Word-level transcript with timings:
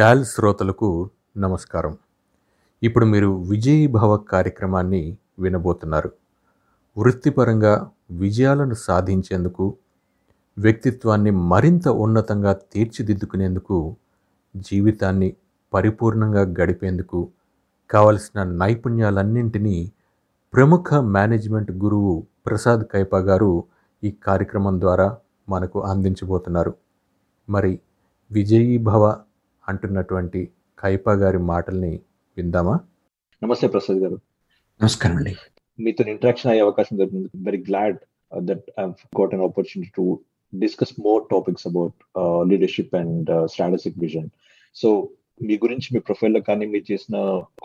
Tall 0.00 0.24
శ్రోతలకు 0.24 1.10
నమస్కారం. 1.36 1.96
ఇప్పుడు 2.82 3.06
మీరు 3.06 3.42
విజయీ 3.42 3.86
భవ 3.86 4.16
కార్యక్రమాన్ని 4.16 5.16
వినబోతున్నారు. 5.38 6.12
వృత్తిపరంగా 6.98 7.90
విజయాలను 8.10 8.74
సాధించేందుకు 8.74 9.76
వ్యక్తిత్వాన్ని 10.58 11.30
మరింత 11.30 11.88
ఉన్నతంగా 11.88 12.52
తీర్చిదిద్దుకునేందుకు 12.52 13.96
జీవితాన్ని 14.56 15.36
పరిపూర్ణంగా 15.74 16.40
గడిపేందుకు 16.40 17.28
కావలసిన 17.90 18.42
నైపుణ్యాలన్నింటినీ 18.42 19.92
ప్రముఖ 20.54 20.94
మేనేజ్మెంట్ 20.94 21.70
గురువు 21.70 22.26
ప్రసాద్ 22.46 22.84
కైపా 22.84 23.18
గారు 23.18 23.64
ఈ 24.04 24.10
కార్యక్రమం 24.10 24.80
ద్వారా 24.80 25.18
మనకు 25.48 25.82
అందించబోతున్నారు. 25.82 26.74
మరి 27.48 27.80
విజయీభవ 28.32 29.16
అంటున్నటువంటి 29.68 30.40
కైపా 30.78 31.12
గారి 31.22 31.40
మాటల్ని 31.50 31.92
విందామా? 32.36 32.74
నమస్తే 33.42 33.66
ప్రసాద్ 33.68 34.00
గారు. 34.04 34.16
నమస్కారం 34.80 35.16
అండి 35.16 35.32
మీతో 35.78 36.02
ఇంటరాక్షన్ 36.12 36.50
అయ్యే 36.52 36.64
అవకాశం 36.66 36.94
దొరికింది 37.00 37.28
very 37.48 37.60
glad 37.68 37.98
that 38.32 38.66
I've 38.80 38.92
got 39.20 39.32
an 39.34 39.44
opportunity 39.48 39.90
to 39.98 40.04
discuss 40.52 40.94
more 41.06 41.22
topics 41.30 41.66
about 41.70 41.96
leadership 42.50 42.94
and 43.00 43.30
strategic 43.52 43.98
vision 43.98 44.28
so 44.76 44.88
మీ 45.40 45.54
గురించి 45.64 45.88
మీ 45.94 46.00
ప్రొఫైల్లో 46.08 46.40
కానీ 46.48 46.64
మీరు 46.72 46.86
చేసిన 46.92 47.16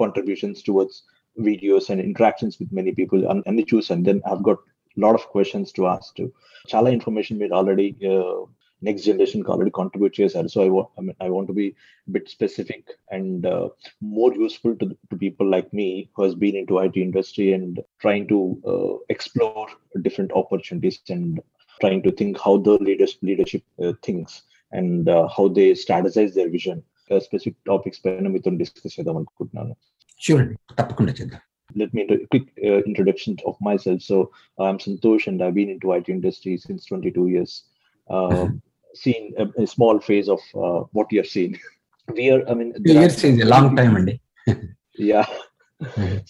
contributions 0.01 0.63
towards 0.67 0.99
videos 1.37 1.87
and 1.91 2.03
interactions 2.09 2.57
with 2.61 2.73
many 2.73 2.91
people 2.99 3.23
అన్ని 3.47 3.65
చూసాను 3.71 4.05
then 4.09 4.21
I've 4.31 4.43
got 4.49 4.61
lot 4.97 5.17
of 5.19 5.27
questions 5.33 5.73
to 5.77 5.83
ask 5.93 6.21
చాలా 6.69 6.89
information 6.97 7.39
మీరు 7.41 7.53
already 7.53 7.87
నెక్స్ట్ 8.84 9.06
జనరేషన్ 9.10 9.42
కి 9.46 9.50
ఆల్రెడీ 9.54 9.72
కాంట్రిబ్యూట్ 9.78 10.14
చేశారు 10.20 10.50
so 10.54 10.60
I 10.66 10.68
I 11.26 11.30
want 11.36 11.52
be 11.60 11.66
bit 12.14 12.28
specific 12.36 12.90
and 13.16 13.46
more 14.16 14.32
useful 14.46 14.72
to, 14.80 14.86
to 15.10 15.16
people 15.16 15.46
like 15.54 15.68
me 15.80 15.88
who 16.14 16.22
has 16.26 16.34
been 16.34 16.56
into 16.60 16.78
IT 16.84 16.96
industry 17.08 17.46
and 17.56 17.80
trying 18.04 18.24
to 18.32 18.38
uh, 18.72 18.94
explore 19.14 19.66
different 20.06 20.32
opportunities 20.40 20.96
and 21.16 21.40
trying 21.80 22.02
to 22.06 22.12
think 22.20 22.32
how 22.44 22.54
the 22.68 22.76
leaders, 22.88 23.12
leadership 23.22 23.62
uh, 23.84 23.92
thinks 24.06 24.32
and 24.72 25.08
uh, 25.08 25.26
how 25.36 25.48
they 25.58 25.68
strategize 25.84 26.34
their 26.34 26.50
vision. 26.56 26.78
Uh, 27.10 27.20
specific 27.28 27.56
topics 27.70 27.98
పైన 28.02 28.28
మీతో 28.34 28.50
discuss 28.60 28.92
చేద్దాం 28.96 29.16
అనుకుంటున్నాను 29.20 29.72
sure 30.24 30.40
అండి 30.42 30.56
తప్పకుండా 30.80 31.12
చేద్దాం 31.20 31.40
let 31.80 31.90
me 31.96 32.02
do 32.08 32.14
a 32.14 32.26
quick 32.32 32.46
uh, 32.68 32.80
introduction 32.90 33.32
of 33.48 33.56
myself. 33.66 33.98
So 34.10 34.16
I'm 34.66 34.78
Santosh 34.84 35.26
and 35.30 35.42
I've 35.44 35.56
been 35.58 35.70
into 35.74 35.92
IT 35.96 36.08
industry 36.08 36.54
since 36.66 36.80
22 36.86 37.26
years. 37.34 37.52
Uh, 38.08 38.46
seen 38.94 39.22
a, 39.38 39.46
a 39.62 39.66
small 39.66 39.96
phase 40.00 40.28
of 40.28 40.40
uh, 40.66 40.80
what 40.96 41.12
you 41.12 41.20
have 41.22 41.28
seen. 41.28 41.52
We 42.08 42.30
are, 42.30 42.42
I 42.50 42.54
mean, 42.54 42.70
there 42.76 42.94
are- 42.94 43.02
years 43.02 43.22
is 43.28 43.44
long 43.54 43.76
time 43.80 43.92
అండి 44.00 44.14
yeah 45.10 45.28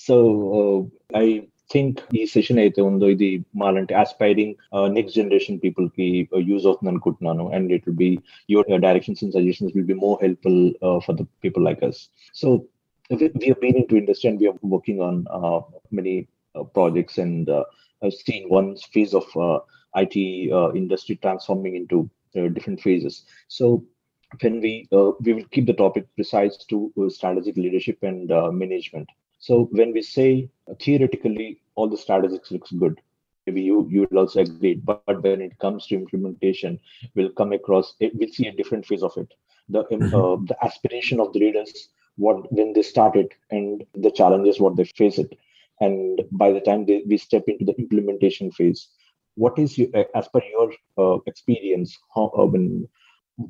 so 0.06 0.16
I 1.20 1.26
think 1.70 1.98
ఈ 2.18 2.22
session 2.32 2.60
అయితే 2.62 2.80
ఉందో 2.88 3.06
ఇది 3.14 3.28
మాలాంటి 3.62 3.94
aspiring 4.02 4.54
next 4.96 5.16
generation 5.20 5.58
people 5.64 5.86
కి 5.96 6.06
use 6.50 6.64
అవుతుంది 6.68 6.90
అనుకుంటున్నాను 6.92 7.44
and 7.56 7.70
it 7.76 7.84
will 7.88 8.00
be 8.04 8.10
your 8.54 8.68
directions 8.86 9.22
and 9.24 9.34
suggestions 9.38 9.72
will 9.76 9.88
be 9.92 9.98
more 10.06 10.18
helpful 10.24 10.62
for 11.06 11.16
the 11.20 11.26
people 11.46 11.64
like 11.70 11.84
us 11.90 12.00
so 12.42 12.48
we 13.10 13.46
have 13.46 13.60
been 13.60 13.76
into 13.76 13.94
industry 13.96 14.30
and 14.30 14.38
we 14.40 14.46
are 14.48 14.58
working 14.74 14.98
on 15.00 15.14
uh, 15.38 15.58
many 15.98 16.12
uh, 16.54 16.62
projects 16.76 17.18
and 17.18 17.48
uh, 17.50 17.64
I've 18.02 18.18
seen 18.20 18.48
one 18.48 18.68
phase 18.92 19.14
of 19.14 19.26
uh, 19.46 19.58
IT 19.94 20.14
uh, 20.52 20.70
industry 20.72 21.16
transforming 21.24 21.74
into 21.74 21.98
uh, 22.37 22.47
different 22.49 22.81
phases. 22.81 23.25
So 23.47 23.83
when 24.41 24.59
we 24.61 24.87
uh, 24.91 25.11
we 25.21 25.33
will 25.33 25.45
keep 25.51 25.65
the 25.67 25.73
topic 25.73 26.07
precise 26.15 26.57
to 26.69 26.91
uh, 27.01 27.09
strategic 27.09 27.57
leadership 27.57 27.97
and 28.01 28.31
uh, 28.31 28.51
management. 28.51 29.09
So 29.39 29.69
when 29.71 29.93
we 29.93 30.01
say 30.01 30.49
uh, 30.69 30.73
theoretically 30.81 31.61
all 31.75 31.87
the 31.89 31.97
strategics 31.97 32.51
looks 32.51 32.71
good, 32.71 32.99
maybe 33.45 33.61
you 33.61 33.87
you 33.89 34.07
will 34.09 34.19
also 34.19 34.41
agree, 34.41 34.75
but, 34.75 35.21
when 35.21 35.41
it 35.41 35.57
comes 35.59 35.87
to 35.87 35.95
implementation, 35.95 36.79
we'll 37.15 37.31
come 37.31 37.53
across 37.53 37.95
it, 37.99 38.15
we'll 38.15 38.29
see 38.29 38.47
a 38.47 38.55
different 38.59 38.85
phase 38.85 39.03
of 39.03 39.15
it. 39.17 39.33
The 39.69 39.81
um, 39.93 40.13
uh, 40.13 40.37
the 40.49 40.57
aspiration 40.63 41.19
of 41.19 41.33
the 41.33 41.39
leaders, 41.39 41.89
what 42.17 42.51
when 42.51 42.73
they 42.73 42.81
started, 42.81 43.33
and 43.51 43.83
the 43.93 44.11
challenges 44.11 44.59
what 44.59 44.75
they 44.75 44.85
face 44.85 45.17
it, 45.19 45.37
and 45.79 46.21
by 46.31 46.51
the 46.51 46.61
time 46.61 46.85
they, 46.85 47.03
we 47.07 47.17
step 47.17 47.43
into 47.47 47.65
the 47.65 47.75
implementation 47.77 48.51
phase, 48.51 48.87
what 49.34 49.58
is 49.58 49.76
your 49.78 49.88
as 50.14 50.28
per 50.28 50.42
your 50.54 50.72
uh, 50.98 51.18
experience? 51.26 51.96
How 52.14 52.26
uh, 52.36 52.46
when 52.46 52.88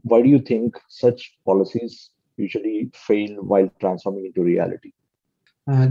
why 0.03 0.23
do 0.23 0.29
you 0.29 0.41
think 0.41 0.79
such 0.89 1.37
policies 1.45 2.11
usually 2.37 2.91
fail 2.95 3.43
while 3.43 3.69
transforming 3.81 4.27
into 4.27 4.43
reality? 4.43 4.93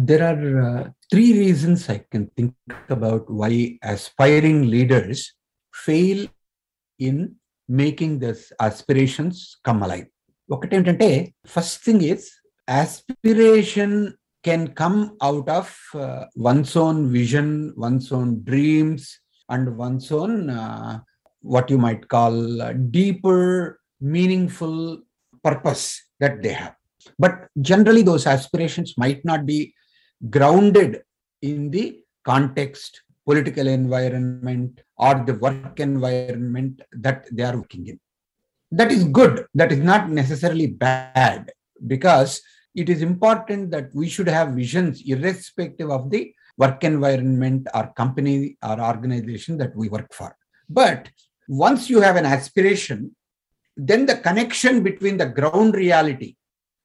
there 0.10 0.24
are 0.30 0.62
uh, 0.62 0.90
three 1.10 1.32
reasons 1.40 1.90
I 1.90 2.00
can 2.12 2.28
think 2.36 2.54
about 2.90 3.30
why 3.30 3.80
aspiring 3.82 4.70
leaders 4.70 5.34
fail 5.74 6.28
in 6.98 7.36
making 7.70 8.20
this 8.20 8.52
aspirations 8.60 9.58
come 9.68 9.82
alive. 9.88 10.08
ఒకటి 10.56 10.74
ఏంటంటే 10.78 11.10
first 11.54 11.80
thing 11.86 12.04
is 12.12 12.28
aspiration 12.84 13.92
can 14.48 14.62
come 14.82 15.00
out 15.28 15.48
of 15.60 15.68
uh, 16.04 16.24
one's 16.50 16.74
own 16.84 16.98
vision, 17.18 17.48
one's 17.86 18.08
own 18.18 18.30
dreams, 18.50 19.02
and 19.49 19.77
one's 19.77 20.11
own 20.11 20.51
uh, 20.51 21.01
what 21.41 21.71
you 21.71 21.79
might 21.79 22.09
call 22.09 22.33
deeper, 22.91 23.81
meaningful 24.01 25.03
purpose 25.43 26.03
that 26.21 26.43
they 26.43 26.53
have. 26.53 26.75
But 27.19 27.49
generally, 27.61 28.03
those 28.03 28.27
aspirations 28.27 28.95
might 28.97 29.25
not 29.25 29.45
be 29.45 29.75
grounded 30.31 31.03
in 31.43 31.71
the 31.71 32.01
context, 32.25 33.03
political 33.27 33.67
environment, 33.67 34.81
or 34.97 35.23
the 35.27 35.35
work 35.35 35.81
environment 35.81 36.81
that 36.93 37.27
they 37.31 37.43
are 37.43 37.57
working 37.57 37.87
in. 37.89 38.01
That 38.71 38.91
is 38.91 39.05
good. 39.05 39.47
That 39.55 39.71
is 39.71 39.79
not 39.79 40.11
necessarily 40.11 40.67
bad 40.67 41.53
because 41.87 42.41
it 42.75 42.89
is 42.89 43.03
important 43.03 43.71
that 43.71 43.95
we 43.95 44.09
should 44.09 44.27
have 44.27 44.55
visions 44.55 45.03
irrespective 45.07 45.91
of 45.91 46.11
the 46.11 46.35
work 46.57 46.85
environment 46.85 47.67
or 47.75 47.93
company 47.97 48.57
or 48.63 48.81
organization 48.81 49.59
that 49.59 49.75
we 49.77 49.89
work 49.89 50.13
for. 50.13 50.37
But 50.69 51.09
once 51.49 51.91
you 51.91 52.01
have 52.01 52.17
an 52.17 52.27
aspiration, 52.27 53.15
then 53.77 54.07
the 54.07 54.17
connection 54.17 54.83
between 54.83 55.17
the 55.17 55.27
ground 55.27 55.75
reality 55.75 56.37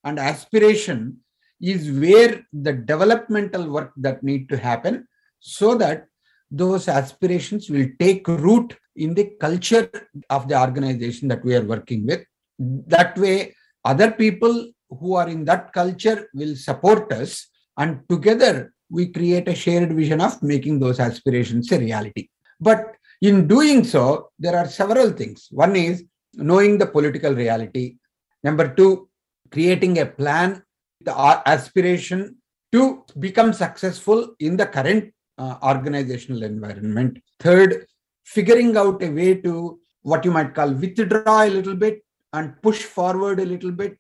and 0.04 0.20
aspiration 0.20 1.18
is 1.62 1.92
where 1.92 2.46
the 2.54 2.74
developmental 2.74 3.70
work 3.70 3.92
that 3.98 4.24
need 4.24 4.50
to 4.50 4.58
happen 4.58 5.08
so 5.40 5.76
that 5.76 6.08
those 6.52 6.88
aspirations 6.88 7.70
will 7.70 7.88
take 8.00 8.28
root 8.28 8.76
in 8.96 9.14
the 9.14 9.32
culture 9.40 9.90
of 10.30 10.48
the 10.48 10.60
organization 10.60 11.28
that 11.28 11.44
we 11.46 11.56
are 11.56 11.64
working 11.64 12.06
with 12.06 12.24
that 12.60 13.18
way 13.18 13.56
other 13.86 14.12
people 14.12 14.68
who 14.90 15.16
are 15.16 15.30
in 15.30 15.46
that 15.46 15.72
culture 15.74 16.28
will 16.34 16.56
support 16.56 17.12
us 17.14 17.48
and 17.78 18.02
together 18.10 18.74
we 18.90 19.08
create 19.08 19.48
a 19.48 19.56
shared 19.56 19.94
vision 19.94 20.22
of 20.22 20.42
making 20.42 20.80
those 20.80 21.00
aspirations 21.00 21.72
a 21.72 21.80
reality. 21.80 22.30
But 22.60 22.96
in 23.22 23.48
doing 23.48 23.84
so 23.84 24.32
there 24.40 24.58
are 24.58 24.68
several 24.68 25.12
things. 25.12 25.48
One 25.52 25.76
is 25.76 26.04
knowing 26.34 26.78
the 26.78 26.88
political 26.88 27.34
reality. 27.34 27.98
Number 28.44 28.74
two 28.74 29.10
creating 29.52 30.00
a 30.00 30.06
plan 30.06 30.64
the 31.02 31.42
aspiration 31.46 32.38
to 32.72 33.04
become 33.20 33.54
successful 33.54 34.36
in 34.40 34.58
the 34.58 34.66
current 34.66 35.14
uh, 35.38 35.56
organizational 35.64 36.44
environment. 36.44 37.20
Third 37.40 37.86
figuring 38.26 38.76
out 38.78 39.02
a 39.02 39.10
way 39.10 39.36
to 39.36 39.80
what 40.02 40.24
you 40.26 40.32
might 40.32 40.54
call 40.54 40.72
withdraw 40.72 41.44
a 41.44 41.50
little 41.50 41.76
bit 41.76 42.04
and 42.34 42.62
push 42.62 42.84
forward 42.84 43.40
a 43.40 43.46
little 43.46 43.72
bit 43.72 43.98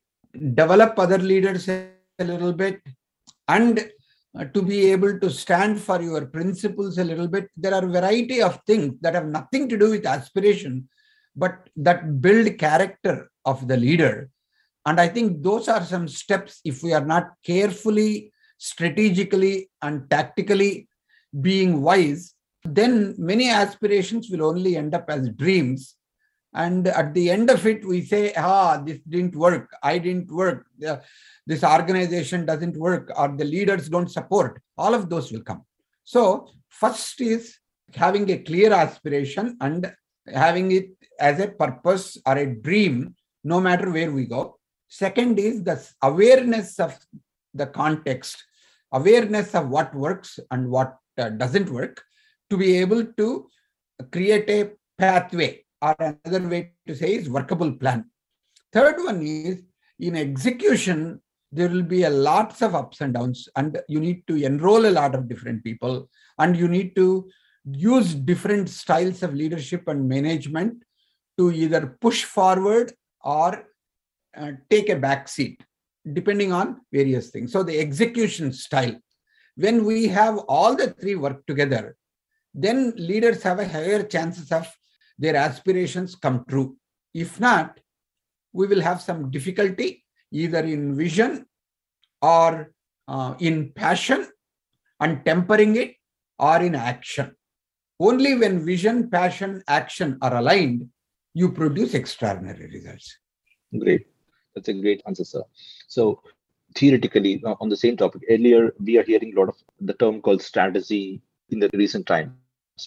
develop 0.53 0.97
other 0.99 1.17
leaders 1.17 1.67
a 1.67 1.89
little 2.19 2.53
bit 2.53 2.79
and 3.47 3.89
uh, 4.37 4.45
to 4.45 4.61
be 4.61 4.91
able 4.91 5.19
to 5.19 5.29
stand 5.29 5.79
for 5.79 6.01
your 6.01 6.25
principles 6.25 6.97
a 6.97 7.03
little 7.03 7.27
bit 7.27 7.49
there 7.57 7.73
are 7.73 7.85
a 7.85 7.95
variety 7.99 8.41
of 8.41 8.59
things 8.67 8.93
that 9.01 9.15
have 9.15 9.25
nothing 9.25 9.67
to 9.67 9.77
do 9.77 9.89
with 9.89 10.05
aspiration 10.05 10.87
but 11.35 11.69
that 11.75 12.21
build 12.21 12.57
character 12.57 13.29
of 13.45 13.67
the 13.67 13.77
leader. 13.77 14.29
And 14.85 14.99
i 14.99 15.07
think 15.07 15.43
those 15.43 15.67
are 15.67 15.83
some 15.83 16.07
steps 16.07 16.61
if 16.63 16.81
we 16.83 16.93
are 16.93 17.05
not 17.05 17.25
carefully 17.43 18.31
strategically 18.57 19.69
and 19.81 20.09
tactically 20.09 20.87
being 21.41 21.81
wise 21.81 22.33
then 22.63 23.15
many 23.17 23.49
aspirations 23.49 24.29
will 24.29 24.43
only 24.45 24.75
end 24.75 24.93
up 24.93 25.05
as 25.09 25.29
dreams 25.29 25.95
and 26.53 26.87
at 26.87 27.13
the 27.13 27.29
end 27.29 27.49
of 27.49 27.65
it 27.67 27.85
we 27.85 28.03
say 28.03 28.33
ah 28.35 28.81
this 28.85 28.99
didn't 29.07 29.35
work. 29.35 29.69
I 29.83 29.97
didn't 29.97 30.31
work. 30.31 30.65
This 31.45 31.63
organization 31.63 32.45
doesn't 32.45 32.77
work 32.77 33.11
or 33.15 33.29
the 33.29 33.45
leaders 33.45 33.89
don't 33.89 34.11
support. 34.11 34.61
All 34.77 34.93
of 34.93 35.09
those 35.09 35.31
will 35.31 35.43
come. 35.43 35.63
So 36.03 36.49
first 36.69 37.21
is 37.21 37.57
having 37.93 38.29
a 38.29 38.37
clear 38.37 38.73
aspiration 38.73 39.57
and 39.61 39.91
having 40.33 40.71
it 40.71 40.89
as 41.19 41.39
a 41.39 41.47
purpose 41.47 42.17
or 42.25 42.37
a 42.37 42.55
dream 42.55 43.15
no 43.43 43.59
matter 43.59 43.91
where 43.91 44.11
we 44.11 44.25
go. 44.25 44.57
Second 44.87 45.39
is 45.39 45.63
the 45.63 45.77
awareness 46.01 46.79
of 46.79 46.97
the 47.53 47.67
context, 47.67 48.43
awareness 48.91 49.53
of 49.53 49.69
what 49.69 49.93
works 49.93 50.39
and 50.51 50.69
what 50.69 50.97
uh, 51.17 51.29
doesn't 51.29 51.69
work, 51.69 52.01
to 52.49 52.57
be 52.57 52.77
able 52.77 53.05
to 53.05 53.47
create 54.11 54.49
a 54.49 54.71
pathway, 54.97 55.63
or 55.81 55.95
another 55.99 56.47
way 56.47 56.73
to 56.87 56.95
say 56.95 57.15
is 57.15 57.29
workable 57.29 57.71
plan. 57.71 58.05
Third 58.73 58.97
one 58.97 59.21
is 59.21 59.63
in 59.99 60.15
execution, 60.15 61.21
there 61.51 61.69
will 61.69 61.83
be 61.83 62.03
a 62.03 62.09
lots 62.09 62.61
of 62.61 62.75
ups 62.75 63.01
and 63.01 63.13
downs, 63.13 63.47
and 63.55 63.79
you 63.87 63.99
need 63.99 64.25
to 64.27 64.35
enroll 64.35 64.85
a 64.85 64.91
lot 64.91 65.15
of 65.15 65.27
different 65.27 65.63
people, 65.63 66.09
and 66.37 66.55
you 66.55 66.67
need 66.67 66.95
to 66.95 67.29
use 67.65 68.13
different 68.13 68.69
styles 68.69 69.23
of 69.23 69.33
leadership 69.33 69.87
and 69.87 70.07
management 70.07 70.83
to 71.37 71.51
either 71.51 71.97
push 72.01 72.23
forward 72.23 72.93
or 73.23 73.65
uh, 74.37 74.51
take 74.69 74.89
a 74.89 74.95
back 74.95 75.27
seat, 75.27 75.61
depending 76.13 76.53
on 76.53 76.81
various 76.93 77.29
things. 77.29 77.51
So 77.51 77.63
the 77.63 77.79
execution 77.79 78.53
style, 78.53 78.95
when 79.55 79.85
we 79.85 80.07
have 80.07 80.37
all 80.47 80.75
the 80.75 80.91
three 80.91 81.15
work 81.15 81.45
together, 81.47 81.95
then 82.53 82.93
leaders 82.95 83.43
have 83.43 83.59
a 83.59 83.67
higher 83.67 84.03
chances 84.03 84.51
of 84.51 84.67
their 85.19 85.35
aspirations 85.35 86.15
come 86.15 86.45
true. 86.47 86.75
If 87.13 87.39
not, 87.39 87.79
we 88.53 88.65
will 88.65 88.81
have 88.81 89.01
some 89.01 89.29
difficulty 89.29 90.03
either 90.31 90.59
in 90.59 90.95
vision 90.95 91.45
or 92.21 92.71
uh, 93.07 93.35
in 93.39 93.71
passion 93.73 94.27
and 94.99 95.23
tempering 95.25 95.75
it 95.75 95.95
or 96.37 96.61
in 96.61 96.75
action. 96.75 97.35
Only 97.99 98.35
when 98.35 98.65
vision, 98.65 99.09
passion, 99.09 99.61
action 99.67 100.17
are 100.21 100.37
aligned, 100.37 100.87
you 101.33 101.51
produce 101.51 101.93
extraordinary 101.93 102.67
results. 102.67 103.17
Great. 103.77 104.07
That's 104.55 104.69
a 104.69 104.73
great 104.73 105.01
answer, 105.05 105.25
sir. 105.25 105.43
So, 105.87 106.21
theoretically, 106.75 107.41
uh, 107.45 107.55
on 107.59 107.69
the 107.69 107.77
same 107.77 107.97
topic, 107.97 108.23
earlier 108.29 108.73
we 108.79 108.97
are 108.97 109.03
hearing 109.03 109.33
a 109.35 109.39
lot 109.39 109.49
of 109.49 109.55
the 109.81 109.93
term 109.93 110.21
called 110.21 110.41
strategy 110.41 111.21
in 111.49 111.59
the 111.59 111.69
recent 111.73 112.05
times 112.05 112.31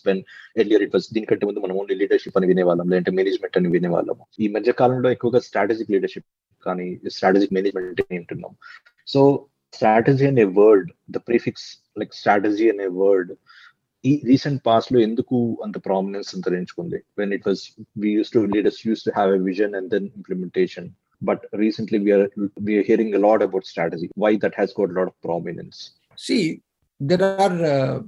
when 0.06 0.18
earlier 0.59 0.79
it 0.85 0.91
was 0.95 1.06
దీనికంటే 1.15 1.45
ముందు 1.45 1.62
మనం 1.65 1.75
only 1.81 1.95
leadership 2.01 2.38
అని 2.39 2.47
వినేవాళ్ళం 2.51 2.88
లేదంటే 2.91 3.12
management 3.19 3.57
అని 3.59 3.69
వినేవాళ్ళము 3.75 4.24
ఈ 4.44 4.47
మధ్య 4.56 4.71
కాలంలో 4.81 5.09
ఎక్కువగా 5.15 5.39
స్ట్రాటజిక్ 5.47 5.94
లీడర్షిప్ 5.95 6.27
కానీ 6.65 6.88
స్ట్రాటజిక్ 7.15 7.53
మేనేజ్మెంట్ 7.57 8.01
వింటున్నాం 8.15 8.53
సో 9.07 9.21
స్ట్రాటజీ 9.74 10.25
అనే 10.31 10.45
word 10.59 10.89
the 11.15 11.19
prefix 11.29 11.68
like 12.01 12.13
strategy 12.21 12.68
అనే 12.74 12.88
వర్డ్ 13.01 13.31
ఈ 14.03 14.12
రీసెంట్ 14.29 14.62
పాస్ట్ 14.69 14.91
లో 14.94 15.00
ఎందుకు 15.07 15.38
అంత 15.65 15.77
prominence 15.88 16.29
అంతరించుకుంది 16.38 17.00
when 17.19 17.31
it 17.38 17.47
was 17.50 17.63
we 18.03 18.09
use 18.18 18.31
to 18.35 18.41
leaders 18.56 18.81
use 18.88 19.03
to 19.07 19.13
have 19.15 19.31
a 19.39 19.41
vision 19.50 19.75
and 19.79 19.91
then 19.95 20.09
implementation 20.21 20.89
but 21.21 21.39
recently 21.53 21.97
we 21.97 22.09
are 22.15 22.25
we 22.65 22.74
are 22.77 22.83
hearing 22.83 23.07
a 23.15 23.21
lot 23.24 23.39
about 23.41 23.63
strategy 23.65 24.07
why 24.15 24.29
that 24.44 24.56
has 24.59 24.71
got 24.79 24.91
a 24.91 24.95
lot 24.97 25.07
of 25.12 25.15
prominence 25.21 25.77
See, 26.18 26.62
there 27.01 27.24
are 27.24 27.56
uh, 27.65 28.00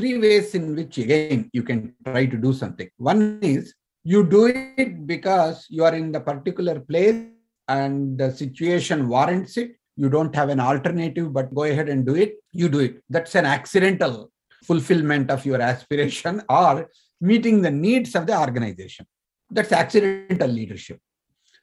three 0.00 0.16
ways 0.18 0.54
in 0.54 0.74
which, 0.74 0.96
again, 0.96 1.50
you 1.52 1.62
can 1.62 1.94
try 2.06 2.24
to 2.24 2.36
do 2.36 2.52
something. 2.54 2.88
One 2.96 3.38
is 3.42 3.74
you 4.02 4.24
do 4.24 4.46
it 4.46 5.06
because 5.06 5.66
you 5.68 5.84
are 5.84 5.94
in 5.94 6.10
the 6.10 6.20
particular 6.20 6.80
place 6.80 7.22
and 7.68 8.16
the 8.16 8.30
situation 8.32 9.08
warrants 9.08 9.58
it. 9.58 9.72
You 9.96 10.08
don't 10.08 10.34
have 10.34 10.48
an 10.48 10.60
alternative, 10.60 11.34
but 11.34 11.54
go 11.54 11.64
ahead 11.64 11.90
and 11.90 12.06
do 12.06 12.14
it. 12.14 12.36
You 12.52 12.70
do 12.70 12.80
it. 12.80 13.02
That's 13.10 13.34
an 13.34 13.44
accidental 13.44 14.32
fulfillment 14.64 15.30
of 15.30 15.44
your 15.44 15.60
aspiration 15.60 16.42
or 16.48 16.88
meeting 17.20 17.60
the 17.60 17.70
needs 17.70 18.14
of 18.14 18.26
the 18.26 18.38
organization. 18.38 19.06
That's 19.50 19.72
accidental 19.72 20.48
leadership. 20.48 20.98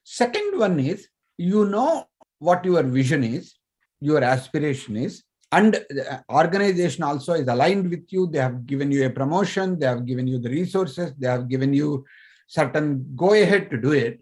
Second 0.04 0.60
one 0.60 0.80
is 0.80 1.08
you 1.38 1.66
know 1.66 2.06
what 2.38 2.64
your 2.64 2.84
vision 2.84 3.24
is, 3.24 3.56
your 4.00 4.24
aspiration 4.24 4.96
is, 4.96 5.24
and 5.52 5.74
the 5.74 6.14
uh, 6.14 6.20
organization 6.32 7.04
also 7.04 7.34
is 7.34 7.48
aligned 7.48 7.90
with 7.90 8.06
you. 8.10 8.28
They 8.28 8.40
have 8.40 8.66
given 8.66 8.92
you 8.92 9.06
a 9.06 9.10
promotion, 9.10 9.80
they 9.80 9.86
have 9.86 10.06
given 10.06 10.28
you 10.28 10.40
the 10.40 10.50
resources, 10.50 11.14
they 11.18 11.28
have 11.28 11.48
given 11.48 11.74
you 11.74 12.06
certain 12.48 13.14
go 13.16 13.34
ahead 13.34 13.70
to 13.72 13.78
do 13.78 13.92
it. 13.94 14.22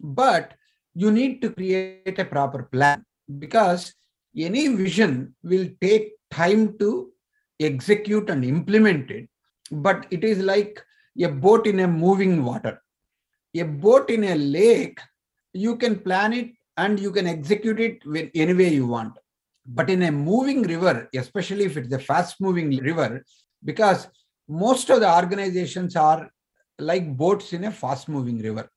But 0.00 0.54
you 0.94 1.10
need 1.10 1.42
to 1.42 1.50
create 1.50 2.18
a 2.18 2.24
proper 2.24 2.64
plan 2.64 3.04
because 3.38 3.94
any 4.36 4.68
vision 4.68 5.34
will 5.42 5.68
take 5.80 6.12
time 6.30 6.78
to 6.78 7.10
execute 7.58 8.30
and 8.30 8.44
implement 8.44 9.10
it. 9.10 9.28
But 9.70 10.06
it 10.10 10.24
is 10.24 10.38
like 10.38 10.82
a 11.20 11.28
boat 11.28 11.66
in 11.66 11.80
a 11.80 11.88
moving 11.88 12.44
water. 12.44 12.80
A 13.56 13.62
boat 13.62 14.10
in 14.10 14.24
a 14.24 14.36
lake 14.36 15.00
you 15.52 15.76
can 15.76 15.98
plan 15.98 16.32
it 16.32 16.52
and 16.76 16.98
you 16.98 17.10
can 17.10 17.26
execute 17.26 17.80
it 17.80 18.30
any 18.34 18.54
way 18.54 18.68
you 18.68 18.86
want. 18.86 19.14
But 19.66 19.90
in 19.90 20.02
a 20.02 20.10
moving 20.10 20.62
river, 20.62 21.08
especially 21.14 21.64
if 21.64 21.76
it's 21.76 21.92
a 21.92 21.98
fast 21.98 22.40
moving 22.40 22.76
river, 22.78 23.24
because 23.64 24.08
most 24.48 24.90
of 24.90 25.00
the 25.00 25.14
organizations 25.14 25.96
are 25.96 26.30
like 26.78 27.16
boats 27.16 27.52
in 27.52 27.64
a 27.64 27.70
fast 27.70 28.08
moving 28.08 28.40
river. 28.40 28.68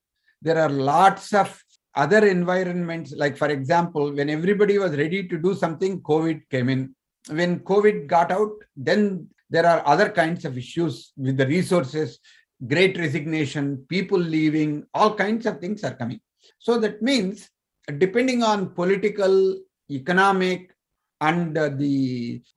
There 0.42 0.58
are 0.58 0.70
lots 0.70 1.34
of 1.34 1.58
other 1.96 2.28
environments, 2.28 3.14
like, 3.16 3.38
for 3.38 3.50
example, 3.50 4.14
when 4.14 4.30
everybody 4.30 4.78
was 4.78 4.98
ready 4.98 5.28
to 5.28 5.38
do 5.38 5.54
something, 5.54 6.02
COVID 6.02 6.42
came 6.50 6.70
in. 6.70 6.96
When 7.30 7.60
COVID 7.60 8.08
got 8.08 8.32
out, 8.32 8.52
then 8.76 9.28
there 9.50 9.66
are 9.66 9.88
other 9.88 10.10
kinds 10.10 10.44
of 10.44 10.58
issues 10.58 11.14
with 11.16 11.38
the 11.38 11.48
resources, 11.48 12.20
great 12.68 12.98
resignation, 12.98 13.86
people 13.88 14.20
leaving, 14.20 14.86
all 14.94 15.16
kinds 15.16 15.46
of 15.46 15.60
things 15.60 15.84
are 15.84 15.96
coming. 15.96 16.20
So 16.60 16.78
that 16.80 17.02
means, 17.02 17.50
depending 17.98 18.44
on 18.44 18.72
political, 18.72 19.60
economic, 19.90 20.73
and 21.28 21.58
uh, 21.58 21.70
the 21.82 21.96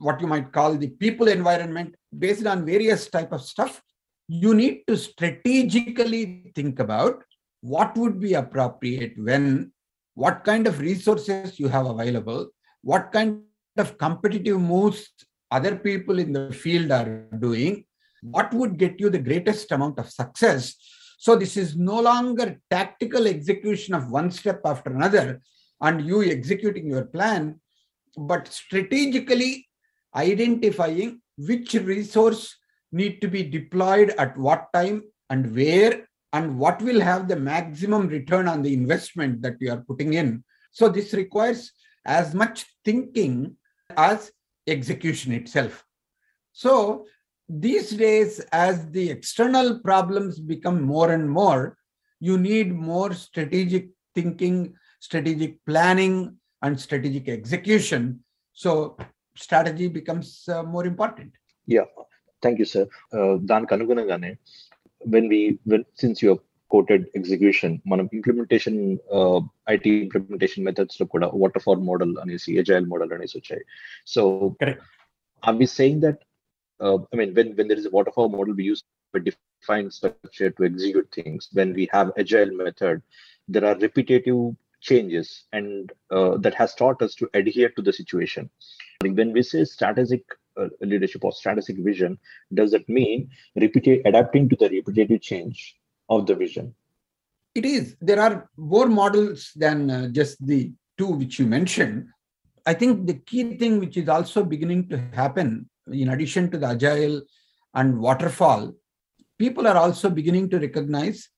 what 0.06 0.20
you 0.22 0.28
might 0.32 0.48
call 0.56 0.72
the 0.74 0.92
people 1.02 1.28
environment, 1.28 1.94
based 2.26 2.46
on 2.52 2.70
various 2.74 3.02
type 3.16 3.32
of 3.32 3.42
stuff, 3.42 3.82
you 4.28 4.54
need 4.54 4.76
to 4.88 4.96
strategically 4.96 6.52
think 6.54 6.78
about 6.86 7.22
what 7.60 7.96
would 7.96 8.18
be 8.26 8.34
appropriate 8.34 9.14
when, 9.28 9.72
what 10.14 10.44
kind 10.44 10.66
of 10.66 10.80
resources 10.80 11.60
you 11.60 11.68
have 11.68 11.86
available, 11.86 12.48
what 12.82 13.12
kind 13.12 13.42
of 13.76 13.98
competitive 13.98 14.60
moves 14.60 15.10
other 15.50 15.76
people 15.76 16.18
in 16.18 16.32
the 16.32 16.52
field 16.52 16.90
are 16.90 17.26
doing, 17.38 17.84
what 18.22 18.52
would 18.52 18.78
get 18.78 18.98
you 18.98 19.10
the 19.10 19.26
greatest 19.28 19.70
amount 19.72 19.98
of 19.98 20.10
success. 20.10 20.74
So 21.18 21.36
this 21.36 21.56
is 21.56 21.76
no 21.76 22.00
longer 22.00 22.58
tactical 22.70 23.26
execution 23.26 23.94
of 23.94 24.10
one 24.10 24.30
step 24.30 24.60
after 24.64 24.90
another 24.90 25.40
and 25.80 26.06
you 26.06 26.22
executing 26.22 26.88
your 26.88 27.04
plan, 27.04 27.60
but 28.16 28.48
strategically 28.48 29.68
identifying 30.14 31.20
which 31.36 31.74
resource 31.74 32.56
need 32.92 33.20
to 33.20 33.28
be 33.28 33.42
deployed 33.42 34.10
at 34.18 34.36
what 34.36 34.72
time 34.72 35.02
and 35.30 35.54
where 35.54 36.06
and 36.32 36.58
what 36.58 36.80
will 36.82 37.00
have 37.00 37.28
the 37.28 37.36
maximum 37.36 38.08
return 38.08 38.48
on 38.48 38.62
the 38.62 38.72
investment 38.72 39.42
that 39.42 39.56
you 39.60 39.70
are 39.72 39.84
putting 39.88 40.14
in. 40.14 40.42
So 40.70 40.88
this 40.88 41.12
requires 41.12 41.72
as 42.04 42.34
much 42.34 42.66
thinking 42.84 43.56
as 43.96 44.30
execution 44.66 45.32
itself. 45.32 45.84
So 46.52 47.06
these 47.48 47.90
days, 47.90 48.40
as 48.52 48.90
the 48.90 49.10
external 49.10 49.78
problems 49.80 50.40
become 50.40 50.82
more 50.82 51.12
and 51.12 51.28
more, 51.28 51.76
you 52.20 52.38
need 52.38 52.74
more 52.74 53.12
strategic 53.14 53.90
thinking, 54.14 54.74
strategic 55.00 55.64
planning, 55.64 56.36
and 56.62 56.80
strategic 56.80 57.28
execution. 57.28 58.20
So 58.52 58.96
strategy 59.36 59.88
becomes 59.88 60.48
uh, 60.48 60.62
more 60.62 60.86
important. 60.86 61.32
Yeah, 61.66 61.84
thank 62.42 62.58
you, 62.58 62.64
sir. 62.64 62.86
Uh, 63.12 63.36
Dan 63.44 63.66
Kanuganagane, 63.66 64.38
when 65.00 65.28
we 65.28 65.58
when, 65.64 65.84
since 65.94 66.22
you 66.22 66.30
have 66.30 66.38
quoted 66.68 67.06
execution, 67.14 67.80
one 67.84 68.00
implementation 68.00 68.98
uh, 69.12 69.40
IT 69.68 69.86
implementation 69.86 70.64
methods 70.64 70.98
look 70.98 71.10
at 71.14 71.34
waterfall 71.34 71.76
model 71.76 72.18
and 72.18 72.30
you 72.30 72.38
see 72.38 72.58
agile 72.58 72.86
model 72.86 73.12
and 73.12 73.30
so 73.30 73.40
So 74.04 74.56
correct. 74.60 74.82
Are 75.42 75.54
we 75.54 75.66
saying 75.66 76.00
that? 76.00 76.18
Uh, 76.80 76.98
I 77.12 77.16
mean, 77.16 77.34
when 77.34 77.54
when 77.56 77.68
there 77.68 77.78
is 77.78 77.86
a 77.86 77.90
waterfall 77.90 78.28
model, 78.28 78.54
we 78.54 78.64
use 78.64 78.82
a 79.14 79.20
defined 79.20 79.92
structure 79.92 80.50
to 80.50 80.64
execute 80.64 81.08
things. 81.12 81.48
When 81.52 81.72
we 81.72 81.88
have 81.92 82.12
agile 82.18 82.50
method, 82.52 83.02
there 83.48 83.64
are 83.64 83.76
repetitive 83.76 84.56
changes, 84.86 85.44
and 85.52 85.92
uh, 86.10 86.36
that 86.38 86.54
has 86.54 86.74
taught 86.74 87.02
us 87.02 87.14
to 87.16 87.28
adhere 87.34 87.70
to 87.76 87.82
the 87.82 87.92
situation. 87.92 88.48
When 89.02 89.32
we 89.32 89.42
say 89.42 89.64
strategic 89.64 90.22
uh, 90.60 90.68
leadership 90.80 91.24
or 91.24 91.32
strategic 91.32 91.76
vision, 91.90 92.18
does 92.54 92.70
that 92.70 92.88
mean 92.88 93.30
repeat 93.56 94.02
adapting 94.10 94.48
to 94.50 94.56
the 94.56 94.68
repetitive 94.70 95.20
change 95.20 95.76
of 96.08 96.26
the 96.26 96.34
vision? 96.34 96.74
It 97.54 97.64
is. 97.64 97.96
There 98.00 98.20
are 98.20 98.48
more 98.56 98.86
models 98.86 99.52
than 99.56 99.90
uh, 99.90 100.08
just 100.08 100.44
the 100.46 100.72
two 100.98 101.08
which 101.08 101.38
you 101.38 101.46
mentioned. 101.46 102.08
I 102.66 102.74
think 102.74 103.06
the 103.06 103.14
key 103.14 103.56
thing 103.56 103.78
which 103.80 103.96
is 103.96 104.08
also 104.08 104.44
beginning 104.44 104.88
to 104.90 104.98
happen, 105.12 105.68
in 105.90 106.08
addition 106.10 106.50
to 106.50 106.58
the 106.58 106.68
agile 106.68 107.22
and 107.74 107.98
waterfall, 107.98 108.74
people 109.38 109.66
are 109.66 109.76
also 109.76 110.10
beginning 110.10 110.50
to 110.50 110.58
recognize 110.58 111.28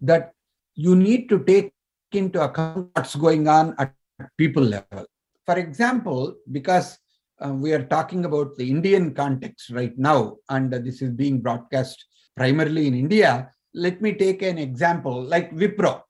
that 0.00 0.32
you 0.74 0.94
need 0.94 1.28
to 1.30 1.42
take 1.44 1.72
into 2.16 2.42
account 2.42 2.90
what's 2.94 3.14
going 3.14 3.48
on 3.48 3.74
at 3.78 3.94
people 4.36 4.62
level. 4.62 5.06
For 5.44 5.58
example, 5.58 6.36
because 6.50 6.98
uh, 7.40 7.52
we 7.52 7.72
are 7.72 7.84
talking 7.84 8.24
about 8.24 8.56
the 8.56 8.68
Indian 8.68 9.14
context 9.14 9.70
right 9.70 9.96
now, 9.96 10.36
and 10.48 10.72
uh, 10.72 10.78
this 10.78 11.02
is 11.02 11.10
being 11.10 11.40
broadcast 11.40 12.04
primarily 12.36 12.86
in 12.86 12.94
India. 12.94 13.50
Let 13.74 14.00
me 14.00 14.14
take 14.14 14.42
an 14.42 14.58
example 14.58 15.22
like 15.22 15.54
Wipro. 15.54 16.02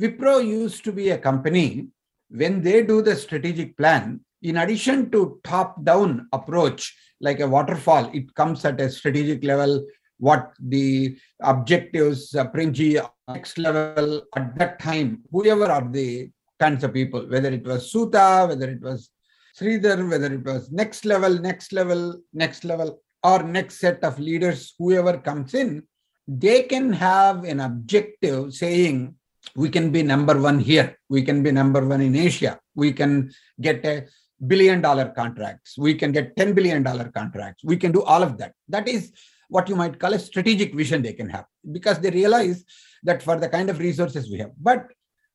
Wipro 0.00 0.44
used 0.44 0.82
to 0.84 0.92
be 0.92 1.10
a 1.10 1.18
company 1.18 1.88
when 2.30 2.62
they 2.62 2.82
do 2.82 3.02
the 3.02 3.16
strategic 3.16 3.76
plan, 3.76 4.20
in 4.42 4.56
addition 4.58 5.10
to 5.10 5.40
top 5.44 5.84
down 5.84 6.28
approach, 6.32 6.96
like 7.20 7.40
a 7.40 7.48
waterfall, 7.48 8.10
it 8.14 8.34
comes 8.34 8.64
at 8.64 8.80
a 8.80 8.88
strategic 8.88 9.44
level, 9.44 9.84
what 10.20 10.52
the 10.60 11.18
objectives, 11.40 12.34
uh, 12.34 12.46
Premji, 12.46 13.04
next 13.28 13.58
level 13.58 14.22
at 14.36 14.56
that 14.58 14.78
time, 14.78 15.22
whoever 15.32 15.66
are 15.66 15.88
the 15.90 16.30
kinds 16.58 16.84
of 16.84 16.92
people, 16.92 17.26
whether 17.26 17.50
it 17.50 17.64
was 17.64 17.90
Suta, 17.90 18.46
whether 18.48 18.70
it 18.70 18.80
was 18.80 19.10
Sridhar, 19.58 20.08
whether 20.08 20.32
it 20.32 20.44
was 20.44 20.70
next 20.70 21.04
level, 21.04 21.38
next 21.38 21.72
level, 21.72 22.20
next 22.32 22.64
level, 22.64 23.00
or 23.22 23.42
next 23.42 23.80
set 23.80 24.02
of 24.04 24.18
leaders, 24.18 24.74
whoever 24.78 25.18
comes 25.18 25.54
in, 25.54 25.82
they 26.28 26.62
can 26.62 26.92
have 26.92 27.44
an 27.44 27.60
objective 27.60 28.54
saying, 28.54 29.14
we 29.56 29.68
can 29.68 29.90
be 29.90 30.02
number 30.02 30.40
one 30.40 30.58
here, 30.58 30.96
we 31.08 31.22
can 31.22 31.42
be 31.42 31.50
number 31.50 31.84
one 31.84 32.00
in 32.00 32.14
Asia, 32.14 32.58
we 32.74 32.92
can 32.92 33.30
get 33.60 33.84
a 33.84 34.06
billion 34.46 34.80
dollar 34.80 35.12
contracts, 35.16 35.76
we 35.76 35.94
can 35.94 36.12
get 36.12 36.36
10 36.36 36.54
billion 36.54 36.82
dollar 36.82 37.10
contracts, 37.10 37.64
we 37.64 37.76
can 37.76 37.92
do 37.92 38.02
all 38.02 38.22
of 38.22 38.38
that. 38.38 38.52
That 38.68 38.88
is 38.88 39.12
what 39.50 39.68
you 39.68 39.76
might 39.76 39.98
call 39.98 40.14
a 40.14 40.18
strategic 40.18 40.74
vision 40.74 41.02
they 41.02 41.12
can 41.12 41.28
have 41.28 41.44
because 41.72 41.98
they 41.98 42.10
realize 42.10 42.64
that 43.02 43.22
for 43.22 43.36
the 43.36 43.48
kind 43.48 43.68
of 43.68 43.78
resources 43.78 44.30
we 44.30 44.38
have. 44.38 44.52
But 44.58 44.86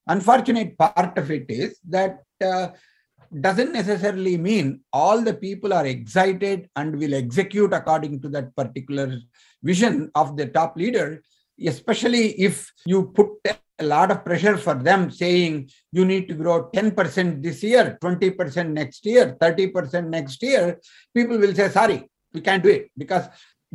unfortunate 0.07 0.77
part 0.77 1.17
of 1.17 1.29
it 1.31 1.45
is 1.49 1.79
that 1.89 2.23
uh, 2.43 2.69
doesn't 3.41 3.73
necessarily 3.73 4.37
mean 4.37 4.81
all 4.93 5.21
the 5.21 5.33
people 5.33 5.73
are 5.73 5.85
excited 5.85 6.69
and 6.75 6.97
will 6.97 7.13
execute 7.13 7.73
according 7.73 8.21
to 8.21 8.29
that 8.29 8.55
particular 8.55 9.19
vision 9.63 10.09
of 10.15 10.37
the 10.37 10.47
top 10.47 10.77
leader 10.77 11.21
especially 11.63 12.31
if 12.39 12.71
you 12.85 13.11
put 13.15 13.29
a 13.79 13.85
lot 13.85 14.11
of 14.11 14.23
pressure 14.23 14.57
for 14.57 14.75
them 14.75 15.09
saying 15.09 15.69
you 15.91 16.05
need 16.05 16.27
to 16.27 16.33
grow 16.33 16.69
10% 16.71 17.41
this 17.41 17.63
year 17.63 17.97
20% 18.01 18.69
next 18.69 19.05
year 19.05 19.35
30% 19.41 20.07
next 20.07 20.41
year 20.43 20.79
people 21.13 21.37
will 21.37 21.53
say 21.53 21.69
sorry 21.69 22.09
we 22.33 22.41
can't 22.41 22.63
do 22.63 22.69
it 22.69 22.89
because 22.97 23.25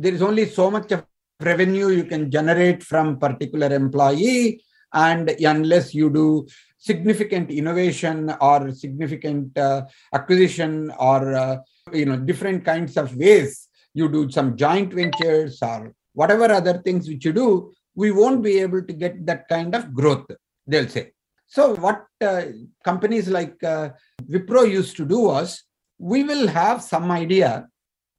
there 0.01 0.13
is 0.13 0.21
only 0.21 0.45
so 0.45 0.69
much 0.75 0.91
of 0.91 1.05
revenue 1.41 1.89
you 1.89 2.03
can 2.03 2.29
generate 2.37 2.81
from 2.83 3.17
particular 3.25 3.69
employee 3.81 4.61
and 4.93 5.29
unless 5.53 5.93
you 5.93 6.09
do 6.09 6.45
significant 6.77 7.49
innovation 7.51 8.33
or 8.41 8.71
significant 8.71 9.57
uh, 9.57 9.81
acquisition 10.13 10.91
or 10.99 11.33
uh, 11.33 11.57
you 11.93 12.05
know 12.05 12.17
different 12.17 12.65
kinds 12.65 12.97
of 12.97 13.15
ways 13.15 13.69
you 13.93 14.07
do 14.09 14.29
some 14.29 14.55
joint 14.55 14.91
ventures 14.93 15.59
or 15.61 15.93
whatever 16.13 16.47
other 16.51 16.77
things 16.85 17.07
which 17.07 17.23
you 17.25 17.33
do 17.33 17.71
we 17.95 18.11
won't 18.11 18.41
be 18.41 18.59
able 18.59 18.81
to 18.89 18.93
get 18.93 19.25
that 19.25 19.47
kind 19.47 19.75
of 19.75 19.93
growth 19.93 20.27
they'll 20.67 20.87
say. 20.87 21.11
So 21.47 21.75
what 21.75 22.05
uh, 22.21 22.43
companies 22.83 23.27
like 23.27 23.61
uh, 23.63 23.89
wipro 24.23 24.69
used 24.69 24.95
to 24.97 25.05
do 25.05 25.19
was 25.21 25.63
we 25.97 26.23
will 26.23 26.47
have 26.47 26.81
some 26.81 27.11
idea 27.11 27.67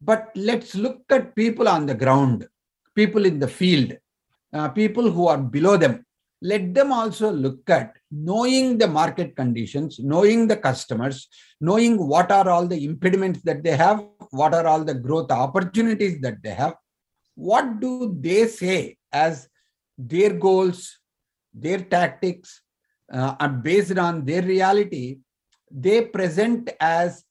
but 0.04 0.30
let's 0.34 0.74
look 0.74 1.02
at 1.10 1.34
people 1.34 1.68
on 1.68 1.86
the 1.86 1.94
ground 1.94 2.46
people 2.94 3.24
in 3.24 3.38
the 3.38 3.48
field 3.48 3.92
uh, 4.52 4.68
people 4.68 5.10
who 5.10 5.26
are 5.26 5.38
below 5.38 5.76
them. 5.76 6.04
Let 6.44 6.74
them 6.74 6.92
also 6.92 7.30
look 7.30 7.70
at 7.70 7.96
knowing 8.10 8.76
the 8.76 8.88
market 8.88 9.36
conditions, 9.36 10.00
knowing 10.00 10.48
the 10.48 10.56
customers, 10.56 11.28
knowing 11.60 11.96
what 11.96 12.32
are 12.32 12.48
all 12.48 12.66
the 12.66 12.84
impediments 12.84 13.42
that 13.42 13.62
they 13.62 13.76
have, 13.76 14.04
what 14.30 14.52
are 14.52 14.66
all 14.66 14.82
the 14.82 14.94
growth 14.94 15.30
opportunities 15.30 16.20
that 16.20 16.42
they 16.42 16.50
have, 16.50 16.74
what 17.36 17.80
do 17.80 18.16
they 18.20 18.48
say 18.48 18.96
as 19.12 19.48
their 19.96 20.32
goals, 20.32 20.98
their 21.54 21.78
tactics, 21.78 22.62
uh, 23.12 23.36
and 23.38 23.62
based 23.62 23.96
on 23.96 24.24
their 24.24 24.42
reality, 24.42 25.18
they 25.70 26.02
present 26.02 26.70
as 26.80 27.24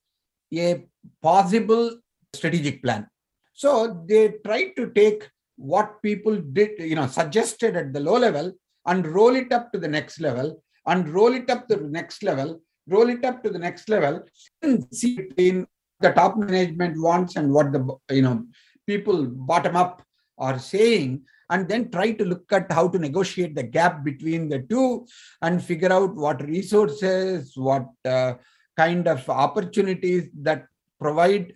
a 0.54 0.86
possible 1.22 1.98
strategic 2.34 2.82
plan. 2.84 3.08
So 3.54 4.04
they 4.08 4.36
try 4.46 4.70
to 4.78 4.92
take 4.92 5.30
what 5.58 6.02
people 6.02 6.38
did, 6.38 6.72
you 6.80 6.96
know, 6.96 7.08
suggested 7.08 7.76
at 7.76 7.94
the 7.94 8.00
low 8.00 8.18
level 8.18 8.54
and 8.86 9.06
roll 9.06 9.36
it 9.36 9.52
up 9.52 9.72
to 9.74 9.80
the 9.80 9.88
next 9.88 10.20
level 10.20 10.64
and 10.88 11.08
roll 11.10 11.34
it 11.34 11.50
up 11.50 11.68
to 11.68 11.76
the 11.76 11.88
next 11.88 12.24
level, 12.24 12.62
roll 12.88 13.10
it 13.10 13.24
up 13.24 13.44
to 13.44 13.50
the 13.50 13.60
next 13.60 13.90
level, 13.90 14.24
and 14.62 14.86
see 14.92 15.18
between 15.18 15.68
the 16.00 16.12
top 16.12 16.38
management 16.38 17.00
wants 17.00 17.36
and 17.36 17.54
what 17.54 17.72
the 17.72 17.82
you 18.10 18.24
know 18.24 18.44
people 18.88 19.28
bottom 19.28 19.76
up 19.76 20.02
are 20.40 20.58
saying, 20.58 21.22
and 21.52 21.70
then 21.70 21.92
try 21.92 22.12
to 22.12 22.26
look 22.26 22.52
at 22.52 22.72
how 22.72 22.88
to 22.88 22.98
negotiate 22.98 23.54
the 23.54 23.62
gap 23.62 24.04
between 24.04 24.50
the 24.50 24.60
two 24.60 25.06
and 25.44 25.64
figure 25.64 25.94
out 25.94 26.16
what 26.16 26.44
resources, 26.44 27.56
what 27.56 27.88
uh, 28.06 28.34
kind 28.76 29.08
of 29.08 29.30
opportunities 29.30 30.30
that 30.42 30.66
provide 31.00 31.54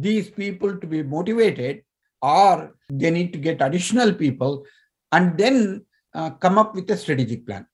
these 0.00 0.30
people 0.30 0.76
to 0.76 0.86
be 0.86 1.02
motivated, 1.02 1.82
or 2.22 2.74
they 2.88 3.10
need 3.10 3.32
to 3.32 3.38
get 3.38 3.60
additional 3.60 4.12
people, 4.12 4.64
and 5.12 5.36
then 5.38 5.84
uh, 6.14 6.30
come 6.30 6.58
up 6.58 6.74
with 6.74 6.90
a 6.90 6.96
strategic 6.96 7.46
plan. 7.46 7.66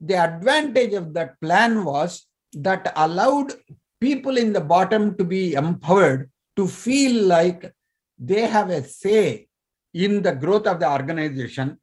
The 0.00 0.14
advantage 0.14 0.92
of 0.94 1.14
that 1.14 1.40
plan 1.40 1.84
was 1.84 2.26
that 2.52 2.92
allowed 2.96 3.52
people 4.00 4.36
in 4.36 4.52
the 4.52 4.60
bottom 4.60 5.16
to 5.16 5.24
be 5.24 5.54
empowered 5.54 6.30
to 6.56 6.68
feel 6.68 7.24
like 7.24 7.72
they 8.18 8.42
have 8.42 8.70
a 8.70 8.82
say 8.84 9.48
in 9.92 10.22
the 10.22 10.32
growth 10.32 10.66
of 10.66 10.80
the 10.80 10.90
organization 10.90 11.78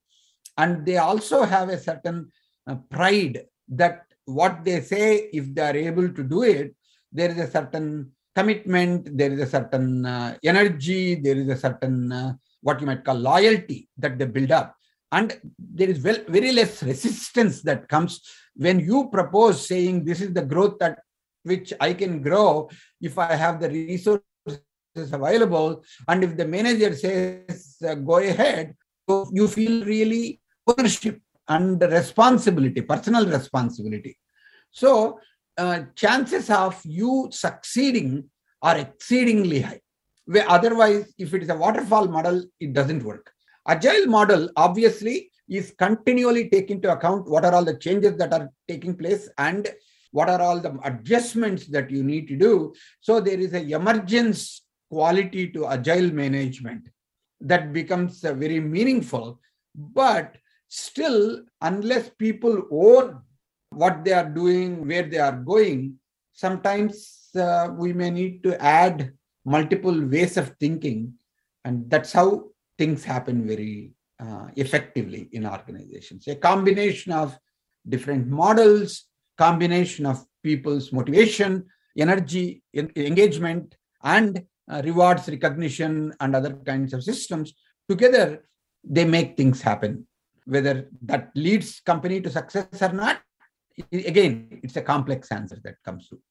and 0.58 0.86
they 0.86 0.98
also 0.98 1.44
have 1.44 1.70
a 1.70 1.80
certain 1.80 2.32
uh, 2.68 2.76
pride 2.90 3.46
that 3.68 4.06
what 4.26 4.64
they 4.64 4.82
say 4.82 5.30
if 5.34 5.54
they 5.56 5.62
are 5.62 5.76
able 5.76 6.10
to 6.10 6.24
do 6.24 6.44
it 6.44 6.76
there 7.12 7.32
is 7.32 7.38
a 7.38 7.50
certain 7.50 8.12
commitment 8.36 9.18
there 9.18 9.32
is 9.32 9.40
a 9.42 9.48
certain 9.48 10.06
uh, 10.06 10.38
energy 10.44 11.16
there 11.16 11.38
is 11.38 11.50
a 11.50 11.58
certain 11.58 12.12
uh, 12.12 12.34
what 12.62 12.80
you 12.80 12.88
might 12.88 13.04
call 13.04 13.16
loyalty 13.16 13.90
that 13.98 14.18
they 14.18 14.26
build 14.26 14.52
up. 14.52 14.76
And 15.12 15.38
there 15.58 15.90
is 15.90 16.02
well, 16.02 16.18
very 16.28 16.52
less 16.52 16.82
resistance 16.84 17.62
that 17.64 17.90
comes 17.90 18.22
when 18.56 18.80
you 18.80 19.10
propose 19.12 19.68
saying 19.68 20.06
this 20.06 20.22
is 20.22 20.34
the 20.34 20.44
growth 20.44 20.78
that 20.80 21.00
which 21.44 21.74
i 21.82 21.92
can 21.92 22.22
grow 22.22 22.70
if 23.02 23.18
i 23.18 23.34
have 23.36 23.60
the 23.60 23.70
resources 23.70 24.22
available. 24.96 25.84
And 26.08 26.24
if 26.24 26.38
the 26.38 26.46
manager 26.46 26.96
says 26.96 27.78
uh, 27.88 27.96
go 27.96 28.18
ahead 28.18 28.76
so 29.10 29.30
you 29.34 29.48
feel 29.48 29.84
really 29.86 30.40
ownership 30.68 31.20
and 31.48 31.82
responsibility 31.82 32.82
personal 32.82 33.26
responsibility. 33.26 34.18
So 34.72 35.20
uh, 35.58 35.82
chances 35.96 36.50
of 36.50 36.80
you 36.86 37.28
succeeding 37.32 38.30
are 38.62 38.78
exceedingly 38.78 39.62
high 39.62 39.82
where 40.26 40.50
otherwise 40.50 41.14
if 41.18 41.34
it 41.34 41.44
is 41.44 41.50
a 41.50 41.56
waterfall 41.56 42.08
model 42.08 42.44
it 42.60 42.74
doesn't 42.74 43.04
work 43.04 43.32
Agile 43.68 44.08
model 44.08 44.50
obviously 44.56 45.32
is 45.48 45.74
continually 45.78 46.50
take 46.50 46.72
into 46.72 46.92
account 46.92 47.30
what 47.30 47.46
are 47.46 47.54
all 47.54 47.66
the 47.66 47.78
changes 47.78 48.18
that 48.18 48.34
are 48.34 48.50
taking 48.68 48.96
place 48.96 49.30
and 49.38 49.70
what 50.12 50.30
are 50.30 50.42
all 50.42 50.60
the 50.60 50.78
adjustments 50.84 51.68
that 51.68 51.90
you 51.90 52.04
need 52.04 52.28
to 52.28 52.36
do. 52.36 52.74
So 53.02 53.20
there 53.20 53.40
is 53.40 53.54
a 53.54 53.62
emergence 53.62 54.64
quality 54.90 55.50
to 55.52 55.68
agile 55.68 56.12
management 56.12 56.90
that 57.40 57.72
becomes 57.72 58.22
very 58.22 58.60
meaningful. 58.60 59.40
But 59.76 60.38
still, 60.68 61.44
unless 61.62 62.10
people 62.10 62.64
own 62.72 63.22
what 63.72 64.04
they 64.04 64.14
are 64.14 64.30
doing, 64.30 64.88
where 64.88 65.04
they 65.04 65.18
are 65.18 65.36
going, 65.36 65.96
sometimes 66.34 67.30
uh, 67.36 67.70
we 67.72 67.94
may 67.94 68.10
need 68.10 68.44
to 68.44 68.62
add 68.62 69.12
multiple 69.46 70.00
ways 70.06 70.38
of 70.38 70.56
thinking. 70.60 71.14
And 71.66 71.90
that's 71.90 72.12
how 72.12 72.50
things 72.78 73.04
happen 73.04 73.48
very 73.48 73.94
uh, 74.20 74.48
effectively 74.56 75.30
in 75.32 75.48
organizations. 75.48 76.28
A 76.28 76.36
combination 76.36 77.12
of 77.12 77.38
different 77.88 78.28
models, 78.28 79.06
combination 79.38 80.06
of 80.06 80.24
people's 80.44 80.92
motivation, 80.92 81.66
energy, 81.98 82.64
engagement, 82.74 83.76
and 84.04 84.44
uh, 84.70 84.82
rewards, 84.84 85.28
recognition, 85.28 86.14
and 86.20 86.36
other 86.36 86.54
kinds 86.66 86.94
of 86.94 87.04
systems 87.04 87.54
together, 87.90 88.46
they 88.84 89.06
make 89.06 89.38
things 89.38 89.62
happen. 89.62 90.08
Whether 90.46 90.90
that 91.04 91.32
leads 91.36 91.80
company 91.82 92.22
to 92.22 92.30
success 92.30 92.82
or 92.82 92.94
not, 92.94 93.22
again, 93.92 94.60
it's 94.64 94.76
a 94.78 94.82
complex 94.82 95.32
answer 95.32 95.60
that 95.64 95.76
comes 95.84 96.08
through. 96.08 96.22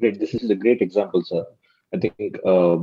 Great. 0.00 0.18
This 0.20 0.34
is 0.34 0.50
a 0.50 0.54
great 0.54 0.80
example, 0.80 1.22
sir. 1.22 1.44
I 1.92 1.98
think 1.98 2.38
uh, 2.44 2.78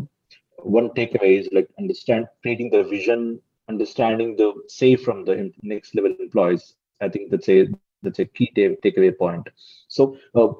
one 0.57 0.89
takeaway 0.89 1.39
is 1.39 1.49
like 1.51 1.69
understand 1.79 2.27
creating 2.41 2.71
the 2.71 2.83
vision, 2.83 3.39
understanding 3.69 4.35
the 4.35 4.53
say 4.67 4.95
from 4.95 5.25
the 5.25 5.51
next 5.61 5.95
level 5.95 6.15
employees. 6.19 6.75
I 7.01 7.09
think 7.09 7.31
that's 7.31 7.49
a 7.49 7.67
that's 8.03 8.19
a 8.19 8.25
key 8.25 8.51
ta- 8.55 8.75
takeaway 8.83 9.17
point. 9.17 9.47
So. 9.87 10.17
Uh, 10.33 10.53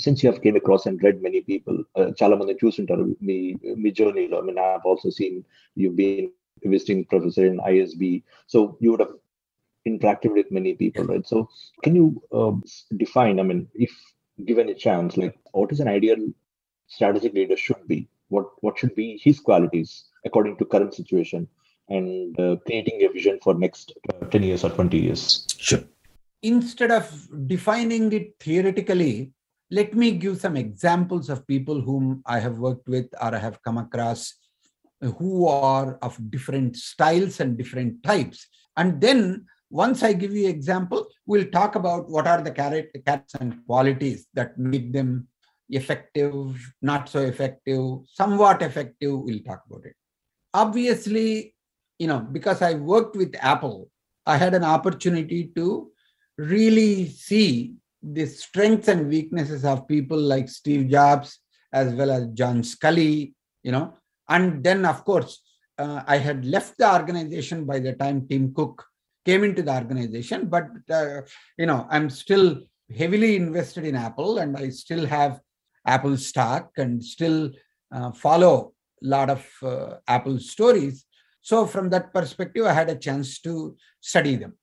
since 0.00 0.22
you 0.22 0.30
have 0.30 0.40
came 0.40 0.54
across 0.54 0.86
and 0.86 1.02
read 1.02 1.20
many 1.20 1.40
people, 1.40 1.82
uh, 1.96 2.12
Chalamanda 2.18 2.56
Chusuntar, 2.56 3.20
me, 3.20 3.58
me 3.60 3.90
journey, 3.90 4.30
I 4.32 4.40
mean, 4.42 4.56
I've 4.56 4.84
also 4.84 5.10
seen 5.10 5.44
you've 5.74 5.96
been 5.96 6.30
visiting 6.64 7.04
professor 7.04 7.46
in 7.46 7.58
ISB. 7.58 8.22
So 8.46 8.76
you 8.80 8.92
would 8.92 9.00
have 9.00 9.14
interacted 9.90 10.32
with 10.38 10.50
many 10.58 10.74
people 10.82 11.04
right 11.12 11.26
so 11.32 11.48
can 11.84 11.94
you 12.00 12.06
uh, 12.38 12.54
define 13.04 13.38
i 13.40 13.46
mean 13.50 13.62
if 13.86 13.92
given 14.50 14.68
a 14.68 14.80
chance 14.86 15.16
like 15.22 15.36
what 15.52 15.72
is 15.74 15.80
an 15.84 15.90
ideal 15.96 16.20
strategic 16.96 17.34
leader 17.38 17.56
should 17.56 17.82
be 17.92 18.00
what 18.34 18.46
what 18.64 18.78
should 18.78 18.94
be 19.02 19.08
his 19.26 19.38
qualities 19.48 19.90
according 20.24 20.56
to 20.56 20.72
current 20.74 20.94
situation 21.00 21.48
and 21.96 22.38
uh, 22.44 22.54
creating 22.66 23.02
a 23.02 23.08
vision 23.16 23.38
for 23.42 23.54
next 23.54 23.92
uh, 24.12 24.26
10 24.26 24.42
years 24.42 24.64
or 24.64 24.70
20 24.70 24.98
years 24.98 25.48
Sure. 25.58 25.82
Instead 26.42 26.92
of 26.92 27.28
defining 27.48 28.12
it 28.12 28.38
theoretically, 28.38 29.32
let 29.70 29.94
me 29.94 30.12
give 30.12 30.40
some 30.40 30.56
examples 30.56 31.28
of 31.28 31.46
people 31.46 31.80
whom 31.80 32.22
I 32.24 32.38
have 32.38 32.58
worked 32.58 32.88
with 32.88 33.06
or 33.20 33.34
I 33.34 33.38
have 33.38 33.60
come 33.62 33.76
across 33.76 34.34
who 35.18 35.46
are 35.46 35.98
of 36.00 36.18
different 36.30 36.76
styles 36.76 37.40
and 37.40 37.58
different 37.58 38.02
types. 38.02 38.46
And 38.76 39.00
then 39.00 39.46
once 39.70 40.02
I 40.02 40.12
give 40.12 40.34
you 40.34 40.48
example, 40.48 41.08
we'll 41.26 41.50
talk 41.50 41.74
about 41.74 42.08
what 42.08 42.26
are 42.26 42.40
the 42.42 42.50
characters 42.50 43.34
and 43.40 43.64
qualities 43.66 44.26
that 44.34 44.58
make 44.58 44.92
them 44.92 45.28
effective, 45.68 46.58
not 46.80 47.08
so 47.08 47.20
effective, 47.20 47.98
somewhat 48.12 48.62
effective. 48.62 49.12
We'll 49.20 49.40
talk 49.40 49.62
about 49.68 49.84
it. 49.84 49.94
Obviously, 50.54 51.54
you 51.98 52.06
know, 52.06 52.20
because 52.20 52.62
I 52.62 52.74
worked 52.74 53.16
with 53.16 53.34
Apple, 53.40 53.90
I 54.26 54.36
had 54.36 54.54
an 54.54 54.64
opportunity 54.64 55.50
to 55.56 55.90
really 56.38 57.08
see 57.08 57.74
the 58.02 58.26
strengths 58.26 58.88
and 58.88 59.08
weaknesses 59.08 59.64
of 59.64 59.88
people 59.88 60.18
like 60.18 60.48
Steve 60.48 60.88
Jobs 60.88 61.40
as 61.72 61.92
well 61.94 62.10
as 62.10 62.28
John 62.28 62.62
Sculley, 62.62 63.34
you 63.62 63.72
know. 63.72 63.94
And 64.28 64.62
then, 64.62 64.86
of 64.86 65.04
course, 65.04 65.42
uh, 65.78 66.02
I 66.06 66.18
had 66.18 66.44
left 66.44 66.78
the 66.78 66.92
organization 66.92 67.64
by 67.64 67.80
the 67.80 67.92
time 67.92 68.26
Tim 68.28 68.54
Cook 68.54 68.84
came 69.28 69.44
into 69.44 69.62
the 69.62 69.74
organization, 69.82 70.46
but, 70.46 70.68
uh, 70.90 71.20
you 71.58 71.66
know, 71.66 71.86
I'm 71.90 72.08
still 72.08 72.46
heavily 73.00 73.36
invested 73.36 73.84
in 73.84 73.94
Apple 73.94 74.38
and 74.38 74.56
I 74.56 74.70
still 74.70 75.04
have 75.06 75.40
Apple 75.86 76.16
stock 76.16 76.70
and 76.78 77.04
still 77.04 77.50
uh, 77.94 78.10
follow 78.12 78.72
a 79.04 79.06
lot 79.06 79.28
of 79.28 79.42
uh, 79.62 79.96
Apple 80.16 80.38
stories. 80.38 81.04
So, 81.42 81.66
from 81.66 81.90
that 81.90 82.12
perspective, 82.14 82.64
I 82.64 82.72
had 82.72 82.90
a 82.90 83.02
chance 83.06 83.40
to 83.40 83.76
study 84.00 84.36
them. 84.36 84.54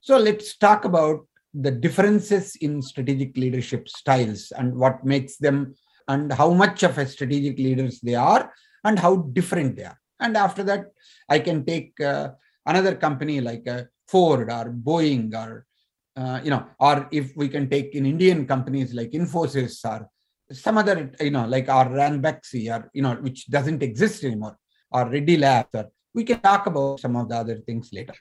So, 0.00 0.16
let's 0.18 0.56
talk 0.56 0.84
about 0.84 1.18
the 1.52 1.70
differences 1.70 2.56
in 2.56 2.80
strategic 2.80 3.36
leadership 3.36 3.88
styles 3.88 4.52
and 4.58 4.74
what 4.74 5.04
makes 5.04 5.36
them 5.36 5.74
and 6.08 6.32
how 6.32 6.50
much 6.52 6.82
of 6.84 6.96
a 6.98 7.06
strategic 7.06 7.58
leaders 7.58 8.00
they 8.00 8.14
are 8.14 8.52
and 8.84 8.98
how 8.98 9.16
different 9.38 9.76
they 9.76 9.84
are. 9.84 10.00
And 10.20 10.36
after 10.36 10.62
that, 10.64 10.86
I 11.28 11.38
can 11.40 11.64
take 11.64 12.00
uh, 12.00 12.30
another 12.66 12.94
company 12.94 13.40
like 13.40 13.66
uh, 13.68 13.84
Ford 14.12 14.48
or 14.58 14.66
Boeing 14.88 15.34
or 15.42 15.66
uh, 16.14 16.40
you 16.44 16.50
know, 16.50 16.66
or 16.78 17.08
if 17.10 17.34
we 17.36 17.48
can 17.48 17.70
take 17.70 17.94
in 17.94 18.04
Indian 18.04 18.46
companies 18.46 18.92
like 18.92 19.12
Infosys 19.12 19.76
or 19.92 20.08
some 20.50 20.76
other, 20.76 21.10
you 21.20 21.30
know, 21.30 21.46
like 21.46 21.68
our 21.70 21.88
Ranbaxy 21.88 22.64
or 22.74 22.90
you 22.92 23.02
know, 23.02 23.14
which 23.14 23.46
doesn't 23.46 23.82
exist 23.82 24.22
anymore, 24.24 24.58
or 24.90 25.08
Reddy 25.08 25.38
Labs, 25.38 25.74
or 25.74 25.86
we 26.12 26.24
can 26.24 26.40
talk 26.40 26.66
about 26.66 27.00
some 27.00 27.16
of 27.16 27.30
the 27.30 27.36
other 27.36 27.58
things 27.66 27.88
later. 27.92 28.14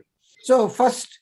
So 0.44 0.70
first, 0.70 1.20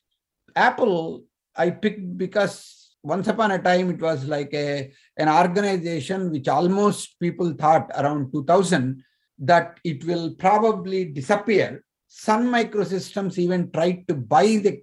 Apple 0.56 1.24
I 1.56 1.72
picked 1.72 2.18
because 2.18 2.96
once 3.04 3.28
upon 3.28 3.52
a 3.52 3.60
time 3.60 3.90
it 3.90 4.02
was 4.02 4.26
like 4.26 4.54
a 4.54 4.92
an 5.18 5.30
organization 5.30 6.32
which 6.32 6.48
almost 6.48 7.20
people 7.20 7.54
thought 7.54 7.90
around 7.96 8.32
2000 8.32 9.04
that 9.40 9.80
it 9.84 10.04
will 10.06 10.36
probably 10.36 11.06
disappear. 11.06 11.84
Sun 12.10 12.48
Microsystems 12.48 13.38
even 13.38 13.72
tried 13.72 14.08
to 14.08 14.16
buy 14.16 14.46
the 14.58 14.82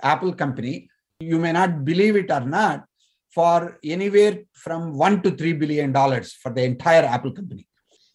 Apple 0.00 0.32
company. 0.32 0.88
You 1.20 1.38
may 1.38 1.52
not 1.52 1.84
believe 1.84 2.14
it 2.14 2.30
or 2.30 2.40
not, 2.40 2.84
for 3.34 3.78
anywhere 3.84 4.44
from 4.52 4.96
one 4.96 5.20
to 5.22 5.32
three 5.32 5.52
billion 5.52 5.92
dollars 5.92 6.32
for 6.32 6.52
the 6.52 6.62
entire 6.62 7.04
Apple 7.04 7.32
company. 7.32 7.66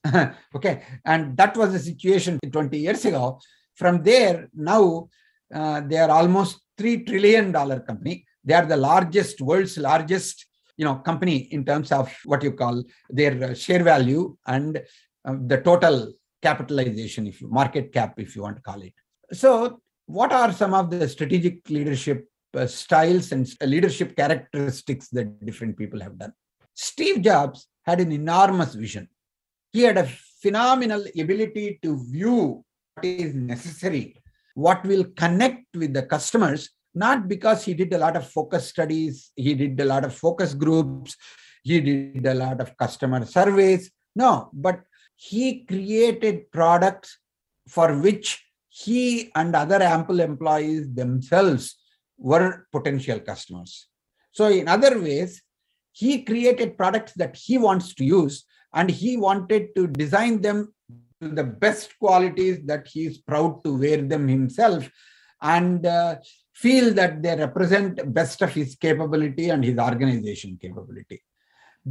okay, 0.56 0.84
and 1.06 1.36
that 1.38 1.56
was 1.56 1.74
the 1.74 1.80
situation 1.80 2.40
20 2.52 2.78
years 2.78 3.04
ago. 3.06 3.40
From 3.76 4.02
there, 4.02 4.50
now 4.54 5.10
uh, 5.54 5.82
they 5.82 5.98
are 5.98 6.10
almost 6.10 6.62
three 6.78 7.04
trillion 7.04 7.52
dollar 7.52 7.82
company. 7.82 8.26
They 8.44 8.54
are 8.54 8.66
the 8.66 8.78
largest, 8.78 9.42
world's 9.42 9.78
largest, 9.78 10.46
you 10.78 10.86
know, 10.86 10.96
company 10.96 11.38
in 11.52 11.66
terms 11.66 11.92
of 11.92 12.14
what 12.26 12.44
you 12.44 12.54
call 12.54 12.84
their 13.10 13.56
share 13.56 13.84
value 13.84 14.36
and 14.48 14.82
uh, 15.26 15.36
the 15.48 15.58
total 15.58 16.14
capitalization, 16.48 17.26
if 17.26 17.42
you 17.42 17.48
market 17.50 17.92
cap, 17.98 18.14
if 18.18 18.36
you 18.36 18.42
want 18.44 18.58
to 18.58 18.62
call 18.62 18.82
it. 18.82 18.94
So, 19.32 19.82
what 20.06 20.32
are 20.32 20.52
some 20.52 20.74
of 20.74 20.90
the 20.92 21.08
strategic 21.08 21.70
leadership 21.70 22.28
uh, 22.56 22.68
styles 22.68 23.32
and 23.32 23.44
leadership 23.62 24.16
characteristics 24.16 25.08
that 25.16 25.44
different 25.46 25.78
people 25.78 26.00
have 26.02 26.20
done? 26.20 26.34
Steve 26.76 27.22
Jobs 27.22 27.68
had 27.84 28.00
an 28.00 28.12
enormous 28.12 28.74
vision. 28.76 29.08
He 29.72 29.82
had 29.82 29.98
a 29.98 30.08
phenomenal 30.42 31.04
ability 31.20 31.80
to 31.84 32.04
view 32.12 32.64
what 32.94 33.06
is 33.06 33.34
necessary, 33.34 34.22
what 34.56 34.84
will 34.86 35.06
connect 35.16 35.66
with 35.76 35.94
the 35.94 36.04
customers, 36.04 36.70
not 36.94 37.28
because 37.28 37.64
he 37.64 37.74
did 37.74 37.92
a 37.94 37.98
lot 37.98 38.16
of 38.16 38.30
focus 38.30 38.68
studies, 38.68 39.32
he 39.36 39.56
did 39.56 39.80
a 39.80 39.86
lot 39.86 40.06
of 40.06 40.14
focus 40.14 40.54
groups, 40.54 41.16
he 41.64 41.80
did 41.82 42.26
a 42.26 42.34
lot 42.34 42.62
of 42.62 42.76
customer 42.78 43.26
surveys. 43.26 43.90
No, 44.16 44.50
but 44.54 44.82
he 45.30 45.64
created 45.72 46.52
products 46.52 47.18
for 47.68 47.98
which 48.06 48.28
he 48.68 49.32
and 49.36 49.56
other 49.56 49.82
Apple 49.82 50.20
employees 50.20 50.94
themselves 50.94 51.76
were 52.18 52.68
potential 52.72 53.20
customers. 53.20 53.88
So, 54.32 54.48
in 54.48 54.68
other 54.68 55.00
ways, 55.00 55.42
he 55.92 56.24
created 56.24 56.78
products 56.78 57.14
that 57.14 57.36
he 57.38 57.58
wants 57.58 57.94
to 57.96 58.04
use 58.04 58.46
and 58.74 58.90
he 58.90 59.16
wanted 59.16 59.76
to 59.76 59.88
design 59.88 60.42
them 60.42 60.74
to 61.22 61.30
the 61.30 61.44
best 61.44 61.98
qualities 62.00 62.58
that 62.66 62.88
he 62.88 63.06
is 63.06 63.20
proud 63.20 63.64
to 63.64 63.78
wear 63.78 64.02
them 64.02 64.28
himself 64.28 64.90
and 65.42 65.86
uh, 65.86 66.16
feel 66.54 66.94
that 66.96 67.22
they 67.24 67.36
represent 67.36 68.14
best 68.14 68.42
of 68.42 68.54
his 68.54 68.76
capability 68.76 69.50
and 69.50 69.64
his 69.64 69.78
organization 69.78 70.58
capability 70.62 71.24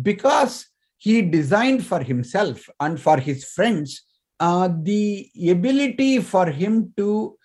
because 0.08 0.66
he 1.04 1.20
designed 1.20 1.84
for 1.84 2.00
himself 2.00 2.68
and 2.78 3.00
for 3.06 3.16
his 3.18 3.44
friends 3.54 4.02
uh, 4.38 4.68
the 4.90 5.28
ability 5.56 6.12
for 6.20 6.46
him 6.46 6.92
to 6.96 7.36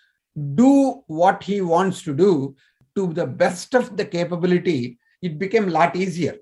do 0.63 1.03
what 1.07 1.43
he 1.43 1.57
wants 1.61 2.03
to 2.03 2.13
do 2.13 2.55
to 2.95 3.13
the 3.13 3.25
best 3.25 3.73
of 3.79 3.97
the 3.97 4.05
capability 4.05 4.99
it 5.21 5.39
became 5.43 5.67
a 5.67 5.75
lot 5.79 5.95
easier 5.95 6.35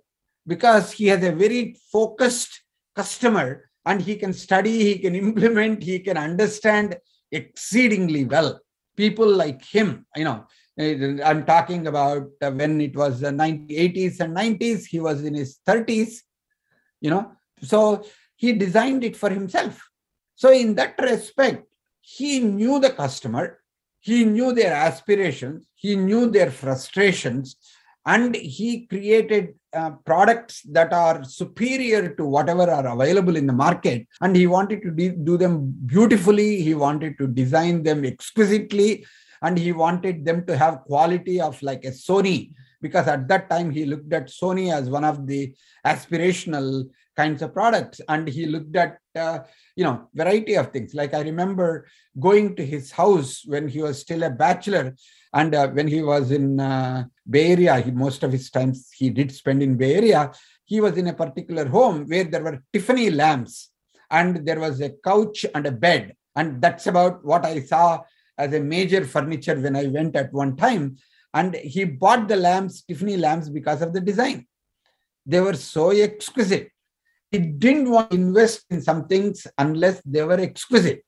because 0.45 0.91
he 0.91 1.05
has 1.07 1.23
a 1.23 1.31
very 1.43 1.63
focused 1.91 2.61
customer 2.95 3.69
and 3.85 4.01
he 4.01 4.15
can 4.17 4.33
study 4.33 4.75
he 4.89 4.95
can 4.99 5.15
implement 5.15 5.81
he 5.91 5.99
can 5.99 6.17
understand 6.17 6.97
exceedingly 7.31 8.23
well. 8.25 8.59
People 8.95 9.29
like 9.43 9.63
him 9.63 10.05
you 10.15 10.23
know 10.23 10.45
i'm 10.77 11.45
talking 11.45 11.87
about 11.87 12.23
when 12.41 12.81
it 12.81 12.95
was 12.95 13.21
the 13.21 13.29
80s 13.29 14.19
and 14.19 14.35
90s 14.35 14.85
he 14.85 14.99
was 14.99 15.23
in 15.23 15.33
his 15.33 15.59
30s 15.67 16.15
you 17.05 17.11
know. 17.13 17.25
So 17.61 17.79
he 18.35 18.53
designed 18.65 19.03
it 19.03 19.15
for 19.15 19.29
himself. 19.29 19.75
So 20.35 20.51
in 20.51 20.75
that 20.75 20.95
respect 21.11 21.63
he 22.01 22.39
knew 22.39 22.79
the 22.79 22.93
customer 23.03 23.45
he 23.99 24.17
knew 24.33 24.49
their 24.59 24.73
aspirations 24.87 25.59
he 25.83 25.95
knew 25.95 26.23
their 26.29 26.51
frustrations 26.51 27.55
and 28.05 28.35
he 28.35 28.85
created 28.85 29.55
uh, 29.73 29.91
products 30.09 30.61
that 30.77 30.93
are 30.93 31.23
superior 31.23 32.01
to 32.17 32.23
whatever 32.25 32.69
are 32.69 32.87
available 32.95 33.35
in 33.35 33.47
the 33.47 33.53
market. 33.65 34.07
And 34.21 34.35
he 34.35 34.45
wanted 34.45 34.83
to 34.83 34.91
de- 34.91 35.17
do 35.29 35.37
them 35.37 35.73
beautifully 35.85 36.61
he 36.61 36.75
wanted 36.75 37.17
to 37.19 37.27
design 37.27 37.83
them 37.83 38.05
exquisitely 38.05 39.05
and 39.41 39.57
he 39.57 39.71
wanted 39.71 40.23
them 40.25 40.45
to 40.45 40.57
have 40.57 40.83
quality 40.91 41.41
of 41.41 41.61
like 41.61 41.83
a 41.85 41.91
sony 41.91 42.53
because 42.85 43.07
at 43.07 43.27
that 43.31 43.49
time 43.49 43.69
he 43.77 43.83
looked 43.91 44.13
at 44.19 44.27
sony 44.39 44.65
as 44.77 44.85
one 44.97 45.05
of 45.11 45.17
the 45.31 45.41
aspirational 45.91 46.67
kinds 47.19 47.41
of 47.41 47.53
products. 47.59 47.99
And 48.07 48.27
he 48.27 48.45
looked 48.45 48.75
at 48.75 48.99
uh, 49.15 49.39
you 49.75 49.83
know 49.85 49.95
variety 50.13 50.55
of 50.61 50.71
things. 50.73 50.93
Like 50.93 51.13
i 51.19 51.21
remember 51.31 51.69
going 52.27 52.47
to 52.57 52.63
his 52.73 52.85
house 53.01 53.31
when 53.53 53.65
he 53.73 53.81
was 53.87 53.95
still 54.05 54.23
a 54.23 54.29
bachelor. 54.45 54.85
And 55.39 55.51
uh, 55.55 55.67
when 55.77 55.87
he 55.87 56.01
was 56.13 56.25
in 56.39 56.59
uh, 56.59 57.05
bay 57.35 57.47
area 57.53 57.75
he, 57.85 57.91
most 57.91 58.21
of 58.23 58.31
his 58.37 58.47
times 58.57 58.77
he 58.99 59.09
did 59.09 59.31
spend 59.41 59.63
in 59.67 59.77
bay 59.81 59.95
area 60.01 60.21
he 60.71 60.77
was 60.85 60.95
in 61.01 61.07
a 61.07 61.19
particular 61.23 61.65
home 61.77 61.97
where 62.11 62.27
there 62.31 62.43
were 62.43 62.63
tiffany 62.71 63.09
lamps. 63.09 63.71
And 64.11 64.45
there 64.47 64.59
was 64.59 64.75
a 64.81 64.91
couch 65.09 65.45
and 65.55 65.65
a 65.65 65.71
bed. 65.71 66.15
And 66.35 66.61
that's 66.63 66.85
about 66.93 67.25
what 67.29 67.43
i 67.45 67.55
saw 67.71 67.87
as 68.37 68.53
a 68.53 68.59
major 68.75 69.03
furniture 69.13 69.57
when 69.65 69.75
i 69.81 69.85
went 69.97 70.13
at 70.21 70.33
one 70.43 70.55
time 70.65 70.83
And 71.35 71.53
he 71.55 71.83
bought 71.83 72.27
the 72.27 72.37
lamps, 72.37 72.81
Tiffany 72.81 73.17
lamps, 73.17 73.49
because 73.49 73.81
of 73.81 73.93
the 73.93 73.99
design. 73.99 74.47
They 75.25 75.41
were 75.41 75.55
so 75.55 75.91
exquisite. 75.91 76.69
He 77.29 77.39
didn't 77.39 77.89
want 77.91 78.11
to 78.11 78.15
invest 78.15 78.65
in 78.69 78.81
some 78.81 79.07
things 79.07 79.45
unless 79.57 80.01
they 80.05 80.23
were 80.23 80.39
exquisite. 80.39 81.03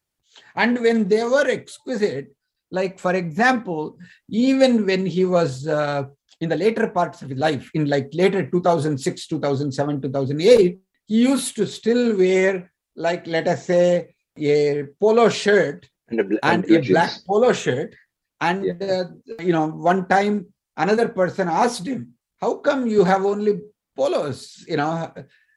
And 0.55 0.81
when 0.81 1.07
they 1.07 1.23
were 1.23 1.47
exquisite, 1.47 2.35
like 2.71 2.99
for 2.99 3.13
example, 3.13 3.97
even 4.29 4.85
when 4.85 5.05
he 5.05 5.23
was 5.23 5.67
uh, 5.67 6.03
in 6.41 6.49
the 6.49 6.57
later 6.57 6.89
parts 6.89 7.21
of 7.21 7.29
his 7.29 7.39
life, 7.39 7.69
in 7.73 7.85
like 7.85 8.09
later 8.11 8.45
2006, 8.45 9.27
2007, 9.27 10.01
2008, 10.01 10.79
he 11.05 11.21
used 11.21 11.55
to 11.55 11.65
still 11.65 12.17
wear, 12.17 12.71
like, 12.95 13.25
let 13.27 13.47
us 13.47 13.65
say, 13.65 14.13
a 14.37 14.83
polo 14.99 15.29
shirt 15.29 15.87
And, 16.09 16.19
a 16.19 16.23
bl- 16.23 16.35
and 16.43 16.65
blue 16.65 16.77
a 16.77 16.81
black 16.81 17.11
polo 17.25 17.53
shirt. 17.53 17.95
And, 18.39 18.81
uh, 18.81 19.05
you 19.39 19.51
know, 19.51 19.67
one 19.67 20.07
time 20.07 20.47
another 20.75 21.07
person 21.09 21.47
asked 21.47 21.87
him, 21.87 22.13
How 22.39 22.55
come 22.55 22.87
you 22.87 23.03
have 23.03 23.25
only 23.25 23.61
polos? 23.95 24.63
You 24.67 24.77
know, 24.77 25.13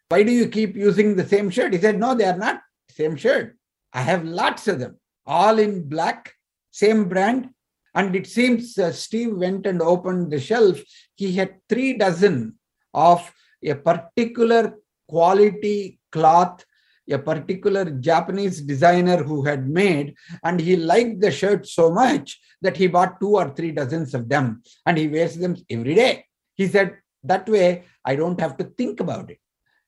why 0.08 0.22
do 0.22 0.32
you 0.32 0.48
keep 0.48 0.76
using 0.76 1.14
the 1.14 1.26
same 1.26 1.50
shirt? 1.50 1.72
He 1.72 1.80
said, 1.80 1.98
No, 1.98 2.14
they 2.14 2.24
are 2.24 2.36
not 2.36 2.60
same 2.90 3.16
shirt. 3.16 3.56
I 3.92 4.02
have 4.02 4.24
lots 4.24 4.68
of 4.68 4.78
them, 4.78 4.98
all 5.26 5.58
in 5.58 5.88
black, 5.88 6.32
same 6.70 7.08
brand. 7.08 7.50
And 7.94 8.14
it 8.14 8.26
seems 8.26 8.78
uh, 8.78 8.92
Steve 8.92 9.36
went 9.36 9.66
and 9.66 9.82
opened 9.82 10.30
the 10.30 10.40
shelf. 10.40 10.80
He 11.16 11.32
had 11.32 11.56
three 11.68 11.98
dozen 11.98 12.54
of 12.94 13.32
a 13.62 13.74
particular 13.74 14.74
quality 15.08 15.98
cloth, 16.12 16.64
a 17.10 17.18
particular 17.18 17.84
Japanese 17.84 18.60
designer 18.60 19.22
who 19.22 19.44
had 19.44 19.68
made, 19.68 20.14
and 20.44 20.60
he 20.60 20.76
liked 20.76 21.20
the 21.20 21.30
shirt 21.30 21.66
so 21.66 21.90
much 21.90 22.38
that 22.62 22.76
he 22.76 22.86
bought 22.86 23.20
two 23.20 23.36
or 23.36 23.50
three 23.50 23.72
dozens 23.72 24.14
of 24.14 24.28
them 24.28 24.62
and 24.86 24.98
he 24.98 25.08
wears 25.08 25.36
them 25.36 25.56
every 25.68 25.94
day. 25.94 26.24
He 26.54 26.66
said, 26.68 26.98
That 27.24 27.48
way 27.48 27.84
I 28.04 28.16
don't 28.16 28.40
have 28.40 28.56
to 28.58 28.64
think 28.64 29.00
about 29.00 29.30
it. 29.30 29.38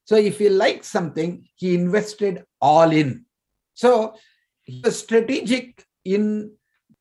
So 0.05 0.17
if 0.17 0.39
he 0.39 0.49
likes 0.49 0.89
something, 0.89 1.49
he 1.57 1.75
invested 1.75 2.45
all 2.61 2.91
in. 2.91 3.25
So 3.75 4.15
he 4.63 4.81
was 4.85 4.99
strategic 4.99 5.85
in 6.05 6.53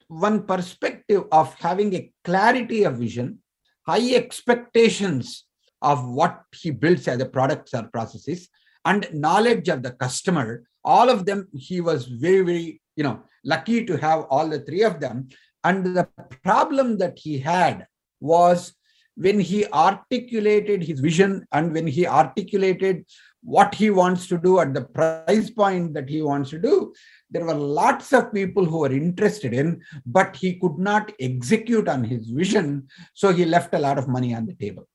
one 0.08 0.44
perspective 0.44 1.24
of 1.32 1.54
having 1.56 1.94
a 1.94 2.12
clarity 2.24 2.84
of 2.84 2.98
vision, 2.98 3.40
high 3.88 4.14
expectations 4.14 5.46
of 5.82 6.08
what 6.08 6.44
he 6.54 6.70
builds 6.70 7.08
as 7.08 7.20
a 7.22 7.26
products 7.26 7.74
or 7.74 7.84
processes, 7.84 8.50
and 8.86 9.08
knowledge 9.14 9.70
of 9.70 9.84
the 9.84 9.92
customer. 9.92 10.64
All 10.84 11.10
of 11.10 11.26
them, 11.26 11.48
he 11.54 11.82
was 11.82 12.06
very, 12.06 12.42
very, 12.42 12.82
you 12.96 13.04
know, 13.04 13.22
lucky 13.44 13.86
to 13.86 13.98
have 13.98 14.26
all 14.30 14.48
the 14.48 14.60
three 14.60 14.84
of 14.84 15.00
them. 15.00 15.30
And 15.64 15.86
the 15.86 16.08
problem 16.44 16.98
that 16.98 17.20
he 17.20 17.38
had 17.40 17.88
was 18.20 18.74
when 19.16 19.40
he 19.40 19.66
articulated 19.68 20.84
his 20.84 21.00
vision 21.00 21.46
and 21.52 21.74
when 21.74 21.86
he 21.86 22.08
articulated 22.08 23.06
what 23.44 23.74
he 23.74 23.90
wants 23.90 24.28
to 24.28 24.38
do 24.38 24.60
at 24.60 24.74
the 24.74 24.82
price 24.82 25.50
point 25.50 25.94
that 25.94 26.08
he 26.10 26.22
wants 26.22 26.50
to 26.52 26.60
do, 26.60 26.94
there 27.30 27.46
were 27.46 27.54
lots 27.54 28.14
of 28.14 28.34
people 28.34 28.66
who 28.66 28.80
were 28.80 28.92
interested 28.92 29.54
in, 29.54 29.82
but 30.06 30.36
he 30.36 30.60
could 30.60 30.78
not 30.78 31.12
execute 31.20 31.88
on 31.88 32.04
his 32.04 32.30
vision. 32.30 32.88
So 33.14 33.34
he 33.34 33.46
left 33.46 33.74
a 33.74 33.80
lot 33.80 33.98
of 33.98 34.08
money 34.08 34.34
on 34.36 34.46
the 34.46 34.54
table. 34.54 34.88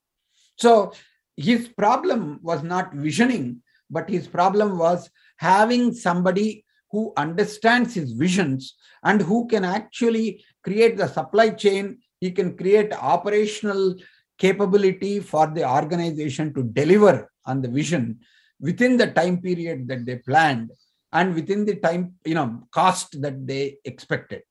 So 0.57 0.93
his 1.37 1.69
problem 1.69 2.41
was 2.43 2.63
not 2.63 2.95
visioning, 2.95 3.63
but 3.91 4.09
his 4.09 4.27
problem 4.27 4.79
was 4.79 5.11
having 5.37 5.93
somebody 5.93 6.65
who 6.91 7.13
understands 7.17 7.95
his 7.95 8.13
visions 8.13 8.75
and 9.03 9.21
who 9.21 9.47
can 9.49 9.65
actually 9.65 10.45
create 10.63 10.97
the 10.97 11.07
supply 11.07 11.51
chain. 11.51 11.99
He 12.21 12.31
can 12.31 12.57
create 12.57 12.93
operational 12.93 13.97
capability 14.39 15.21
for 15.21 15.47
the 15.49 15.69
organization 15.69 16.55
to 16.55 16.63
deliver 16.63 17.31
on 17.45 17.63
the 17.63 17.69
vision 17.69 18.21
within 18.61 18.97
the 18.97 19.09
time 19.09 19.41
period 19.41 19.87
that 19.89 20.07
they 20.07 20.17
planned 20.17 20.71
and 21.13 21.35
within 21.35 21.65
the 21.65 21.77
time, 21.77 22.15
you 22.25 22.35
know, 22.35 22.63
cost 22.73 23.21
that 23.23 23.47
they 23.47 23.79
expected. 23.85 24.43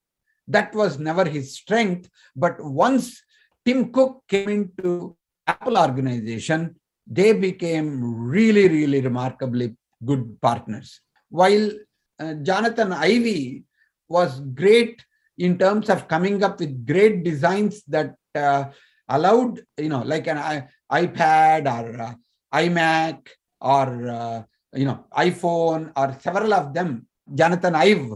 That 0.48 0.74
was 0.74 0.98
never 0.98 1.24
his 1.24 1.56
strength. 1.56 2.08
But 2.34 2.62
once 2.62 3.22
Tim 3.64 3.92
Cook 3.92 4.22
came 4.28 4.48
into 4.48 5.16
Apple 5.46 5.78
organization, 5.78 6.76
they 7.06 7.32
became 7.32 7.88
really, 8.28 8.68
really 8.68 9.00
remarkably 9.00 9.76
good 10.04 10.40
partners. 10.40 11.00
While 11.28 11.70
uh, 12.18 12.34
Jonathan 12.34 12.92
Ive 12.92 13.62
was 14.08 14.40
great 14.40 15.04
in 15.38 15.58
terms 15.58 15.90
of 15.90 16.08
coming 16.08 16.42
up 16.42 16.60
with 16.60 16.86
great 16.86 17.22
designs 17.22 17.82
that 17.88 18.14
uh, 18.34 18.64
allowed, 19.08 19.60
you 19.76 19.88
know, 19.88 20.02
like 20.02 20.26
an 20.26 20.38
I- 20.38 20.68
iPad 20.90 21.66
or 21.66 22.00
uh, 22.00 22.14
iMac 22.54 23.28
or 23.60 24.08
uh, 24.08 24.42
you 24.74 24.84
know 24.84 25.04
iphone 25.18 25.92
or 25.96 26.16
several 26.20 26.52
of 26.52 26.74
them 26.74 27.06
jonathan 27.34 27.74
ive 27.74 28.10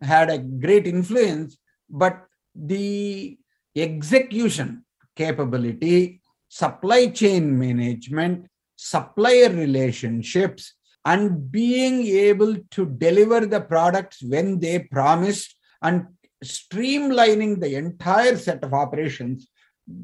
had 0.00 0.30
a 0.30 0.38
great 0.38 0.86
influence 0.86 1.58
but 1.88 2.16
the 2.54 3.36
execution 3.76 4.84
capability 5.16 6.20
supply 6.48 7.08
chain 7.08 7.58
management 7.58 8.46
supplier 8.76 9.50
relationships 9.50 10.74
and 11.04 11.50
being 11.50 12.06
able 12.06 12.56
to 12.70 12.86
deliver 12.86 13.46
the 13.46 13.60
products 13.60 14.22
when 14.22 14.58
they 14.58 14.78
promised 14.78 15.56
and 15.82 16.06
streamlining 16.44 17.60
the 17.60 17.74
entire 17.74 18.36
set 18.36 18.62
of 18.64 18.74
operations 18.74 19.48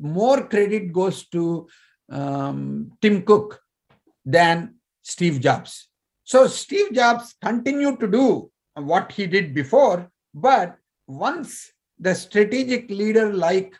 more 0.01 0.47
credit 0.47 0.93
goes 0.93 1.27
to 1.29 1.67
um, 2.11 2.93
tim 3.01 3.23
cook 3.23 3.61
than 4.25 4.75
Steve 5.03 5.41
Jobs. 5.41 5.89
So 6.25 6.47
Steve 6.47 6.93
Jobs 6.93 7.35
continued 7.43 8.01
to 8.01 8.09
do 8.09 8.51
what 8.75 9.13
he 9.13 9.27
did 9.27 9.55
before, 9.55 10.11
but 10.35 10.77
once 11.07 11.73
the 11.99 12.15
strategic 12.15 12.91
leader 12.91 13.33
like 13.33 13.75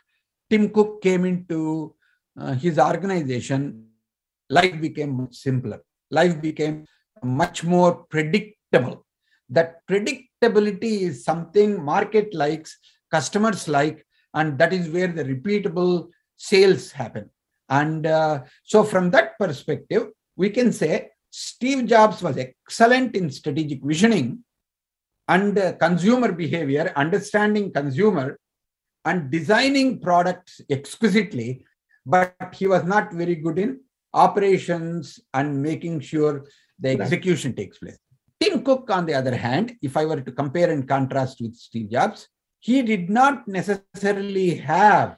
Tim 0.49 0.69
Cook 0.69 1.01
came 1.01 1.25
into 1.25 1.95
uh, 2.39 2.53
his 2.53 2.79
organization, 2.79 3.87
life 4.49 4.79
became 4.79 5.27
simpler. 5.31 5.81
Life 6.09 6.41
became 6.41 6.85
much 7.23 7.63
more 7.63 8.05
predictable. 8.09 9.05
That 9.49 9.85
predictability 9.87 11.01
is 11.01 11.23
something 11.23 11.83
market 11.83 12.33
likes, 12.33 12.77
customers 13.11 13.67
like, 13.67 14.05
and 14.33 14.57
that 14.57 14.73
is 14.73 14.89
where 14.89 15.07
the 15.07 15.25
repeatable 15.25 16.09
sales 16.37 16.91
happen. 16.91 17.29
And 17.69 18.05
uh, 18.05 18.43
so, 18.63 18.83
from 18.83 19.11
that 19.11 19.37
perspective, 19.39 20.07
we 20.35 20.49
can 20.49 20.71
say 20.71 21.09
Steve 21.29 21.85
Jobs 21.85 22.21
was 22.21 22.37
excellent 22.37 23.15
in 23.15 23.29
strategic 23.29 23.83
visioning 23.83 24.43
and 25.27 25.57
uh, 25.57 25.73
consumer 25.73 26.31
behavior, 26.31 26.91
understanding 26.95 27.71
consumer, 27.71 28.37
and 29.05 29.31
designing 29.31 29.99
products 29.99 30.61
exquisitely, 30.69 31.65
but 32.05 32.35
he 32.53 32.67
was 32.67 32.83
not 32.83 33.13
very 33.13 33.35
good 33.35 33.59
in 33.59 33.79
operations 34.13 35.19
and 35.33 35.61
making 35.61 35.99
sure 35.99 36.45
the 36.79 36.89
Right. 36.89 37.01
execution 37.01 37.53
takes 37.53 37.77
place. 37.77 37.97
Tim 38.39 38.63
Cook, 38.63 38.89
on 38.89 39.05
the 39.05 39.13
other 39.13 39.35
hand, 39.35 39.77
if 39.81 39.95
I 39.95 40.05
were 40.05 40.21
to 40.21 40.31
compare 40.31 40.69
and 40.71 40.87
contrast 40.87 41.41
with 41.41 41.55
Steve 41.55 41.91
Jobs, 41.91 42.27
he 42.59 42.81
did 42.81 43.09
not 43.09 43.47
necessarily 43.47 44.55
have 44.55 45.17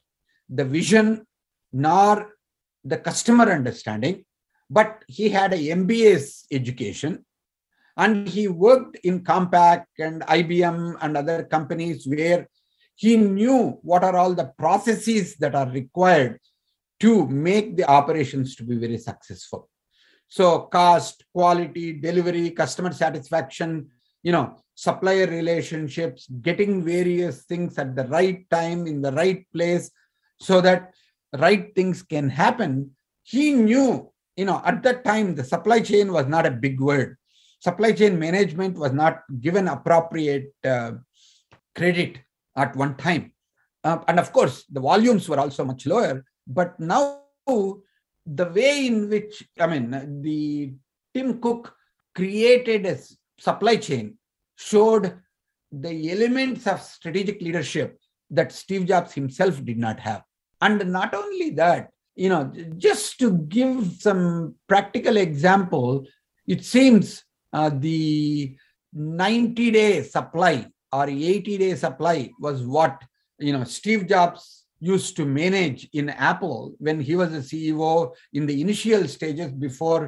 the 0.50 0.66
vision 0.66 1.26
nor 1.72 2.34
the 2.84 2.98
customer 2.98 3.50
understanding, 3.50 4.26
but 4.70 5.04
he 5.08 5.30
had 5.30 5.54
a 5.54 5.58
MBA's 5.58 6.46
education 6.52 7.26
and 7.96 8.28
he 8.28 8.48
worked 8.48 8.98
in 9.04 9.24
Compaq 9.24 9.86
and 10.00 10.22
IBM 10.24 10.98
and 11.02 11.16
other 11.16 11.44
companies 11.44 12.06
where 12.06 12.48
he 12.96 13.18
knew 13.18 13.80
what 13.82 14.04
are 14.04 14.18
all 14.18 14.34
the 14.34 14.52
processes 14.58 15.36
that 15.38 15.56
are 15.56 15.70
required 15.70 16.40
to 17.04 17.28
make 17.28 17.76
the 17.76 17.84
operations 17.84 18.56
to 18.56 18.64
be 18.64 18.78
very 18.78 18.98
successful. 18.98 19.70
So 20.30 20.62
cost, 20.72 21.26
quality, 21.36 21.92
delivery, 21.92 22.50
customer 22.52 22.94
satisfaction, 22.94 23.90
you 24.24 24.32
know, 24.32 24.56
supplier 24.74 25.28
relationships, 25.28 26.28
getting 26.42 26.82
various 26.82 27.44
things 27.44 27.78
at 27.78 27.94
the 27.98 28.08
right 28.08 28.50
time 28.50 28.88
in 28.88 29.02
the 29.02 29.12
right 29.12 29.46
place 29.52 29.92
so 30.40 30.62
that 30.62 30.94
right 31.34 31.76
things 31.76 32.04
can 32.04 32.30
happen. 32.30 32.92
He 33.24 33.52
knew, 33.52 34.10
you 34.38 34.46
know, 34.46 34.62
at 34.64 34.82
that 34.84 35.04
time, 35.04 35.36
the 35.36 35.44
supply 35.44 35.82
chain 35.82 36.14
was 36.14 36.28
not 36.28 36.46
a 36.46 36.52
big 36.52 36.80
word. 36.80 37.18
Supply 37.60 37.92
chain 37.92 38.18
management 38.18 38.78
was 38.78 38.94
not 38.94 39.24
given 39.42 39.68
appropriate 39.68 40.54
uh, 40.64 40.92
credit 41.76 42.20
at 42.56 42.74
one 42.78 42.96
time. 42.96 43.34
Uh, 43.84 44.00
and 44.08 44.20
of 44.22 44.32
course, 44.32 44.64
the 44.72 44.80
volumes 44.80 45.28
were 45.28 45.40
also 45.40 45.66
much 45.66 45.86
lower. 45.86 46.24
But 46.48 46.80
now, 46.80 47.22
the 47.46 48.46
way 48.46 48.88
in 48.88 49.10
which, 49.10 49.44
I 49.60 49.68
mean, 49.68 50.22
the 50.22 50.74
Tim 51.14 51.42
Cook 51.42 51.76
created 52.16 52.86
a 52.86 52.98
supply 53.40 53.78
chain 53.78 54.18
showed 54.56 55.20
the 55.72 56.12
elements 56.12 56.68
of 56.68 56.82
strategic 56.82 57.42
leadership 57.42 58.00
that 58.30 58.52
Steve 58.52 58.86
Jobs 58.86 59.14
himself 59.14 59.64
did 59.64 59.78
not 59.78 60.00
have. 60.00 60.24
And 60.62 60.92
not 60.92 61.14
only 61.14 61.50
that, 61.52 61.90
you 62.16 62.30
know, 62.30 62.52
just 62.78 63.20
to 63.20 63.38
give 63.38 63.94
some 64.00 64.56
practical 64.68 65.18
example, 65.18 66.06
it 66.48 66.64
seems 66.64 67.24
uh, 67.52 67.72
the 67.74 68.56
90 68.94 69.72
day 69.72 70.04
supply 70.04 70.68
or 70.92 71.10
80 71.10 71.58
day 71.58 71.76
supply 71.76 72.30
was 72.40 72.64
what 72.64 73.02
you 73.40 73.52
know 73.52 73.64
steve 73.64 74.08
jobs 74.08 74.63
used 74.92 75.16
to 75.16 75.26
manage 75.26 75.88
in 75.94 76.10
apple 76.10 76.74
when 76.80 77.00
he 77.00 77.16
was 77.16 77.32
a 77.34 77.46
ceo 77.50 78.12
in 78.34 78.46
the 78.46 78.60
initial 78.66 79.08
stages 79.08 79.52
before 79.68 80.04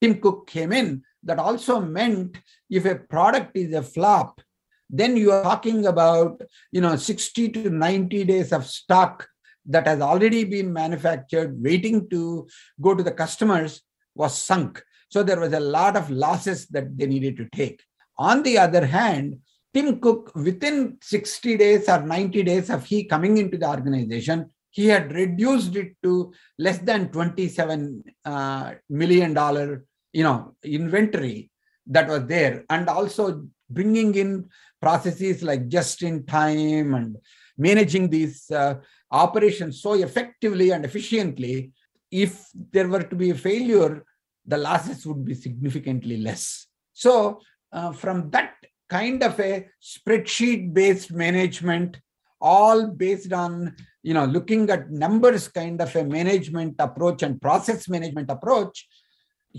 tim 0.00 0.14
cook 0.20 0.46
came 0.46 0.72
in 0.72 1.02
that 1.22 1.38
also 1.38 1.80
meant 1.80 2.38
if 2.70 2.84
a 2.84 3.02
product 3.14 3.56
is 3.56 3.72
a 3.74 3.82
flop 3.82 4.40
then 4.88 5.16
you 5.16 5.32
are 5.32 5.42
talking 5.42 5.86
about 5.86 6.40
you 6.70 6.80
know 6.80 6.94
60 6.96 7.48
to 7.48 7.70
90 7.70 8.24
days 8.24 8.52
of 8.52 8.66
stock 8.66 9.26
that 9.66 9.86
has 9.86 10.00
already 10.00 10.44
been 10.44 10.72
manufactured 10.72 11.60
waiting 11.62 12.08
to 12.10 12.46
go 12.80 12.94
to 12.94 13.02
the 13.02 13.12
customers 13.12 13.80
was 14.14 14.36
sunk. 14.36 14.82
So 15.08 15.22
there 15.22 15.40
was 15.40 15.52
a 15.52 15.60
lot 15.60 15.96
of 15.96 16.10
losses 16.10 16.66
that 16.68 16.96
they 16.96 17.06
needed 17.06 17.36
to 17.36 17.48
take. 17.54 17.82
On 18.18 18.42
the 18.42 18.58
other 18.58 18.84
hand 18.84 19.38
tim 19.74 20.00
cook 20.00 20.32
within 20.34 20.98
60 21.00 21.56
days 21.56 21.88
or 21.88 22.02
90 22.02 22.42
days 22.42 22.70
of 22.70 22.84
he 22.84 23.04
coming 23.04 23.38
into 23.38 23.56
the 23.58 23.68
organization 23.68 24.50
he 24.70 24.86
had 24.88 25.12
reduced 25.12 25.76
it 25.76 25.94
to 26.02 26.32
less 26.58 26.78
than 26.78 27.10
27 27.10 28.02
uh, 28.24 28.72
million 28.88 29.34
dollar 29.34 29.84
you 30.12 30.22
know 30.22 30.54
inventory 30.62 31.50
that 31.86 32.08
was 32.08 32.26
there. 32.26 32.64
And 32.70 32.88
also 32.88 33.44
bringing 33.68 34.14
in 34.14 34.48
processes 34.80 35.42
like 35.42 35.68
just 35.68 36.02
in 36.02 36.26
time 36.26 36.94
and 36.94 37.16
managing 37.56 38.08
these 38.08 38.50
uh, 38.50 38.74
operations 39.10 39.80
so 39.82 39.94
effectively 39.94 40.70
and 40.70 40.84
efficiently 40.84 41.72
if 42.10 42.46
there 42.70 42.88
were 42.88 43.02
to 43.02 43.16
be 43.16 43.30
a 43.30 43.34
failure 43.34 44.04
the 44.44 44.56
losses 44.56 45.06
would 45.06 45.24
be 45.24 45.34
significantly 45.34 46.16
less. 46.16 46.66
So 46.92 47.40
uh, 47.72 47.92
from 47.92 48.30
that 48.30 48.54
kind 48.92 49.22
of 49.22 49.38
a 49.40 49.52
spreadsheet 49.92 50.62
based 50.78 51.10
management 51.24 52.00
all 52.40 52.80
based 53.04 53.32
on 53.32 53.74
you 54.02 54.14
know 54.16 54.26
looking 54.36 54.68
at 54.74 54.90
numbers 54.90 55.44
kind 55.48 55.80
of 55.80 55.94
a 55.96 56.04
management 56.04 56.74
approach 56.86 57.22
and 57.22 57.40
process 57.40 57.88
management 57.88 58.30
approach. 58.30 58.86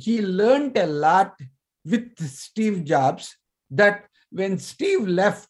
He 0.06 0.22
learned 0.22 0.78
a 0.78 0.88
lot 0.88 1.34
with 1.86 2.08
steve 2.20 2.84
jobs 2.84 3.36
that 3.70 4.06
when 4.32 4.58
steve 4.58 5.08
left 5.08 5.50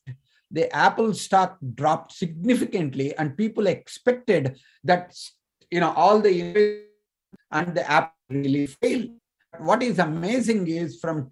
the 0.58 0.66
apple 0.76 1.14
stock 1.14 1.58
dropped 1.80 2.12
significantly 2.12 3.08
and 3.18 3.38
people 3.38 3.68
expected 3.68 4.60
that 4.84 5.06
you 5.72 5.80
know 5.80 5.94
all 5.94 6.20
the 6.20 6.34
and 7.54 7.76
the 7.76 7.90
app 7.90 8.14
really 8.30 8.68
failed. 8.68 9.12
What 9.60 9.84
is 9.84 10.00
amazing 10.00 10.68
is 10.68 11.00
from 11.00 11.28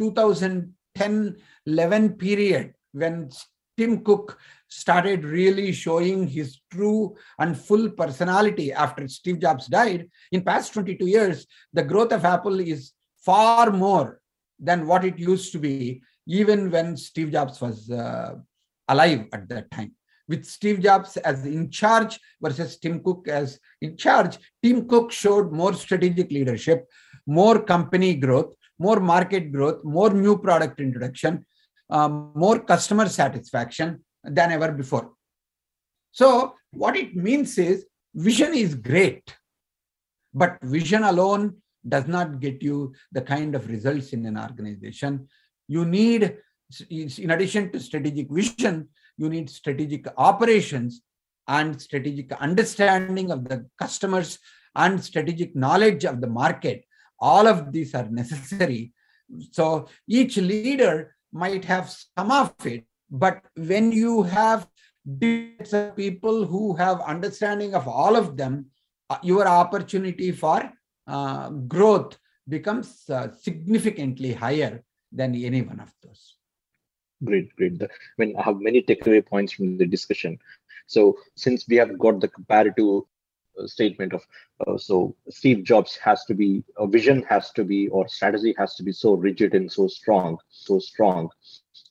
2010 0.95 1.37
11 1.65 2.13
period 2.13 2.73
when 2.93 3.29
tim 3.77 4.03
cook 4.03 4.37
started 4.67 5.23
really 5.23 5.71
showing 5.71 6.27
his 6.27 6.59
true 6.71 7.15
and 7.39 7.57
full 7.57 7.89
personality 7.89 8.71
after 8.71 9.07
steve 9.07 9.39
jobs 9.39 9.67
died 9.67 10.09
in 10.31 10.43
past 10.43 10.73
22 10.73 11.05
years 11.05 11.47
the 11.73 11.83
growth 11.83 12.11
of 12.11 12.25
apple 12.25 12.59
is 12.59 12.91
far 13.17 13.71
more 13.71 14.21
than 14.59 14.87
what 14.87 15.05
it 15.05 15.17
used 15.17 15.51
to 15.51 15.59
be 15.59 16.01
even 16.27 16.69
when 16.71 16.97
steve 16.97 17.31
jobs 17.31 17.61
was 17.61 17.89
uh, 17.89 18.35
alive 18.87 19.25
at 19.33 19.47
that 19.49 19.71
time. 19.71 19.91
With 20.27 20.45
steve 20.45 20.81
jobs 20.81 21.17
as 21.17 21.45
in 21.45 21.69
charge 21.71 22.19
versus 22.41 22.77
tim 22.77 23.03
cook 23.03 23.27
as 23.27 23.59
in 23.81 23.97
charge 23.97 24.37
tim 24.63 24.87
cook 24.87 25.11
showed 25.11 25.51
more 25.51 25.73
strategic 25.73 26.31
leadership 26.31 26.87
more 27.25 27.63
company 27.63 28.15
growth, 28.15 28.53
more 28.85 28.99
market 28.99 29.51
growth, 29.51 29.83
more 29.83 30.11
new 30.25 30.37
product 30.37 30.79
introduction, 30.79 31.45
um, 31.89 32.31
more 32.35 32.59
customer 32.59 33.07
satisfaction 33.07 34.03
than 34.23 34.51
ever 34.51 34.71
before. 34.71 35.11
So, 36.11 36.55
what 36.71 36.95
it 36.95 37.15
means 37.15 37.57
is 37.57 37.85
vision 38.15 38.53
is 38.53 38.75
great, 38.75 39.35
but 40.33 40.57
vision 40.61 41.03
alone 41.03 41.43
does 41.87 42.07
not 42.07 42.39
get 42.39 42.61
you 42.61 42.93
the 43.11 43.21
kind 43.21 43.55
of 43.55 43.69
results 43.69 44.13
in 44.13 44.25
an 44.25 44.37
organization. 44.37 45.27
You 45.67 45.85
need, 45.85 46.37
in 46.89 47.31
addition 47.31 47.71
to 47.71 47.79
strategic 47.79 48.29
vision, 48.29 48.89
you 49.17 49.29
need 49.29 49.49
strategic 49.49 50.07
operations 50.17 51.01
and 51.47 51.81
strategic 51.81 52.31
understanding 52.33 53.31
of 53.31 53.47
the 53.47 53.65
customers 53.79 54.39
and 54.75 55.03
strategic 55.03 55.55
knowledge 55.55 56.05
of 56.05 56.21
the 56.21 56.27
market 56.27 56.85
all 57.21 57.47
of 57.47 57.71
these 57.71 57.93
are 57.95 58.09
necessary. 58.09 58.93
So 59.51 59.87
each 60.07 60.37
leader 60.37 61.15
might 61.31 61.63
have 61.65 61.89
some 61.89 62.31
of 62.31 62.53
it 62.65 62.85
but 63.11 63.43
when 63.55 63.91
you 63.91 64.23
have 64.23 64.67
people 65.95 66.45
who 66.45 66.73
have 66.75 67.01
understanding 67.01 67.75
of 67.75 67.87
all 67.87 68.15
of 68.15 68.37
them 68.37 68.67
uh, 69.09 69.17
your 69.21 69.47
opportunity 69.47 70.31
for 70.31 70.71
uh, 71.07 71.49
growth 71.49 72.17
becomes 72.47 73.09
uh, 73.09 73.27
significantly 73.31 74.31
higher 74.31 74.83
than 75.11 75.35
any 75.35 75.61
one 75.61 75.79
of 75.79 75.93
those. 76.01 76.37
Great 77.23 77.53
great. 77.55 77.81
I 77.83 77.87
mean 78.17 78.35
i 78.37 78.43
have 78.43 78.59
many 78.59 78.81
takeaway 78.81 79.25
points 79.25 79.53
from 79.53 79.77
the 79.77 79.85
discussion. 79.85 80.39
So 80.87 81.17
since 81.35 81.67
we 81.67 81.75
have 81.75 81.97
got 81.99 82.21
the 82.21 82.27
comparative 82.27 83.01
statement 83.65 84.13
of 84.13 84.23
uh, 84.65 84.77
so 84.77 85.15
steve 85.29 85.63
jobs 85.63 85.95
has 85.97 86.23
to 86.25 86.33
be 86.33 86.63
a 86.77 86.87
vision 86.87 87.23
has 87.23 87.51
to 87.51 87.63
be 87.63 87.87
or 87.89 88.07
strategy 88.07 88.55
has 88.57 88.75
to 88.75 88.83
be 88.83 88.91
so 88.91 89.13
rigid 89.13 89.53
and 89.53 89.71
so 89.71 89.87
strong 89.87 90.37
so 90.49 90.79
strong 90.79 91.29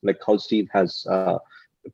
like 0.03 0.19
how 0.25 0.37
steve 0.37 0.67
has 0.73 1.05
uh, 1.09 1.37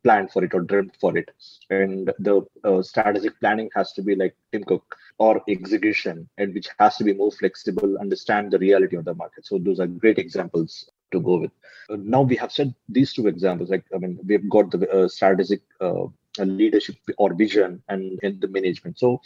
planned 0.03 0.31
for 0.31 0.43
it 0.43 0.53
or 0.53 0.61
dreamt 0.61 0.95
for 0.99 1.17
it. 1.17 1.29
And 1.69 2.11
the 2.19 2.41
uh, 2.63 2.81
strategic 2.81 3.39
planning 3.39 3.69
has 3.75 3.93
to 3.93 4.01
be 4.01 4.15
like 4.15 4.35
tim 4.51 4.63
cook 4.63 4.95
or 5.17 5.41
execution 5.47 6.29
and 6.37 6.53
which 6.53 6.69
has 6.79 6.97
to 6.97 7.03
be 7.03 7.13
more 7.13 7.31
flexible 7.31 7.97
understand 7.97 8.51
the 8.51 8.59
reality 8.59 8.95
of 8.95 9.05
the 9.05 9.15
market. 9.15 9.45
So 9.45 9.57
those 9.57 9.79
are 9.79 9.87
great 9.87 10.19
examples 10.19 10.89
to 11.11 11.19
go 11.19 11.37
with. 11.37 11.51
Uh, 11.89 11.97
now 11.99 12.21
we 12.21 12.35
have 12.35 12.51
said 12.51 12.73
these 12.89 13.13
two 13.13 13.27
examples 13.27 13.69
like 13.69 13.85
i 13.95 13.97
mean 13.97 14.19
we've 14.25 14.49
got 14.49 14.69
the 14.71 14.89
uh, 14.91 15.07
strategic 15.07 15.61
uh, 15.79 16.03
leadership 16.37 16.97
or 17.17 17.33
vision 17.33 17.81
and, 17.89 18.19
and 18.23 18.41
the 18.41 18.47
management. 18.47 18.99
So 18.99 19.21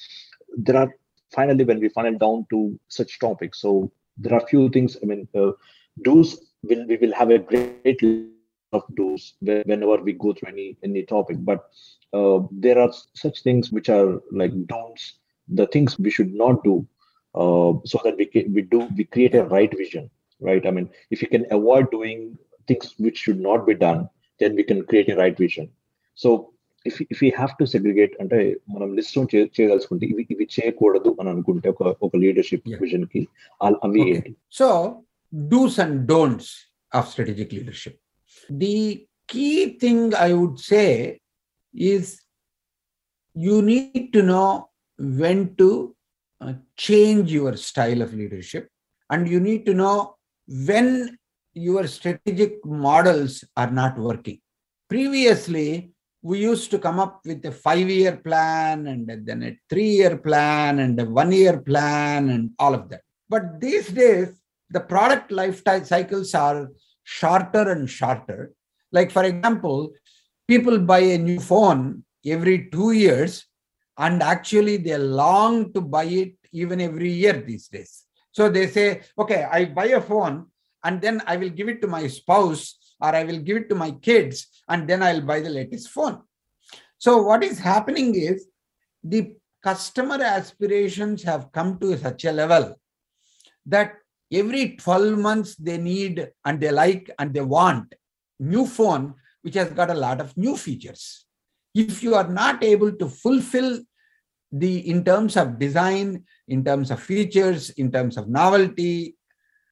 there 0.58 0.78
are 0.78 0.90
finally 1.32 1.64
when 1.64 1.80
we 1.80 1.90
funnel 1.90 2.18
down 2.18 2.46
to 2.50 2.80
such 2.88 3.20
topics 3.20 3.62
so 3.62 3.92
there 4.18 4.34
are 4.34 4.48
few 4.48 4.70
things 4.70 4.98
i 5.02 5.06
mean 5.06 5.28
uh, 5.36 5.52
do's 6.04 6.30
will 6.64 6.86
we 6.88 6.98
will 6.98 7.14
have 7.14 7.30
a 7.30 7.40
great 7.40 8.04
of 8.74 8.84
do's 8.96 9.34
whenever 9.40 9.98
we 9.98 10.14
go 10.14 10.34
through 10.34 10.50
any 10.50 10.78
any 10.84 11.04
topic 11.04 11.38
but 11.40 11.70
uh, 12.14 12.40
there 12.52 12.80
are 12.80 12.92
such 13.14 13.42
things 13.44 13.72
which 13.72 13.90
are 13.90 14.22
like 14.32 14.54
don'ts 14.68 15.14
the 15.48 15.68
things 15.68 16.00
we 16.00 16.12
should 16.12 16.34
not 16.34 16.64
do 16.64 16.76
uh, 17.36 17.74
so 17.86 18.00
that 18.04 18.18
we 18.18 18.26
can, 18.26 18.54
we 18.54 18.62
do 18.62 18.88
we 18.98 19.04
create 19.04 19.36
a 19.36 19.44
right 19.46 19.76
vision 19.78 20.10
right? 20.40 20.66
I 20.66 20.72
mean 20.72 20.90
if 21.10 21.22
you 21.22 21.28
can 21.28 21.46
avoid 21.52 21.92
doing 21.92 22.38
things 22.68 22.96
which 22.98 23.18
should 23.18 23.40
not 23.40 23.66
be 23.66 23.76
done 23.76 24.10
then 24.40 24.56
we 24.56 24.64
can 24.64 24.84
create 24.86 25.10
a 25.10 25.16
right 25.16 25.38
vision. 25.38 25.70
So 26.16 26.54
if 26.87 26.99
if 27.13 27.21
you 27.25 27.31
have 27.39 27.53
to 27.61 27.65
segregate 27.75 28.15
అంటే 28.23 28.39
మనం 28.75 28.89
list 28.99 29.35
చేయదలుచుకుంటే 29.35 30.07
ఇవి 30.07 30.25
ఇవి 30.31 30.47
చేయకూడదు 30.57 31.17
అని 31.21 31.29
అనుకుంటే 31.29 31.69
ఒక 31.75 31.97
ఒక 32.03 32.13
leadership 32.17 32.69
vision 32.85 33.07
కి 33.15 33.23
అవి 33.87 34.03
ఏంటి 34.13 34.33
so 34.51 34.69
do's 35.33 35.79
and 35.81 35.99
don'ts 36.07 36.53
of 36.93 37.09
strategic 37.11 37.55
leadership 37.55 37.99
the 38.51 38.77
key 39.29 39.51
thing 39.83 40.13
I 40.21 40.31
would 40.33 40.61
say 40.71 40.85
is 41.75 42.13
you 43.37 43.57
need 43.73 44.09
to 44.13 44.23
know 44.35 44.47
when 45.19 45.45
to 45.57 45.69
change 46.77 47.33
your 47.33 47.57
style 47.57 48.03
of 48.03 48.11
leadership 48.13 48.65
and 49.11 49.29
you 49.29 49.41
need 49.41 49.65
to 49.67 49.75
know 49.75 50.17
when 50.69 50.89
your 51.57 51.87
strategic 51.87 52.65
models 52.65 53.45
are 53.57 53.71
not 53.71 53.99
working 53.99 54.39
previously 54.91 55.69
we 56.22 56.40
used 56.40 56.70
to 56.72 56.80
come 56.80 57.00
up 57.00 57.22
with 57.26 57.44
a 57.46 57.52
five 57.52 57.90
year 57.90 58.18
plan 58.18 58.88
and 58.88 59.10
then 59.26 59.44
a 59.44 59.58
three 59.70 59.90
year 59.90 60.18
plan 60.18 60.80
and 60.80 61.00
a 61.00 61.06
one 61.06 61.32
year 61.32 61.60
plan 61.60 62.30
and 62.30 62.52
all 62.60 62.74
of 62.74 62.90
that. 62.90 63.02
But 63.28 63.60
these 63.60 63.88
days, 63.88 64.30
the 64.70 64.82
product 64.82 65.32
lifetime 65.32 65.84
cycles 65.86 66.34
are 66.36 66.70
shorter 67.04 67.72
and 67.72 67.90
shorter. 67.90 68.54
Like, 68.92 69.12
for 69.12 69.24
example, 69.24 69.92
people 70.48 70.78
buy 70.80 71.00
a 71.00 71.18
new 71.18 71.40
phone 71.40 72.04
every 72.26 72.70
two 72.70 72.92
years, 72.92 73.46
and 73.98 74.22
actually 74.22 74.78
they 74.78 74.98
long 74.98 75.74
to 75.74 75.82
buy 75.82 76.06
it 76.06 76.36
even 76.52 76.82
every 76.82 77.12
year 77.12 77.34
these 77.34 77.68
days. 77.68 78.04
So 78.32 78.48
they 78.50 78.68
say, 78.68 79.02
okay, 79.18 79.44
I 79.44 79.66
buy 79.66 79.88
a 79.88 80.02
phone 80.02 80.48
and 80.84 81.02
then 81.02 81.22
I 81.28 81.38
will 81.38 81.50
give 81.50 81.70
it 81.70 81.82
to 81.82 81.88
my 81.88 82.08
spouse 82.08 82.94
or 83.00 83.16
I 83.16 83.24
will 83.24 83.40
give 83.40 83.58
it 83.58 83.70
to 83.70 83.76
my 83.76 83.92
kids 83.92 84.48
and 84.68 84.88
then 84.88 85.04
I'll 85.04 85.22
buy 85.22 85.42
the 85.42 85.50
latest 85.50 85.90
phone. 85.90 86.22
So, 86.98 87.22
what 87.22 87.44
is 87.44 87.60
happening 87.60 88.16
is 88.16 88.48
the 89.04 89.34
customer 89.64 90.22
aspirations 90.22 91.24
have 91.24 91.52
come 91.52 91.80
to 91.80 91.98
such 91.98 92.26
a 92.26 92.32
level 92.32 92.76
that 93.66 93.94
every 94.32 94.76
12 94.78 95.18
months 95.18 95.56
they 95.56 95.78
need 95.78 96.30
and 96.46 96.60
they 96.60 96.72
like 96.72 97.10
and 97.20 97.34
they 97.34 97.42
want 97.42 97.94
new 98.40 98.66
phone 98.66 99.14
which 99.42 99.56
has 99.56 99.70
got 99.70 99.90
a 99.90 100.02
lot 100.06 100.20
of 100.22 100.36
new 100.38 100.56
features 100.58 101.26
if 101.76 102.02
you 102.02 102.16
are 102.16 102.28
not 102.28 102.64
able 102.64 102.92
to 102.92 103.08
fulfill 103.08 103.80
the 104.52 104.90
in 104.90 105.04
terms 105.04 105.38
of 105.38 105.60
design 105.60 106.24
in 106.48 106.64
terms 106.64 106.92
of 106.92 107.02
features 107.02 107.70
in 107.72 107.92
terms 107.92 108.18
of 108.18 108.28
novelty 108.28 109.16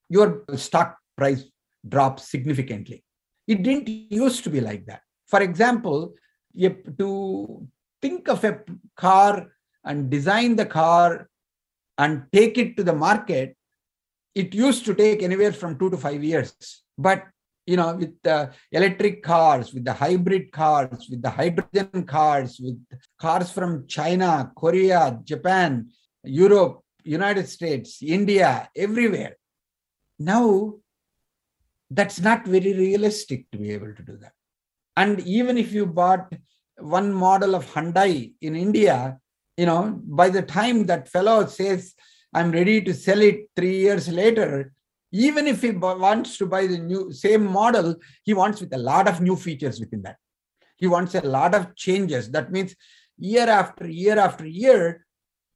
your 0.10 0.44
stock 0.56 0.98
price 1.18 1.44
drops 1.88 2.30
significantly 2.30 3.04
it 3.48 3.64
didn't 3.64 3.88
used 3.88 4.44
to 4.44 4.50
be 4.50 4.62
like 4.62 4.86
that 4.86 5.02
for 5.28 5.42
example 5.42 6.14
to 6.98 7.68
think 8.02 8.28
of 8.28 8.44
a 8.44 8.60
car 8.96 9.48
and 9.86 10.10
design 10.10 10.56
the 10.56 10.66
car 10.66 11.30
and 11.98 12.24
take 12.32 12.58
it 12.58 12.76
to 12.78 12.84
the 12.84 12.94
market 12.94 13.56
it 14.36 14.54
used 14.54 14.86
to 14.86 14.94
take 14.94 15.22
anywhere 15.24 15.54
from 15.54 15.78
2 15.78 15.90
to 15.92 15.98
5 15.98 16.24
years 16.24 16.54
but 16.98 17.24
you 17.70 17.78
know, 17.78 17.96
with 17.96 18.16
the 18.24 18.52
electric 18.72 19.22
cars, 19.22 19.76
with 19.76 19.86
the 19.86 19.94
hybrid 19.94 20.52
cars, 20.52 21.08
with 21.08 21.22
the 21.22 21.30
hydrogen 21.30 22.04
cars, 22.04 22.60
with 22.60 22.84
cars 23.22 23.52
from 23.52 23.86
China, 23.86 24.52
Korea, 24.58 25.20
Japan, 25.24 25.88
Europe, 26.24 26.82
United 27.04 27.48
States, 27.48 28.02
India, 28.02 28.68
everywhere. 28.76 29.36
Now, 30.20 30.76
that's 31.90 32.20
not 32.20 32.46
very 32.46 32.74
realistic 32.74 33.50
to 33.52 33.58
be 33.58 33.72
able 33.72 33.96
to 33.96 34.04
do 34.04 34.18
that. 34.18 34.34
And 34.96 35.22
even 35.22 35.58
if 35.58 35.72
you 35.72 35.86
bought 35.86 36.34
one 36.78 37.12
model 37.12 37.56
of 37.56 37.66
Hyundai 37.74 38.34
in 38.42 38.56
India, 38.56 39.18
you 39.58 39.66
know, 39.66 40.00
by 40.04 40.30
the 40.30 40.42
time 40.42 40.86
that 40.86 41.08
fellow 41.10 41.46
says, 41.48 41.96
I'm 42.34 42.52
ready 42.52 42.82
to 42.82 42.94
sell 42.94 43.22
it 43.22 43.50
three 43.56 43.78
years 43.78 44.08
later, 44.10 44.72
even 45.12 45.48
if 45.48 45.62
he 45.62 45.72
wants 45.72 46.38
to 46.38 46.46
buy 46.46 46.68
the 46.68 46.78
new 46.78 47.12
same 47.12 47.46
model 47.46 47.96
he 48.24 48.34
wants 48.34 48.62
with 48.62 48.74
a 48.74 48.78
lot 48.78 49.08
of 49.08 49.22
new 49.22 49.36
features 49.36 49.80
within 49.80 50.02
that 50.02 50.18
he 50.78 50.88
wants 50.88 51.16
a 51.16 51.22
lot 51.22 51.56
of 51.56 51.76
changes 51.76 52.30
that 52.32 52.52
means 52.52 52.76
year 53.18 53.50
after 53.50 53.88
year 53.88 54.20
after 54.20 54.46
year 54.46 55.06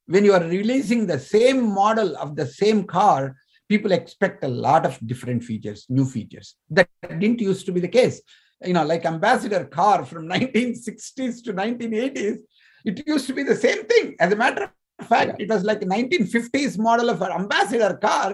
when 0.07 0.25
you 0.25 0.33
are 0.33 0.43
releasing 0.43 1.05
the 1.05 1.19
same 1.19 1.73
model 1.73 2.17
of 2.17 2.35
the 2.35 2.45
same 2.45 2.83
car 2.83 3.35
people 3.73 3.91
expect 3.97 4.43
a 4.43 4.53
lot 4.67 4.85
of 4.89 4.99
different 5.11 5.43
features 5.49 5.85
new 5.97 6.05
features 6.15 6.47
that 6.77 6.87
didn't 7.21 7.41
used 7.49 7.65
to 7.65 7.73
be 7.77 7.81
the 7.85 7.95
case 7.99 8.17
you 8.69 8.75
know 8.77 8.85
like 8.91 9.05
ambassador 9.13 9.63
car 9.79 9.99
from 10.11 10.27
1960s 10.35 11.43
to 11.45 11.53
1980s 11.61 12.39
it 12.89 13.07
used 13.13 13.27
to 13.27 13.35
be 13.39 13.43
the 13.51 13.59
same 13.65 13.81
thing 13.91 14.15
as 14.19 14.31
a 14.31 14.41
matter 14.43 14.63
of 14.99 15.07
fact 15.13 15.41
it 15.43 15.49
was 15.53 15.63
like 15.69 15.81
1950s 15.95 16.77
model 16.87 17.09
of 17.09 17.21
an 17.21 17.31
ambassador 17.41 17.93
car 18.07 18.29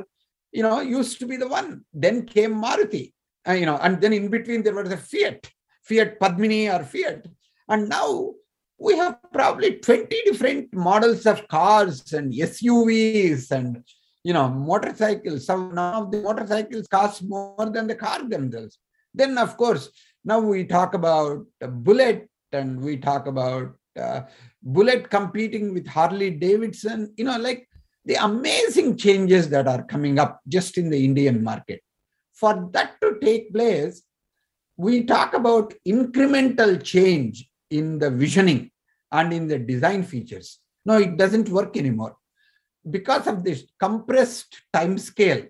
you 0.51 0.63
know, 0.63 0.81
used 0.81 1.19
to 1.19 1.25
be 1.25 1.37
the 1.37 1.47
one. 1.47 1.85
Then 1.93 2.25
came 2.25 2.55
Maruti, 2.61 3.13
uh, 3.47 3.53
you 3.53 3.65
know, 3.65 3.77
and 3.77 4.01
then 4.01 4.13
in 4.13 4.29
between 4.29 4.63
there 4.63 4.75
was 4.75 4.91
a 4.91 4.97
Fiat, 4.97 5.49
Fiat 5.83 6.19
Padmini 6.19 6.73
or 6.73 6.83
Fiat. 6.83 7.27
And 7.67 7.89
now 7.89 8.33
we 8.79 8.97
have 8.97 9.17
probably 9.33 9.75
20 9.75 10.07
different 10.25 10.73
models 10.73 11.25
of 11.25 11.47
cars 11.47 12.11
and 12.13 12.33
SUVs 12.33 13.51
and, 13.51 13.83
you 14.23 14.33
know, 14.33 14.49
motorcycles. 14.49 15.45
Some 15.45 15.77
of 15.77 16.11
the 16.11 16.21
motorcycles 16.21 16.87
cost 16.87 17.23
more 17.23 17.69
than 17.71 17.87
the 17.87 17.95
car 17.95 18.27
themselves. 18.27 18.77
Then, 19.13 19.37
of 19.37 19.57
course, 19.57 19.89
now 20.23 20.39
we 20.39 20.65
talk 20.65 20.93
about 20.93 21.45
Bullet 21.61 22.29
and 22.51 22.81
we 22.81 22.97
talk 22.97 23.27
about 23.27 23.75
uh, 23.99 24.21
Bullet 24.61 25.09
competing 25.09 25.73
with 25.73 25.87
Harley 25.87 26.31
Davidson, 26.31 27.13
you 27.17 27.25
know, 27.25 27.37
like 27.37 27.67
the 28.05 28.15
amazing 28.15 28.97
changes 28.97 29.49
that 29.49 29.67
are 29.67 29.83
coming 29.83 30.19
up 30.19 30.39
just 30.47 30.77
in 30.77 30.89
the 30.89 31.03
Indian 31.03 31.43
market. 31.43 31.81
For 32.33 32.69
that 32.73 32.99
to 33.01 33.17
take 33.21 33.53
place, 33.53 34.01
we 34.77 35.03
talk 35.03 35.33
about 35.33 35.73
incremental 35.87 36.81
change 36.81 37.49
in 37.69 37.99
the 37.99 38.09
visioning 38.09 38.71
and 39.11 39.33
in 39.33 39.47
the 39.47 39.59
design 39.59 40.03
features. 40.03 40.59
No, 40.85 40.97
it 40.97 41.17
doesn't 41.17 41.49
work 41.49 41.75
anymore. 41.75 42.15
Because 42.89 43.27
of 43.27 43.43
this 43.43 43.65
compressed 43.79 44.61
time 44.73 44.97
scale 44.97 45.43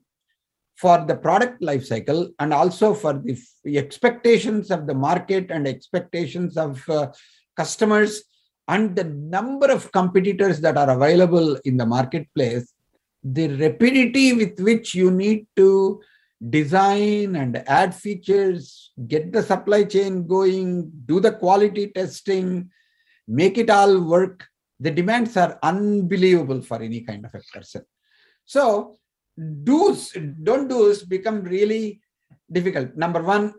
for 0.75 1.03
the 1.05 1.15
product 1.15 1.61
life 1.61 1.85
cycle 1.85 2.31
and 2.39 2.53
also 2.53 2.93
for 2.93 3.21
the 3.63 3.77
expectations 3.77 4.71
of 4.71 4.87
the 4.87 4.93
market 4.93 5.51
and 5.51 5.67
expectations 5.67 6.55
of 6.55 6.87
uh, 6.89 7.11
customers 7.57 8.23
and 8.69 8.95
the 8.95 9.03
number 9.03 9.69
of 9.69 9.91
competitors 9.91 10.61
that 10.61 10.77
are 10.77 10.91
available 10.91 11.57
in 11.65 11.75
the 11.75 11.85
marketplace, 11.85 12.73
the 13.23 13.47
rapidity 13.55 14.33
with 14.33 14.59
which 14.59 14.95
you 14.95 15.11
need 15.11 15.47
to 15.55 16.01
design 16.49 17.35
and 17.35 17.57
add 17.67 17.93
features, 17.93 18.91
get 19.07 19.33
the 19.33 19.43
supply 19.43 19.83
chain 19.83 20.25
going, 20.25 20.89
do 21.05 21.19
the 21.19 21.31
quality 21.31 21.87
testing, 21.87 22.69
make 23.27 23.57
it 23.57 23.69
all 23.69 23.99
work. 23.99 24.47
The 24.79 24.91
demands 24.91 25.35
are 25.37 25.59
unbelievable 25.61 26.61
for 26.61 26.81
any 26.81 27.01
kind 27.01 27.25
of 27.25 27.33
a 27.35 27.41
person. 27.53 27.83
So, 28.45 28.97
do's, 29.63 30.15
don't 30.43 30.67
do's 30.67 31.03
become 31.03 31.43
really 31.43 32.01
difficult. 32.51 32.95
Number 32.95 33.21
one, 33.21 33.53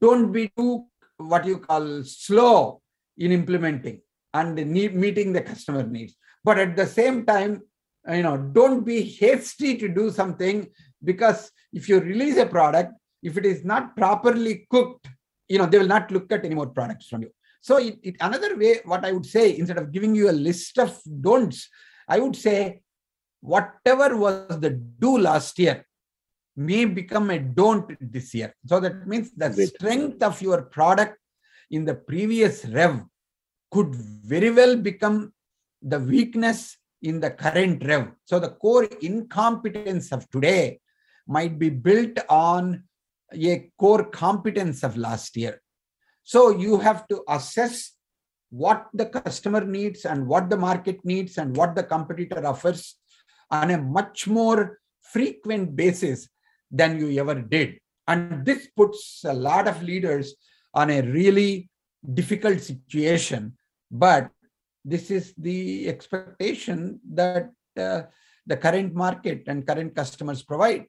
don't 0.00 0.32
be 0.32 0.50
too 0.56 0.86
what 1.18 1.44
you 1.44 1.58
call 1.58 2.02
slow 2.04 2.80
in 3.18 3.32
implementing 3.32 4.00
and 4.34 4.54
meeting 4.54 5.32
the 5.32 5.40
customer 5.40 5.82
needs. 5.82 6.14
But 6.44 6.58
at 6.58 6.76
the 6.76 6.86
same 6.86 7.26
time, 7.26 7.62
you 8.08 8.22
know, 8.22 8.36
don't 8.36 8.84
be 8.84 9.02
hasty 9.02 9.76
to 9.78 9.88
do 9.88 10.10
something 10.10 10.68
because 11.02 11.50
if 11.72 11.88
you 11.88 12.00
release 12.00 12.36
a 12.36 12.46
product, 12.46 12.92
if 13.22 13.36
it 13.36 13.44
is 13.44 13.64
not 13.64 13.96
properly 13.96 14.66
cooked, 14.70 15.08
you 15.48 15.58
know, 15.58 15.66
they 15.66 15.78
will 15.78 15.86
not 15.86 16.10
look 16.10 16.30
at 16.30 16.44
any 16.44 16.54
more 16.54 16.68
products 16.68 17.08
from 17.08 17.22
you. 17.22 17.30
So 17.66 17.78
it, 17.78 17.98
it, 18.08 18.16
another 18.20 18.56
way, 18.56 18.78
what 18.84 19.04
I 19.04 19.10
would 19.10 19.26
say, 19.26 19.58
instead 19.58 19.78
of 19.78 19.90
giving 19.90 20.14
you 20.14 20.30
a 20.30 20.40
list 20.48 20.78
of 20.78 20.96
don'ts, 21.20 21.68
I 22.08 22.20
would 22.20 22.36
say 22.36 22.82
whatever 23.40 24.16
was 24.16 24.60
the 24.60 24.70
do 24.70 25.18
last 25.18 25.58
year 25.58 25.84
may 26.54 26.84
become 26.84 27.28
a 27.30 27.40
don't 27.40 27.88
this 28.00 28.32
year. 28.34 28.54
So 28.64 28.78
that 28.78 29.08
means 29.08 29.32
the 29.32 29.52
strength 29.52 30.22
of 30.22 30.40
your 30.40 30.62
product 30.62 31.18
in 31.72 31.84
the 31.84 31.96
previous 31.96 32.64
rev 32.66 33.02
could 33.72 33.92
very 33.96 34.50
well 34.50 34.76
become 34.76 35.32
the 35.82 35.98
weakness 35.98 36.76
in 37.02 37.18
the 37.18 37.30
current 37.30 37.84
rev. 37.84 38.12
So 38.26 38.38
the 38.38 38.50
core 38.50 38.88
incompetence 39.02 40.12
of 40.12 40.30
today 40.30 40.78
might 41.26 41.58
be 41.58 41.70
built 41.70 42.16
on 42.28 42.84
a 43.32 43.72
core 43.76 44.04
competence 44.04 44.84
of 44.84 44.96
last 44.96 45.36
year. 45.36 45.60
So 46.26 46.50
you 46.50 46.78
have 46.78 47.06
to 47.06 47.22
assess 47.28 47.92
what 48.50 48.88
the 48.92 49.06
customer 49.06 49.64
needs 49.64 50.04
and 50.04 50.26
what 50.26 50.50
the 50.50 50.56
market 50.56 50.98
needs 51.04 51.38
and 51.38 51.56
what 51.56 51.76
the 51.76 51.84
competitor 51.84 52.44
offers 52.44 52.96
on 53.48 53.70
a 53.70 53.78
much 53.78 54.26
more 54.26 54.80
frequent 55.02 55.76
basis 55.76 56.28
than 56.68 56.98
you 56.98 57.20
ever 57.20 57.40
did. 57.40 57.78
And 58.08 58.44
this 58.44 58.66
puts 58.76 59.22
a 59.24 59.32
lot 59.32 59.68
of 59.68 59.84
leaders 59.84 60.34
on 60.74 60.90
a 60.90 61.02
really 61.02 61.70
difficult 62.14 62.60
situation. 62.60 63.56
But 63.88 64.28
this 64.84 65.12
is 65.12 65.32
the 65.38 65.88
expectation 65.88 66.98
that 67.14 67.50
uh, 67.76 68.02
the 68.46 68.56
current 68.56 68.94
market 68.94 69.44
and 69.46 69.64
current 69.64 69.94
customers 69.94 70.42
provide. 70.42 70.86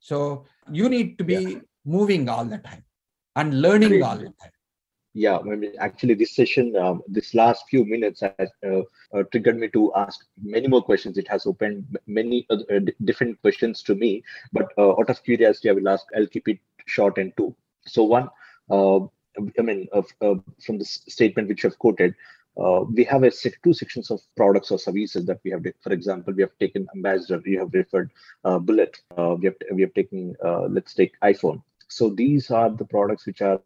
So 0.00 0.46
you 0.70 0.88
need 0.88 1.18
to 1.18 1.24
be 1.24 1.34
yeah. 1.34 1.58
moving 1.84 2.30
all 2.30 2.46
the 2.46 2.58
time 2.58 2.84
and 3.36 3.60
learning 3.60 3.90
Great. 3.90 4.02
all 4.02 4.16
the 4.16 4.32
time. 4.40 4.56
Yeah, 5.14 5.40
actually, 5.78 6.14
this 6.14 6.34
session, 6.34 6.74
um, 6.74 7.02
this 7.06 7.34
last 7.34 7.64
few 7.68 7.84
minutes 7.84 8.20
has 8.20 8.48
uh, 8.66 8.80
uh, 9.12 9.24
triggered 9.30 9.58
me 9.58 9.68
to 9.68 9.92
ask 9.94 10.24
many 10.42 10.68
more 10.68 10.82
questions. 10.82 11.18
It 11.18 11.28
has 11.28 11.44
opened 11.44 11.98
many 12.06 12.46
uh, 12.48 12.56
different 13.04 13.40
questions 13.42 13.82
to 13.82 13.94
me, 13.94 14.22
but 14.54 14.72
uh, 14.78 14.92
out 14.92 15.10
of 15.10 15.22
curiosity, 15.22 15.68
I 15.68 15.72
will 15.72 15.88
ask. 15.88 16.06
I'll 16.16 16.26
keep 16.26 16.48
it 16.48 16.58
short 16.86 17.18
and 17.18 17.30
two. 17.36 17.54
So 17.86 18.04
one, 18.04 18.30
uh, 18.70 19.00
I 19.58 19.62
mean, 19.62 19.86
uh, 19.92 20.02
from 20.64 20.78
the 20.78 20.84
statement 20.84 21.48
which 21.48 21.62
have 21.62 21.78
quoted, 21.78 22.14
uh, 22.56 22.84
we 22.90 23.04
have 23.04 23.22
a 23.22 23.30
two 23.62 23.74
sections 23.74 24.10
of 24.10 24.20
products 24.34 24.70
or 24.70 24.78
services 24.78 25.26
that 25.26 25.40
we 25.44 25.50
have. 25.50 25.62
For 25.82 25.92
example, 25.92 26.32
we 26.32 26.42
have 26.42 26.56
taken 26.58 26.86
Ambassador, 26.94 27.42
you 27.44 27.58
have 27.58 27.74
referred 27.74 28.10
uh, 28.44 28.58
Bullet, 28.58 28.98
uh, 29.18 29.36
we 29.38 29.46
have 29.46 29.56
we 29.72 29.82
have 29.82 29.92
taken 29.92 30.34
let's 30.70 30.94
take 30.94 31.20
iPhone. 31.20 31.62
So 31.88 32.08
these 32.08 32.50
are 32.50 32.70
the 32.70 32.86
products 32.86 33.26
which 33.26 33.42
are 33.42 33.60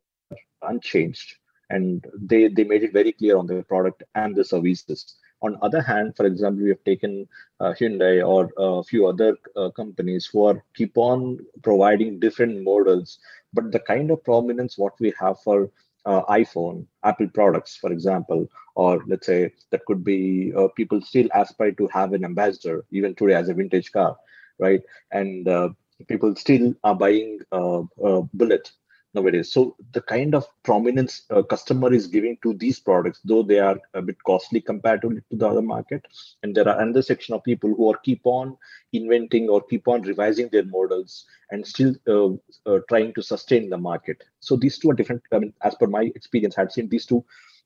unchanged, 0.69 1.35
and 1.71 2.05
they 2.21 2.49
they 2.49 2.64
made 2.64 2.83
it 2.83 2.93
very 2.93 3.12
clear 3.12 3.37
on 3.37 3.47
the 3.47 3.62
product 3.62 4.03
and 4.14 4.35
the 4.35 4.45
services. 4.45 5.17
On 5.43 5.59
other 5.62 5.83
hand, 5.83 6.17
for 6.17 6.27
example, 6.27 6.62
we 6.64 6.71
have 6.71 6.85
taken 6.85 7.29
uh, 7.61 7.73
Hyundai 7.79 8.27
or 8.27 8.51
a 8.57 8.83
few 8.83 9.07
other 9.07 9.37
uh, 9.57 9.71
companies 9.71 10.27
who 10.33 10.45
are 10.47 10.62
keep 10.75 10.97
on 10.97 11.39
providing 11.62 12.19
different 12.19 12.62
models, 12.62 13.19
but 13.53 13.71
the 13.73 13.81
kind 13.81 14.11
of 14.11 14.25
prominence 14.25 14.79
what 14.79 14.95
we 14.99 15.12
have 15.21 15.39
for 15.41 15.71
uh, 16.07 16.23
iPhone, 16.31 16.87
Apple 17.05 17.29
products, 17.29 17.77
for 17.77 17.93
example, 17.93 18.49
or 18.77 19.03
let's 19.07 19.27
say 19.27 19.53
that 19.71 19.85
could 19.87 20.05
be 20.05 20.53
uh, 20.57 20.69
people 20.77 21.01
still 21.01 21.29
aspire 21.35 21.73
to 21.73 21.87
have 21.89 22.12
an 22.12 22.25
ambassador 22.25 22.85
even 22.91 23.14
today 23.14 23.35
as 23.35 23.49
a 23.49 23.55
vintage 23.55 23.93
car, 23.93 24.17
right? 24.59 24.81
And 25.11 25.49
uh, 25.49 25.71
people 26.09 26.35
still 26.37 26.75
are 26.85 26.95
buying 26.95 27.41
uh, 27.53 27.81
uh, 28.03 28.23
Bullet 28.35 28.71
nowadays. 29.17 29.51
So 29.51 29.77
the 29.93 30.01
kind 30.01 30.35
of 30.35 30.47
prominence 30.62 31.23
a 31.31 31.43
customer 31.43 31.93
is 31.93 32.07
giving 32.07 32.39
to 32.43 32.55
these 32.55 32.79
products, 32.79 33.21
though 33.25 33.43
they 33.43 33.59
are 33.59 33.79
a 33.95 34.03
bit 34.03 34.17
costly 34.25 34.61
comparatively 34.61 35.23
to 35.31 35.37
the 35.37 35.49
other 35.49 35.62
market, 35.62 36.07
and 36.43 36.55
there 36.55 36.69
are 36.69 36.81
another 36.81 37.03
section 37.03 37.35
of 37.35 37.43
people 37.45 37.75
who 37.75 37.91
are 37.91 37.99
keep 37.99 38.21
on 38.25 38.57
inventing 38.93 39.49
or 39.49 39.62
keep 39.62 39.89
on 39.89 40.03
revising 40.03 40.49
their 40.51 40.64
models 40.64 41.27
and 41.51 41.67
still 41.67 41.95
uh, 42.09 42.31
uh, 42.71 42.79
trying 42.89 43.12
to 43.14 43.23
sustain 43.23 43.69
the 43.69 43.79
market. 43.79 44.23
So 44.41 44.57
these 44.57 44.79
two 44.79 44.91
are 44.91 44.95
different. 44.95 45.23
I 45.33 45.39
mean, 45.41 45.53
as 45.62 45.75
per 45.75 45.87
my 45.87 46.11
experience, 46.14 46.57
I've 46.59 46.73
seen 46.73 46.89
these 46.89 47.07
two 47.07 47.25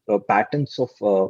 uh, 0.09 0.19
patterns 0.19 0.79
of 0.79 0.91
uh, 1.03 1.29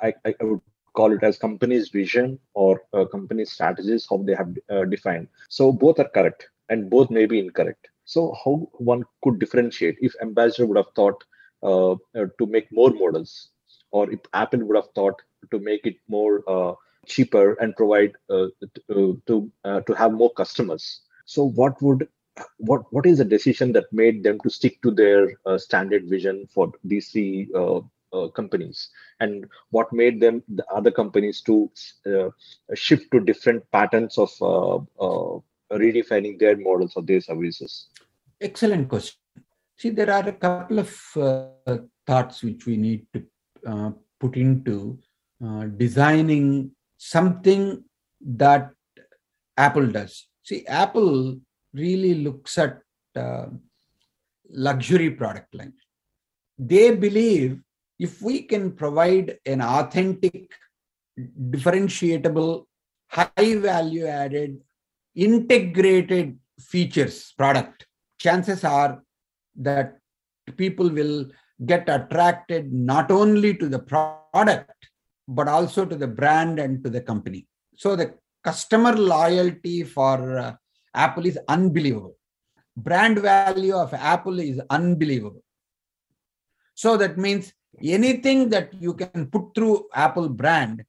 I, 0.00 0.14
I 0.24 0.34
would 0.40 0.60
call 0.94 1.12
it 1.12 1.22
as 1.22 1.38
company's 1.38 1.88
vision 1.88 2.38
or 2.54 2.82
uh, 2.92 3.04
company 3.06 3.44
strategies 3.44 4.06
how 4.08 4.18
they 4.18 4.34
have 4.34 4.54
uh, 4.70 4.84
defined 4.84 5.28
so 5.48 5.72
both 5.72 5.98
are 5.98 6.08
correct 6.08 6.48
and 6.68 6.90
both 6.90 7.10
may 7.10 7.26
be 7.26 7.38
incorrect 7.38 7.88
so 8.04 8.34
how 8.44 8.68
one 8.74 9.04
could 9.22 9.38
differentiate 9.38 9.96
if 10.00 10.14
ambassador 10.20 10.66
would 10.66 10.76
have 10.76 10.92
thought 10.94 11.22
uh, 11.62 11.92
uh, 11.92 12.26
to 12.38 12.46
make 12.46 12.70
more 12.72 12.90
models? 12.90 13.48
Or 13.90 14.10
if 14.10 14.20
apple 14.32 14.64
would 14.64 14.76
have 14.76 14.90
thought 14.94 15.20
to 15.50 15.58
make 15.58 15.86
it 15.86 15.96
more 16.08 16.42
uh, 16.48 16.74
cheaper 17.06 17.54
and 17.54 17.76
provide 17.76 18.12
uh, 18.30 18.46
to 18.90 19.20
to, 19.26 19.50
uh, 19.64 19.80
to 19.82 19.92
have 19.94 20.12
more 20.12 20.32
customers? 20.32 21.02
So 21.24 21.44
what 21.44 21.80
would 21.82 22.08
what 22.58 22.82
what 22.92 23.06
is 23.06 23.18
the 23.18 23.24
decision 23.24 23.72
that 23.72 23.92
made 23.92 24.22
them 24.22 24.40
to 24.40 24.50
stick 24.50 24.80
to 24.82 24.90
their 24.90 25.32
uh, 25.46 25.58
standard 25.58 26.08
vision 26.08 26.48
for 26.52 26.72
three 26.88 27.48
uh, 27.54 27.80
uh, 28.12 28.28
companies? 28.28 28.90
And 29.20 29.46
what 29.70 29.92
made 29.92 30.20
them 30.20 30.42
the 30.48 30.66
other 30.72 30.90
companies 30.90 31.40
to 31.42 31.70
uh, 32.06 32.30
shift 32.74 33.10
to 33.12 33.20
different 33.20 33.70
patterns 33.70 34.18
of 34.18 34.30
uh, 34.40 34.76
uh, 35.00 35.40
redefining 35.78 36.38
their 36.38 36.56
models 36.56 36.92
or 36.96 37.02
their 37.02 37.20
services 37.20 37.88
Excellent 38.42 38.88
question. 38.88 39.20
See, 39.76 39.90
there 39.90 40.10
are 40.10 40.28
a 40.28 40.32
couple 40.32 40.80
of 40.80 40.92
uh, 41.16 41.76
thoughts 42.04 42.42
which 42.42 42.66
we 42.66 42.76
need 42.76 43.06
to 43.14 43.24
uh, 43.64 43.90
put 44.18 44.36
into 44.36 44.98
uh, 45.44 45.66
designing 45.76 46.72
something 46.96 47.84
that 48.20 48.70
Apple 49.56 49.86
does. 49.86 50.26
See, 50.42 50.66
Apple 50.66 51.38
really 51.72 52.14
looks 52.14 52.58
at 52.58 52.80
uh, 53.14 53.46
luxury 54.50 55.10
product 55.10 55.54
line. 55.54 55.74
They 56.58 56.96
believe 56.96 57.60
if 58.00 58.20
we 58.20 58.42
can 58.42 58.72
provide 58.72 59.38
an 59.46 59.62
authentic, 59.62 60.50
differentiable, 61.50 62.64
high 63.06 63.54
value 63.54 64.06
added, 64.06 64.58
integrated 65.14 66.38
features 66.60 67.32
product, 67.36 67.86
chances 68.18 68.64
are 68.64 69.02
that 69.56 69.98
people 70.56 70.88
will 70.88 71.26
get 71.66 71.88
attracted 71.88 72.72
not 72.72 73.10
only 73.10 73.54
to 73.54 73.68
the 73.68 73.78
product, 73.78 74.70
but 75.28 75.48
also 75.48 75.84
to 75.84 75.96
the 75.96 76.06
brand 76.06 76.58
and 76.58 76.82
to 76.84 76.90
the 76.90 77.00
company. 77.00 77.46
So 77.76 77.94
the 77.96 78.14
customer 78.42 78.92
loyalty 78.92 79.84
for 79.84 80.38
uh, 80.38 80.54
Apple 80.94 81.26
is 81.26 81.38
unbelievable. 81.48 82.16
Brand 82.76 83.18
value 83.18 83.74
of 83.74 83.94
Apple 83.94 84.40
is 84.40 84.60
unbelievable. 84.70 85.42
So 86.74 86.96
that 86.96 87.18
means 87.18 87.52
anything 87.82 88.48
that 88.50 88.74
you 88.74 88.94
can 88.94 89.26
put 89.26 89.54
through 89.54 89.88
Apple 89.94 90.28
brand, 90.28 90.84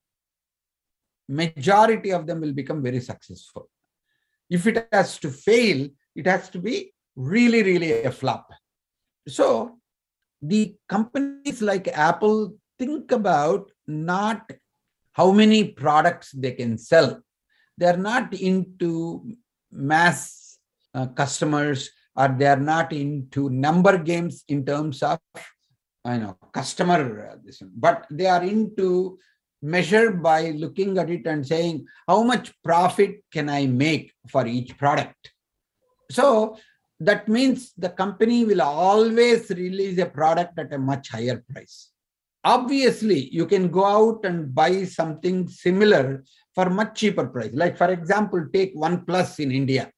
majority 1.28 2.12
of 2.12 2.26
them 2.26 2.42
will 2.42 2.54
become 2.54 2.82
very 2.82 3.00
successful. 3.00 3.70
If 4.50 4.68
it 4.68 4.88
has 4.92 5.18
to 5.20 5.30
fail, 5.30 5.88
it 6.16 6.28
has 6.28 6.50
to 6.50 6.60
be 6.60 6.94
really, 7.16 7.64
really 7.64 8.04
a 8.04 8.12
flop. 8.12 8.50
So 9.28 9.80
the 10.42 10.76
companies 10.88 11.62
like 11.62 11.88
Apple 11.88 12.56
think 12.78 13.12
about 13.12 13.72
not 13.88 14.52
how 15.14 15.32
many 15.32 15.70
products 15.70 16.32
they 16.32 16.52
can 16.52 16.78
sell. 16.78 17.22
They're 17.78 17.98
not 17.98 18.34
into 18.34 19.32
mass 19.72 20.60
uh, 20.94 21.08
customers 21.08 21.90
or 22.16 22.36
they're 22.38 22.60
not 22.60 22.94
into 22.94 23.50
number 23.50 23.98
games 23.98 24.44
in 24.48 24.66
terms 24.66 25.02
of 25.02 25.20
I 26.06 26.18
know 26.18 26.38
customer, 26.52 27.32
uh, 27.32 27.66
but 27.76 28.06
they 28.12 28.26
are 28.26 28.44
into 28.44 29.18
measure 29.64 30.12
by 30.12 30.52
looking 30.52 30.98
at 30.98 31.10
it 31.10 31.26
and 31.26 31.48
saying 31.48 31.86
how 32.08 32.22
much 32.22 32.52
profit 32.64 33.24
can 33.32 33.50
I 33.50 33.66
make 33.66 34.12
for 34.30 34.46
each 34.46 34.78
product. 34.78 35.32
So 36.12 36.58
that 37.00 37.28
means 37.28 37.72
the 37.78 37.90
company 37.90 38.44
will 38.46 38.62
always 38.62 39.50
release 39.50 39.98
a 40.00 40.06
product 40.06 40.60
at 40.60 40.74
a 40.74 40.78
much 40.78 41.10
higher 41.10 41.44
price. 41.50 41.90
Obviously, 42.44 43.30
you 43.30 43.46
can 43.46 43.70
go 43.70 43.86
out 43.86 44.26
and 44.26 44.54
buy 44.54 44.84
something 44.84 45.48
similar 45.48 46.24
for 46.54 46.70
much 46.70 46.96
cheaper 47.00 47.28
price. 47.28 47.52
Like 47.54 47.78
for 47.78 47.90
example, 47.90 48.46
take 48.54 48.76
OnePlus 48.76 49.40
in 49.40 49.52
India. 49.52 49.90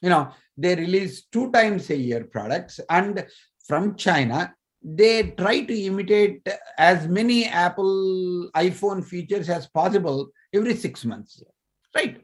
You 0.00 0.10
know, 0.10 0.30
they 0.56 0.76
release 0.76 1.24
two 1.26 1.50
times 1.50 1.90
a 1.90 1.96
year 1.96 2.24
products 2.24 2.78
and 2.88 3.26
from 3.66 3.96
China, 3.96 4.54
they 4.82 5.30
try 5.32 5.60
to 5.60 5.74
imitate 5.74 6.46
as 6.78 7.06
many 7.06 7.46
Apple 7.46 8.50
iPhone 8.56 9.04
features 9.04 9.48
as 9.48 9.66
possible 9.66 10.30
every 10.54 10.74
six 10.74 11.04
months, 11.04 11.42
right? 11.94 12.20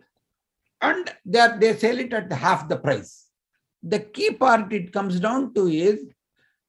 And 0.81 1.13
they, 1.25 1.49
they 1.59 1.77
sell 1.77 1.99
it 1.99 2.13
at 2.13 2.33
half 2.33 2.69
the 2.69 2.77
price. 2.77 3.27
The 3.83 4.01
key 4.01 4.33
part 4.33 4.73
it 4.73 4.93
comes 4.93 5.21
down 5.21 5.55
to 5.55 5.67
is 5.69 6.05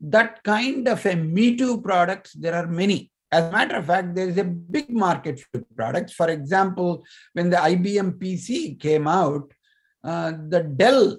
that 0.02 0.44
kind 0.44 0.88
of 0.88 1.06
a 1.06 1.16
Me 1.16 1.56
Too 1.56 1.82
products, 1.82 2.34
there 2.34 2.56
are 2.56 2.68
many. 2.68 3.12
As 3.32 3.46
a 3.46 3.52
matter 3.52 3.78
of 3.78 3.88
fact, 3.88 4.16
there 4.16 4.30
is 4.30 4.38
a 4.38 4.44
big 4.44 4.90
market 4.90 5.40
for 5.40 5.62
products. 5.76 6.14
For 6.14 6.30
example, 6.30 7.04
when 7.34 7.50
the 7.50 7.58
IBM 7.58 8.20
PC 8.20 8.80
came 8.80 9.08
out, 9.08 9.52
uh, 10.04 10.32
the 10.48 10.64
Dell, 10.64 11.18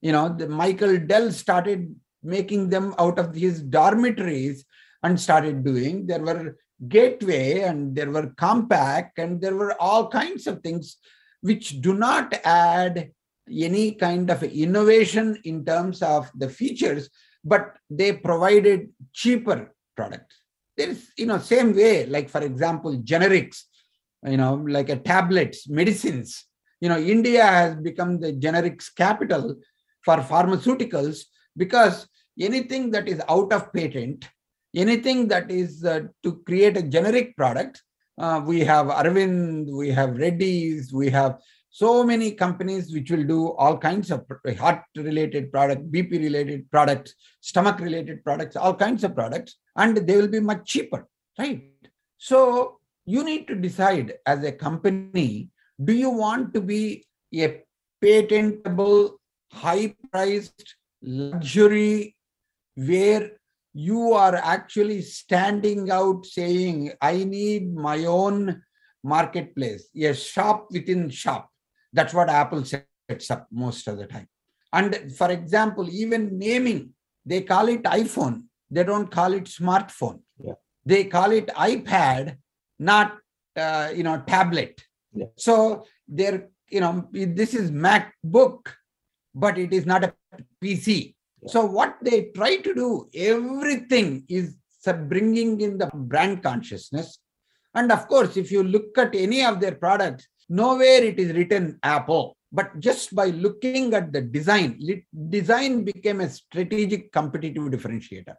you 0.00 0.12
know, 0.12 0.34
the 0.36 0.48
Michael 0.48 0.98
Dell 0.98 1.32
started 1.32 1.94
making 2.22 2.70
them 2.70 2.94
out 2.98 3.18
of 3.18 3.34
his 3.34 3.62
dormitories 3.62 4.64
and 5.02 5.18
started 5.18 5.64
doing. 5.64 6.06
There 6.06 6.22
were 6.22 6.56
gateway 6.88 7.60
and 7.60 7.94
there 7.94 8.10
were 8.10 8.28
Compaq 8.28 9.10
and 9.16 9.40
there 9.40 9.56
were 9.56 9.80
all 9.80 10.08
kinds 10.08 10.46
of 10.46 10.62
things 10.62 10.96
which 11.42 11.80
do 11.80 11.94
not 11.94 12.34
add 12.44 13.10
any 13.50 13.92
kind 13.92 14.30
of 14.30 14.42
innovation 14.42 15.38
in 15.44 15.64
terms 15.64 16.02
of 16.02 16.30
the 16.34 16.48
features, 16.48 17.08
but 17.44 17.76
they 17.88 18.12
provided 18.12 18.90
cheaper 19.12 19.74
products. 19.96 20.36
There 20.76 20.90
is, 20.90 21.10
you 21.16 21.26
know, 21.26 21.38
same 21.38 21.74
way, 21.74 22.06
like 22.06 22.28
for 22.28 22.42
example, 22.42 22.96
generics, 22.98 23.62
you 24.26 24.36
know, 24.36 24.54
like 24.54 24.88
a 24.88 24.96
tablets, 24.96 25.68
medicines. 25.68 26.46
You 26.80 26.88
know, 26.88 26.98
India 26.98 27.44
has 27.44 27.76
become 27.76 28.20
the 28.20 28.32
generics 28.32 28.94
capital 28.94 29.56
for 30.02 30.18
pharmaceuticals 30.18 31.24
because 31.56 32.06
anything 32.40 32.90
that 32.90 33.08
is 33.08 33.20
out 33.28 33.52
of 33.52 33.72
patent, 33.72 34.28
anything 34.74 35.28
that 35.28 35.50
is 35.50 35.84
uh, 35.84 36.02
to 36.22 36.36
create 36.46 36.76
a 36.76 36.82
generic 36.82 37.36
product, 37.36 37.82
uh, 38.18 38.42
we 38.44 38.60
have 38.60 38.86
Arvind, 38.86 39.70
we 39.70 39.90
have 39.90 40.16
Reddy's, 40.16 40.92
we 40.92 41.10
have 41.10 41.38
so 41.70 42.02
many 42.02 42.32
companies 42.32 42.92
which 42.92 43.10
will 43.10 43.24
do 43.24 43.52
all 43.52 43.78
kinds 43.78 44.10
of 44.10 44.26
heart 44.58 44.82
related 44.96 45.52
product, 45.52 45.90
BP 45.90 46.12
related 46.12 46.70
products, 46.70 47.14
stomach 47.40 47.78
related 47.78 48.24
products, 48.24 48.56
all 48.56 48.74
kinds 48.74 49.04
of 49.04 49.14
products, 49.14 49.56
and 49.76 49.96
they 49.96 50.16
will 50.16 50.28
be 50.28 50.40
much 50.40 50.66
cheaper, 50.66 51.06
right? 51.38 51.62
So 52.18 52.80
you 53.06 53.22
need 53.24 53.46
to 53.48 53.54
decide 53.54 54.14
as 54.26 54.42
a 54.42 54.52
company, 54.52 55.48
do 55.82 55.92
you 55.92 56.10
want 56.10 56.52
to 56.54 56.60
be 56.60 57.06
a 57.34 57.62
patentable, 58.00 59.20
high 59.52 59.94
priced, 60.10 60.74
luxury 61.02 62.16
where 62.86 63.32
you 63.72 64.12
are 64.12 64.34
actually 64.36 65.02
standing 65.02 65.90
out 65.90 66.26
saying, 66.26 66.92
I 67.00 67.24
need 67.24 67.74
my 67.74 68.04
own 68.04 68.62
marketplace, 69.04 69.88
a 69.96 70.14
shop 70.14 70.68
within 70.70 71.10
shop. 71.10 71.48
That's 71.92 72.14
what 72.14 72.28
Apple 72.28 72.64
sets 72.64 73.30
up 73.30 73.46
most 73.50 73.86
of 73.86 73.98
the 73.98 74.06
time. 74.06 74.28
And 74.72 75.12
for 75.16 75.30
example, 75.30 75.88
even 75.90 76.38
naming, 76.38 76.90
they 77.24 77.42
call 77.42 77.68
it 77.68 77.82
iPhone. 77.82 78.44
They 78.70 78.84
don't 78.84 79.10
call 79.10 79.32
it 79.32 79.44
smartphone. 79.44 80.20
Yeah. 80.42 80.54
They 80.84 81.04
call 81.04 81.32
it 81.32 81.48
iPad, 81.48 82.36
not 82.78 83.18
uh, 83.56 83.90
you 83.94 84.04
know 84.04 84.22
tablet. 84.26 84.80
Yeah. 85.12 85.26
So 85.36 85.84
they're 86.08 86.48
you 86.68 86.80
know 86.80 87.08
this 87.12 87.52
is 87.54 87.70
MacBook, 87.70 88.68
but 89.34 89.58
it 89.58 89.72
is 89.72 89.86
not 89.86 90.04
a 90.04 90.14
PC. 90.62 91.14
So 91.46 91.64
what 91.64 91.96
they 92.02 92.30
try 92.34 92.56
to 92.56 92.74
do, 92.74 93.08
everything 93.14 94.24
is 94.28 94.56
bringing 95.08 95.60
in 95.60 95.78
the 95.78 95.90
brand 95.92 96.42
consciousness. 96.42 97.18
And 97.74 97.92
of 97.92 98.08
course, 98.08 98.36
if 98.36 98.50
you 98.50 98.62
look 98.62 98.96
at 98.98 99.14
any 99.14 99.44
of 99.44 99.60
their 99.60 99.74
products, 99.74 100.26
nowhere 100.48 101.02
it 101.04 101.18
is 101.18 101.32
written 101.34 101.78
Apple. 101.82 102.36
But 102.52 102.80
just 102.80 103.14
by 103.14 103.26
looking 103.26 103.94
at 103.94 104.12
the 104.12 104.22
design, 104.22 104.80
design 105.28 105.84
became 105.84 106.20
a 106.20 106.28
strategic 106.28 107.12
competitive 107.12 107.62
differentiator, 107.64 108.34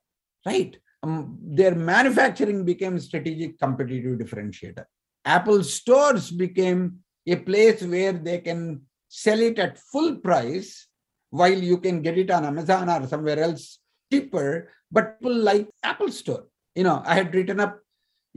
right? 0.45 0.75
Um, 1.01 1.37
their 1.41 1.73
manufacturing 1.75 2.65
became 2.65 2.99
strategic 2.99 3.57
competitive 3.57 4.19
differentiator. 4.19 4.83
Apple 5.23 5.63
stores 5.63 6.29
became 6.29 6.99
a 7.25 7.37
place 7.37 7.81
where 7.83 8.13
they 8.13 8.39
can 8.39 8.81
sell 9.07 9.39
it 9.39 9.57
at 9.59 9.77
full 9.77 10.17
price 10.17 10.87
while 11.32 11.57
you 11.57 11.77
can 11.77 12.01
get 12.01 12.17
it 12.17 12.29
on 12.29 12.45
Amazon 12.45 12.88
or 12.89 13.07
somewhere 13.07 13.39
else 13.39 13.79
cheaper. 14.11 14.69
But 14.91 15.19
people 15.19 15.36
like 15.36 15.69
Apple 15.84 16.11
Store. 16.11 16.45
You 16.75 16.84
know, 16.84 17.01
I 17.05 17.15
had 17.15 17.34
written 17.34 17.59
up 17.59 17.79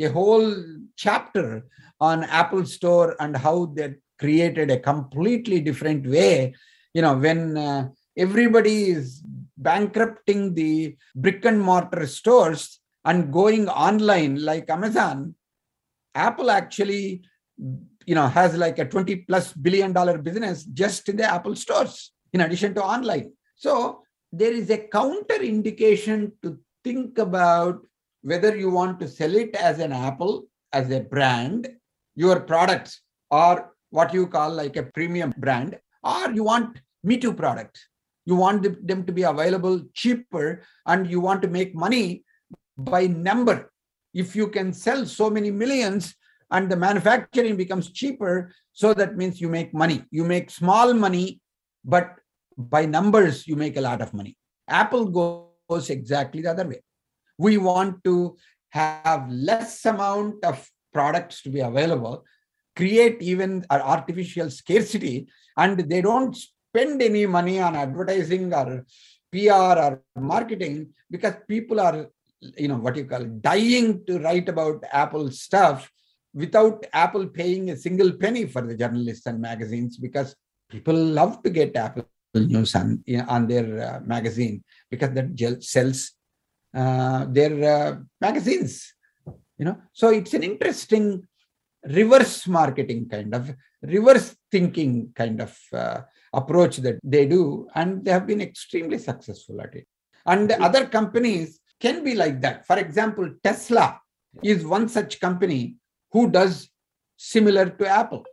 a 0.01 0.07
whole 0.07 0.55
chapter 0.97 1.67
on 2.01 2.25
Apple 2.25 2.65
Store 2.65 3.17
and 3.21 3.37
how 3.37 3.67
they 3.67 3.97
created 4.19 4.71
a 4.71 4.79
completely 4.79 5.61
different 5.61 6.07
way. 6.07 6.55
You 6.95 7.03
know, 7.03 7.17
when 7.17 7.57
uh, 7.57 7.89
everybody 8.17 8.91
is 8.91 9.23
bankrupting 9.57 10.55
the 10.55 10.97
brick 11.15 11.45
and 11.45 11.61
mortar 11.61 12.07
stores 12.07 12.81
and 13.05 13.33
going 13.33 13.69
online 13.69 14.45
like 14.45 14.71
Amazon, 14.71 15.35
Apple 16.15 16.51
actually, 16.51 17.23
you 18.07 18.15
know, 18.15 18.29
has 18.29 18.57
like 18.57 18.79
a 18.79 18.85
20 18.85 19.17
plus 19.27 19.53
billion 19.53 19.93
dollar 19.93 20.19
business 20.19 20.65
just 20.65 21.09
in 21.09 21.17
the 21.17 21.25
Apple 21.25 21.57
stores 21.57 22.14
in 22.35 22.41
addition 22.41 22.75
to 22.75 22.83
online. 22.83 23.33
So 23.55 24.03
there 24.33 24.53
is 24.53 24.69
a 24.69 24.79
counter 24.89 25.41
indication 25.41 26.33
to 26.43 26.59
think 26.83 27.19
about 27.19 27.87
whether 28.23 28.55
you 28.57 28.71
want 28.71 28.99
to 29.01 29.09
sell 29.09 29.35
it 29.35 29.55
as 29.55 29.79
an 29.79 29.93
Apple, 29.93 30.45
as 30.73 30.91
a 30.91 31.01
brand, 31.01 31.69
your 32.17 32.41
products, 32.41 33.01
or 33.31 33.73
what 33.91 34.13
you 34.13 34.27
call 34.27 34.51
like 34.51 34.77
a 34.77 34.83
premium 34.83 35.33
brand, 35.39 35.79
or 36.03 36.33
you 36.33 36.43
want 36.43 36.81
Me 37.05 37.17
Too 37.17 37.33
products. 37.33 37.81
You 38.27 38.35
want 38.35 38.87
them 38.87 39.05
to 39.05 39.13
be 39.13 39.23
available 39.23 39.81
cheaper 39.93 40.63
and 40.87 41.09
you 41.09 41.21
want 41.21 41.43
to 41.43 41.49
make 41.49 41.75
money 41.75 42.25
by 42.77 43.07
number. 43.07 43.71
If 44.15 44.35
you 44.35 44.49
can 44.49 44.73
sell 44.73 45.07
so 45.07 45.29
many 45.31 45.51
millions 45.51 46.15
and 46.51 46.71
the 46.71 46.77
manufacturing 46.77 47.57
becomes 47.57 47.91
cheaper, 47.91 48.53
so 48.73 48.95
that 48.95 49.17
means 49.17 49.41
you 49.41 49.49
make 49.49 49.75
money. 49.75 50.05
You 50.11 50.25
make 50.25 50.51
small 50.51 50.95
money, 50.95 51.41
but 51.85 52.17
by 52.57 52.87
numbers, 52.87 53.47
you 53.47 53.57
make 53.57 53.77
a 53.77 53.81
lot 53.81 54.01
of 54.01 54.15
money. 54.15 54.37
Apple 54.69 55.07
goes 55.69 55.91
exactly 55.91 56.43
the 56.43 56.51
other 56.51 56.67
way. 56.67 56.81
We 57.39 57.59
want 57.59 58.03
to 58.05 58.37
have 58.71 59.31
less 59.31 59.85
amount 59.85 60.45
of 60.45 60.69
products 60.93 61.43
to 61.43 61.51
be 61.51 61.61
available, 61.61 62.25
create 62.77 63.21
even 63.21 63.65
an 63.71 63.81
artificial 63.81 64.51
scarcity, 64.51 65.29
and 65.57 65.79
they 65.79 66.01
don't 66.01 66.37
spend 66.37 67.03
any 67.03 67.27
money 67.27 67.61
on 67.61 67.77
advertising 67.77 68.53
or 68.53 68.85
PR 69.33 69.79
or 69.85 70.03
marketing 70.17 70.91
because 71.11 71.35
people 71.49 71.81
are, 71.81 72.09
you 72.57 72.69
know, 72.69 72.77
what 72.77 72.97
you 72.97 73.05
call 73.05 73.25
dying 73.25 74.05
to 74.07 74.19
write 74.21 74.49
about 74.49 74.83
Apple 74.93 75.31
stuff 75.31 75.91
without 76.33 76.85
Apple 76.93 77.27
paying 77.27 77.71
a 77.71 77.77
single 77.77 78.13
penny 78.13 78.47
for 78.47 78.63
the 78.63 78.77
journalists 78.77 79.27
and 79.27 79.41
magazines 79.41 79.97
because 79.99 80.35
people 80.69 80.95
love 80.95 81.43
to 81.43 81.51
get 81.51 81.77
Apple 81.77 82.07
news 82.41 82.75
on, 82.75 83.03
on 83.29 83.47
their 83.47 83.81
uh, 83.81 84.01
magazine 84.05 84.63
because 84.91 85.11
that 85.11 85.63
sells 85.63 86.13
uh, 86.75 87.27
their 87.27 87.55
uh, 87.65 87.97
magazines 88.21 88.95
you 89.59 89.65
know. 89.65 89.77
So 89.93 90.11
it's 90.11 90.35
an 90.35 90.43
interesting 90.43 91.27
reverse 91.85 92.47
marketing 92.47 93.09
kind 93.09 93.35
of 93.35 93.55
reverse 93.83 94.35
thinking 94.51 95.13
kind 95.15 95.41
of 95.41 95.57
uh, 95.73 96.01
approach 96.33 96.79
that 96.79 96.99
they 97.03 97.27
do 97.27 97.69
and 97.75 98.05
they 98.05 98.11
have 98.11 98.27
been 98.27 98.41
extremely 98.41 98.99
successful 98.99 99.61
at 99.61 99.75
it. 99.75 99.87
And 100.27 100.51
other 100.53 100.87
companies 100.87 101.61
can 101.81 102.03
be 102.03 102.15
like 102.15 102.41
that. 102.41 102.67
For 102.67 102.79
example 102.79 103.31
tesla 103.43 104.01
is 104.43 104.65
one 104.65 104.89
such 104.89 105.21
company 105.21 105.77
who 106.13 106.31
does 106.31 106.69
similar 107.17 107.69
to 107.69 107.87
apple. 107.87 108.25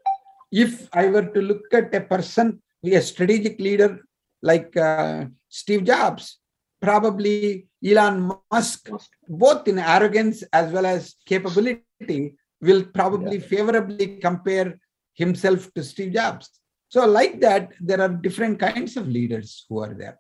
If 0.52 0.88
i 0.94 1.08
were 1.08 1.28
to 1.28 1.42
look 1.42 1.66
at 1.74 1.94
a 1.94 2.02
person 2.02 2.62
a 2.84 3.02
strategic 3.02 3.60
leader 3.60 4.00
like 4.42 4.76
uh, 4.76 5.26
Steve 5.50 5.84
Jobs, 5.84 6.40
probably 6.82 7.68
Elon 7.86 8.32
Musk, 8.52 8.90
both 9.28 9.68
in 9.68 9.80
arrogance 9.80 10.44
as 10.52 10.72
well 10.72 10.86
as 10.86 11.16
capability, 11.26 12.36
will 12.62 12.84
probably 12.84 13.38
yeah. 13.38 13.48
favorably 13.48 14.18
compare 14.18 14.80
himself 15.14 15.72
to 15.74 15.84
Steve 15.84 16.14
Jobs. 16.14 16.50
So, 16.90 17.06
like 17.06 17.40
that, 17.42 17.72
there 17.80 18.02
are 18.02 18.10
different 18.10 18.60
kinds 18.60 18.98
of 18.98 19.08
leaders 19.08 19.66
who 19.70 19.80
are 19.80 19.94
there. 19.94 20.18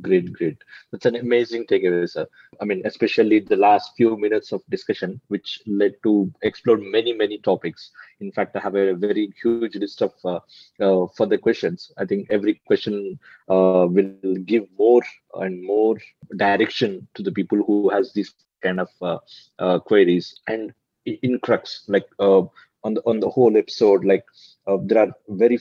Great, 0.00 0.32
great. 0.32 0.56
That's 0.90 1.06
an 1.06 1.14
amazing 1.16 1.66
takeaway, 1.66 2.08
sir. 2.08 2.26
I 2.60 2.64
mean, 2.64 2.82
especially 2.84 3.40
the 3.40 3.56
last 3.56 3.92
few 3.96 4.16
minutes 4.16 4.52
of 4.52 4.62
discussion, 4.70 5.20
which 5.28 5.60
led 5.66 5.94
to 6.04 6.32
explore 6.42 6.78
many, 6.78 7.12
many 7.12 7.38
topics. 7.38 7.90
In 8.20 8.32
fact, 8.32 8.56
I 8.56 8.60
have 8.60 8.74
a 8.74 8.94
very 8.94 9.32
huge 9.42 9.76
list 9.76 10.02
of 10.02 10.12
uh, 10.24 10.40
uh, 10.80 11.06
further 11.16 11.38
questions. 11.38 11.92
I 11.98 12.04
think 12.06 12.28
every 12.30 12.60
question 12.66 13.18
uh, 13.48 13.86
will 13.88 14.18
give 14.44 14.64
more 14.78 15.02
and 15.34 15.62
more 15.64 15.96
direction 16.36 17.06
to 17.14 17.22
the 17.22 17.32
people 17.32 17.62
who 17.62 17.88
has 17.90 18.12
these 18.12 18.32
kind 18.62 18.80
of 18.80 18.88
uh, 19.02 19.18
uh, 19.58 19.78
queries. 19.78 20.34
And 20.46 20.72
in 21.04 21.38
crux, 21.40 21.84
like 21.88 22.06
uh, 22.18 22.42
on 22.84 22.94
the 22.94 23.02
on 23.06 23.20
the 23.20 23.28
whole 23.28 23.56
episode, 23.56 24.04
like 24.04 24.24
there 24.86 24.98
are 24.98 25.12
very 25.28 25.58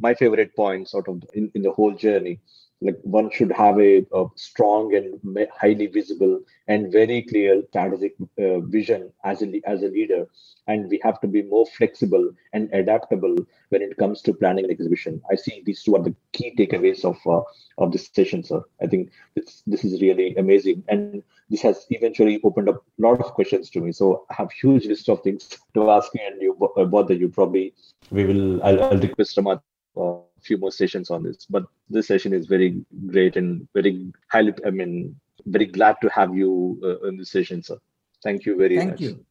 my 0.00 0.14
favorite 0.14 0.54
points 0.56 0.94
out 0.94 1.08
of 1.08 1.22
in, 1.34 1.50
in 1.54 1.62
the 1.62 1.70
whole 1.72 1.94
journey 1.94 2.40
like 2.82 2.98
one 3.02 3.30
should 3.30 3.52
have 3.52 3.78
a, 3.80 4.06
a 4.12 4.26
strong 4.34 4.94
and 4.94 5.48
highly 5.58 5.86
visible 5.86 6.40
and 6.68 6.92
very 6.92 7.22
clear 7.22 7.62
strategic 7.70 8.14
uh, 8.38 8.60
vision 8.60 9.10
as 9.24 9.42
a 9.42 9.60
as 9.66 9.82
a 9.82 9.88
leader. 9.88 10.26
And 10.68 10.90
we 10.90 11.00
have 11.02 11.20
to 11.20 11.28
be 11.28 11.42
more 11.42 11.64
flexible 11.64 12.30
and 12.52 12.68
adaptable 12.72 13.36
when 13.70 13.82
it 13.82 13.96
comes 13.96 14.20
to 14.22 14.34
planning 14.34 14.64
an 14.64 14.70
exhibition. 14.70 15.22
I 15.30 15.36
see 15.36 15.62
these 15.64 15.82
two 15.82 15.96
are 15.96 16.02
the 16.02 16.14
key 16.32 16.54
takeaways 16.58 17.04
of 17.04 17.18
uh, 17.26 17.42
of 17.78 17.92
this 17.92 18.10
session 18.12 18.42
sir. 18.42 18.62
I 18.82 18.86
think 18.86 19.10
this 19.34 19.62
this 19.66 19.84
is 19.84 20.02
really 20.02 20.34
amazing. 20.36 20.84
And 20.88 21.22
this 21.48 21.62
has 21.62 21.86
eventually 21.90 22.40
opened 22.44 22.68
up 22.68 22.76
a 22.76 23.02
lot 23.02 23.20
of 23.20 23.32
questions 23.32 23.70
to 23.70 23.80
me. 23.80 23.92
So 23.92 24.26
i 24.30 24.34
have 24.34 24.50
huge 24.52 24.86
list 24.86 25.08
of 25.08 25.22
things 25.22 25.48
to 25.74 25.90
ask 25.90 26.12
you 26.14 26.20
and 26.26 26.42
you 26.42 26.54
bother 26.86 27.14
you. 27.14 27.28
Probably 27.28 27.72
we 28.10 28.24
will 28.24 28.62
i'll, 28.62 28.82
I'll 28.84 28.98
request 28.98 29.36
Ramat, 29.36 29.60
uh, 29.96 30.25
few 30.40 30.58
more 30.58 30.72
sessions 30.72 31.10
on 31.10 31.22
this. 31.22 31.46
But 31.48 31.64
this 31.88 32.06
session 32.06 32.32
is 32.32 32.46
very 32.46 32.80
great 33.06 33.36
and 33.36 33.66
very 33.74 34.12
highly, 34.30 34.54
I 34.66 34.70
mean, 34.70 35.16
very 35.46 35.66
glad 35.66 35.96
to 36.02 36.08
have 36.10 36.34
you 36.34 36.80
uh, 36.82 37.06
in 37.08 37.16
this 37.16 37.30
session, 37.30 37.62
sir. 37.62 37.78
Thank 38.22 38.46
you 38.46 38.56
very 38.56 38.76
Thank 38.76 38.90
much. 38.90 39.00
Thank 39.00 39.10
you. 39.10 39.24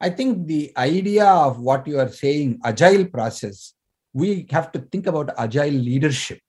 I 0.00 0.10
think 0.10 0.46
the 0.46 0.72
idea 0.76 1.26
of 1.26 1.60
what 1.60 1.86
you 1.86 1.98
are 1.98 2.08
saying, 2.08 2.60
agile 2.64 3.06
process, 3.06 3.74
we 4.12 4.46
have 4.50 4.70
to 4.72 4.80
think 4.80 5.06
about 5.06 5.30
agile 5.38 5.72
leadership 5.72 6.40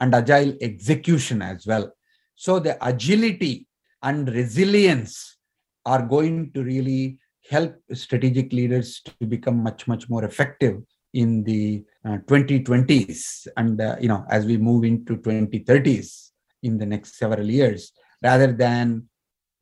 and 0.00 0.14
agile 0.14 0.56
execution 0.60 1.42
as 1.42 1.66
well. 1.66 1.92
So 2.36 2.58
the 2.58 2.78
agility 2.86 3.66
and 4.02 4.28
resilience 4.28 5.36
are 5.84 6.02
going 6.02 6.52
to 6.52 6.62
really 6.62 7.18
help 7.48 7.74
strategic 7.92 8.52
leaders 8.52 9.02
to 9.04 9.26
become 9.26 9.62
much, 9.62 9.88
much 9.88 10.08
more 10.08 10.24
effective 10.24 10.80
in 11.12 11.42
the 11.44 11.84
uh, 12.04 12.18
2020s 12.26 13.46
and 13.56 13.80
uh, 13.80 13.96
you 14.00 14.08
know 14.08 14.24
as 14.30 14.46
we 14.46 14.56
move 14.56 14.84
into 14.84 15.16
2030s 15.16 16.30
in 16.62 16.78
the 16.78 16.86
next 16.86 17.16
several 17.16 17.48
years 17.48 17.92
rather 18.22 18.52
than 18.52 19.08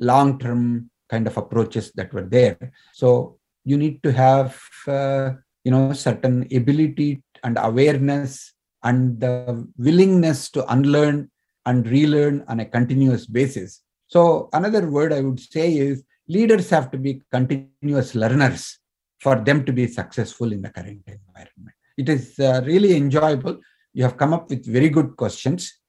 long 0.01 0.39
term 0.39 0.91
kind 1.09 1.27
of 1.27 1.37
approaches 1.37 1.91
that 1.93 2.13
were 2.13 2.27
there. 2.27 2.73
So 2.93 3.39
you 3.65 3.77
need 3.77 4.03
to 4.03 4.13
have 4.13 4.59
uh, 4.87 5.33
you 5.65 5.71
know 5.71 5.93
certain 5.93 6.47
ability 6.55 7.23
and 7.43 7.59
awareness 7.61 8.55
and 8.85 9.21
the 9.21 9.67
willingness 9.77 10.51
to 10.51 10.71
unlearn 10.73 11.31
and 11.67 11.87
relearn 11.89 12.45
on 12.49 12.61
a 12.61 12.65
continuous 12.65 13.27
basis. 13.27 13.83
So 14.07 14.49
another 14.53 14.89
word 14.91 15.13
i 15.13 15.21
would 15.21 15.41
say 15.41 15.77
is 15.77 16.03
leaders 16.29 16.71
have 16.71 16.91
to 16.93 16.99
be 16.99 17.21
continuous 17.31 18.15
learners 18.15 18.79
for 19.19 19.37
them 19.37 19.65
to 19.65 19.73
be 19.73 19.87
successful 19.87 20.53
in 20.53 20.63
the 20.63 20.71
current 20.71 21.03
environment. 21.07 21.78
It 21.99 22.09
is 22.09 22.39
uh, 22.39 22.63
really 22.65 22.97
enjoyable. 22.97 23.59
You 23.93 24.05
have 24.05 24.17
come 24.17 24.33
up 24.33 24.49
with 24.49 24.65
very 24.65 24.89
good 24.89 25.17
questions. 25.17 25.81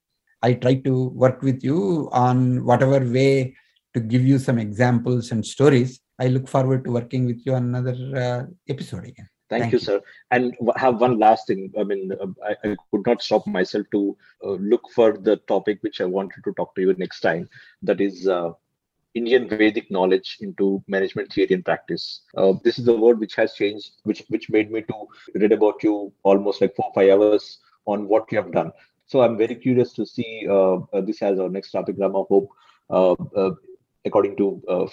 I 0.41 0.53
try 0.53 0.76
to 0.88 1.10
work 1.10 1.41
with 1.41 1.64
you 1.64 2.10
on 2.12 2.66
whatever 2.66 2.99
way 2.99 3.55
to 3.93 3.99
give 3.99 4.24
you 4.24 4.39
some 4.39 4.57
examples 4.57 5.32
and 5.32 5.45
stories. 5.45 5.99
I 6.20 6.28
look 6.28 6.47
forward 6.47 6.84
to 6.86 6.91
working 6.91 7.26
with 7.26 7.45
you 7.45 7.53
on 7.53 7.64
another 7.76 7.95
uh, 8.16 8.45
episode 8.68 9.05
again. 9.05 9.30
Thank, 9.49 9.64
Thank 9.64 9.74
you, 9.74 9.80
you. 9.80 9.86
sir. 9.86 10.01
And 10.32 10.55
have 10.76 11.01
one 11.01 11.18
last 11.18 11.47
thing. 11.47 11.72
I 11.80 11.84
mean, 11.84 12.12
uh, 12.12 12.28
I, 12.45 12.70
I 12.70 12.76
could 12.91 13.05
not 13.05 13.22
stop 13.22 13.47
myself 13.47 13.86
to 13.91 14.18
uh, 14.43 14.51
look 14.72 14.84
for 14.93 15.18
the 15.18 15.38
topic 15.47 15.80
which 15.82 16.01
I 16.01 16.05
wanted 16.05 16.43
to 16.43 16.53
talk 16.53 16.76
to 16.76 16.82
you 16.82 16.93
next 16.95 17.22
time. 17.22 17.49
That 17.82 17.99
is 17.99 18.28
uh, 18.28 18.51
Indian 19.16 19.47
Vedic 19.49 19.89
knowledge 19.89 20.38
into 20.41 20.84
management 20.88 21.34
theory 21.34 21.53
and 21.55 21.66
practice. 21.66 22.22
Uh, 22.38 22.53
this 22.64 22.78
is 22.80 22.86
the 22.86 22.97
word 22.97 23.20
which 23.20 23.36
has 23.36 23.53
changed, 23.53 23.91
which 24.03 24.24
which 24.30 24.49
made 24.49 24.72
me 24.72 24.82
to 24.84 25.07
read 25.36 25.51
about 25.51 25.82
you 25.84 26.12
almost 26.24 26.62
like 26.62 26.76
four 26.76 26.91
five 26.93 27.10
hours 27.10 27.60
on 27.86 28.07
what 28.07 28.32
you 28.32 28.38
have 28.38 28.51
done. 28.51 28.72
So 29.05 29.22
I'm 29.22 29.38
very 29.38 29.55
curious 29.55 29.93
to 29.93 30.05
see 30.05 30.45
uh, 30.47 30.76
uh, 30.93 31.01
this 31.01 31.22
as 31.22 31.39
our 31.39 31.49
next 31.49 31.72
topic. 31.72 31.95
Rama, 31.97 32.24
hope 32.24 32.49
uh, 32.91 33.14
uh, 33.36 33.51
according 34.05 34.36
to 34.38 34.62
uh, 34.70 34.86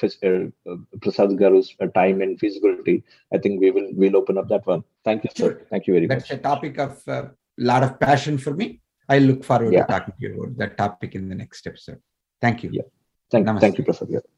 Prasad 1.03 1.39
Garu's 1.39 1.75
uh, 1.81 1.87
time 1.89 2.23
and 2.23 2.39
feasibility, 2.41 3.05
I 3.33 3.39
think 3.39 3.61
we 3.61 3.71
will 3.71 3.91
we'll 3.93 4.17
open 4.17 4.39
up 4.39 4.49
that 4.49 4.67
one. 4.67 4.83
Thank 5.05 5.25
you, 5.25 5.31
sir. 5.35 5.45
Sure. 5.45 5.67
Thank 5.71 5.87
you 5.87 5.95
very 5.95 6.07
That's 6.07 6.23
much. 6.23 6.29
That's 6.31 6.41
a 6.41 6.43
topic 6.43 6.79
of 6.79 7.03
a 7.07 7.33
lot 7.59 7.83
of 7.83 8.01
passion 8.01 8.39
for 8.39 8.55
me. 8.55 8.81
I 9.09 9.19
look 9.19 9.45
forward 9.45 9.73
Yeah. 9.73 9.85
to 9.85 9.93
talking 9.93 10.15
to 10.19 10.29
you 10.29 10.43
about 10.43 10.57
that 10.59 10.79
topic 10.79 11.15
in 11.15 11.29
the 11.29 11.35
next 11.35 11.67
episode. 11.67 12.01
Thank 12.41 12.65
you. 12.65 12.71
Yeah. 12.73 12.83
Thank, 13.31 13.49
Namaste. 13.49 13.61
thank 13.61 13.79
you, 13.79 13.85
Garu. 13.85 14.36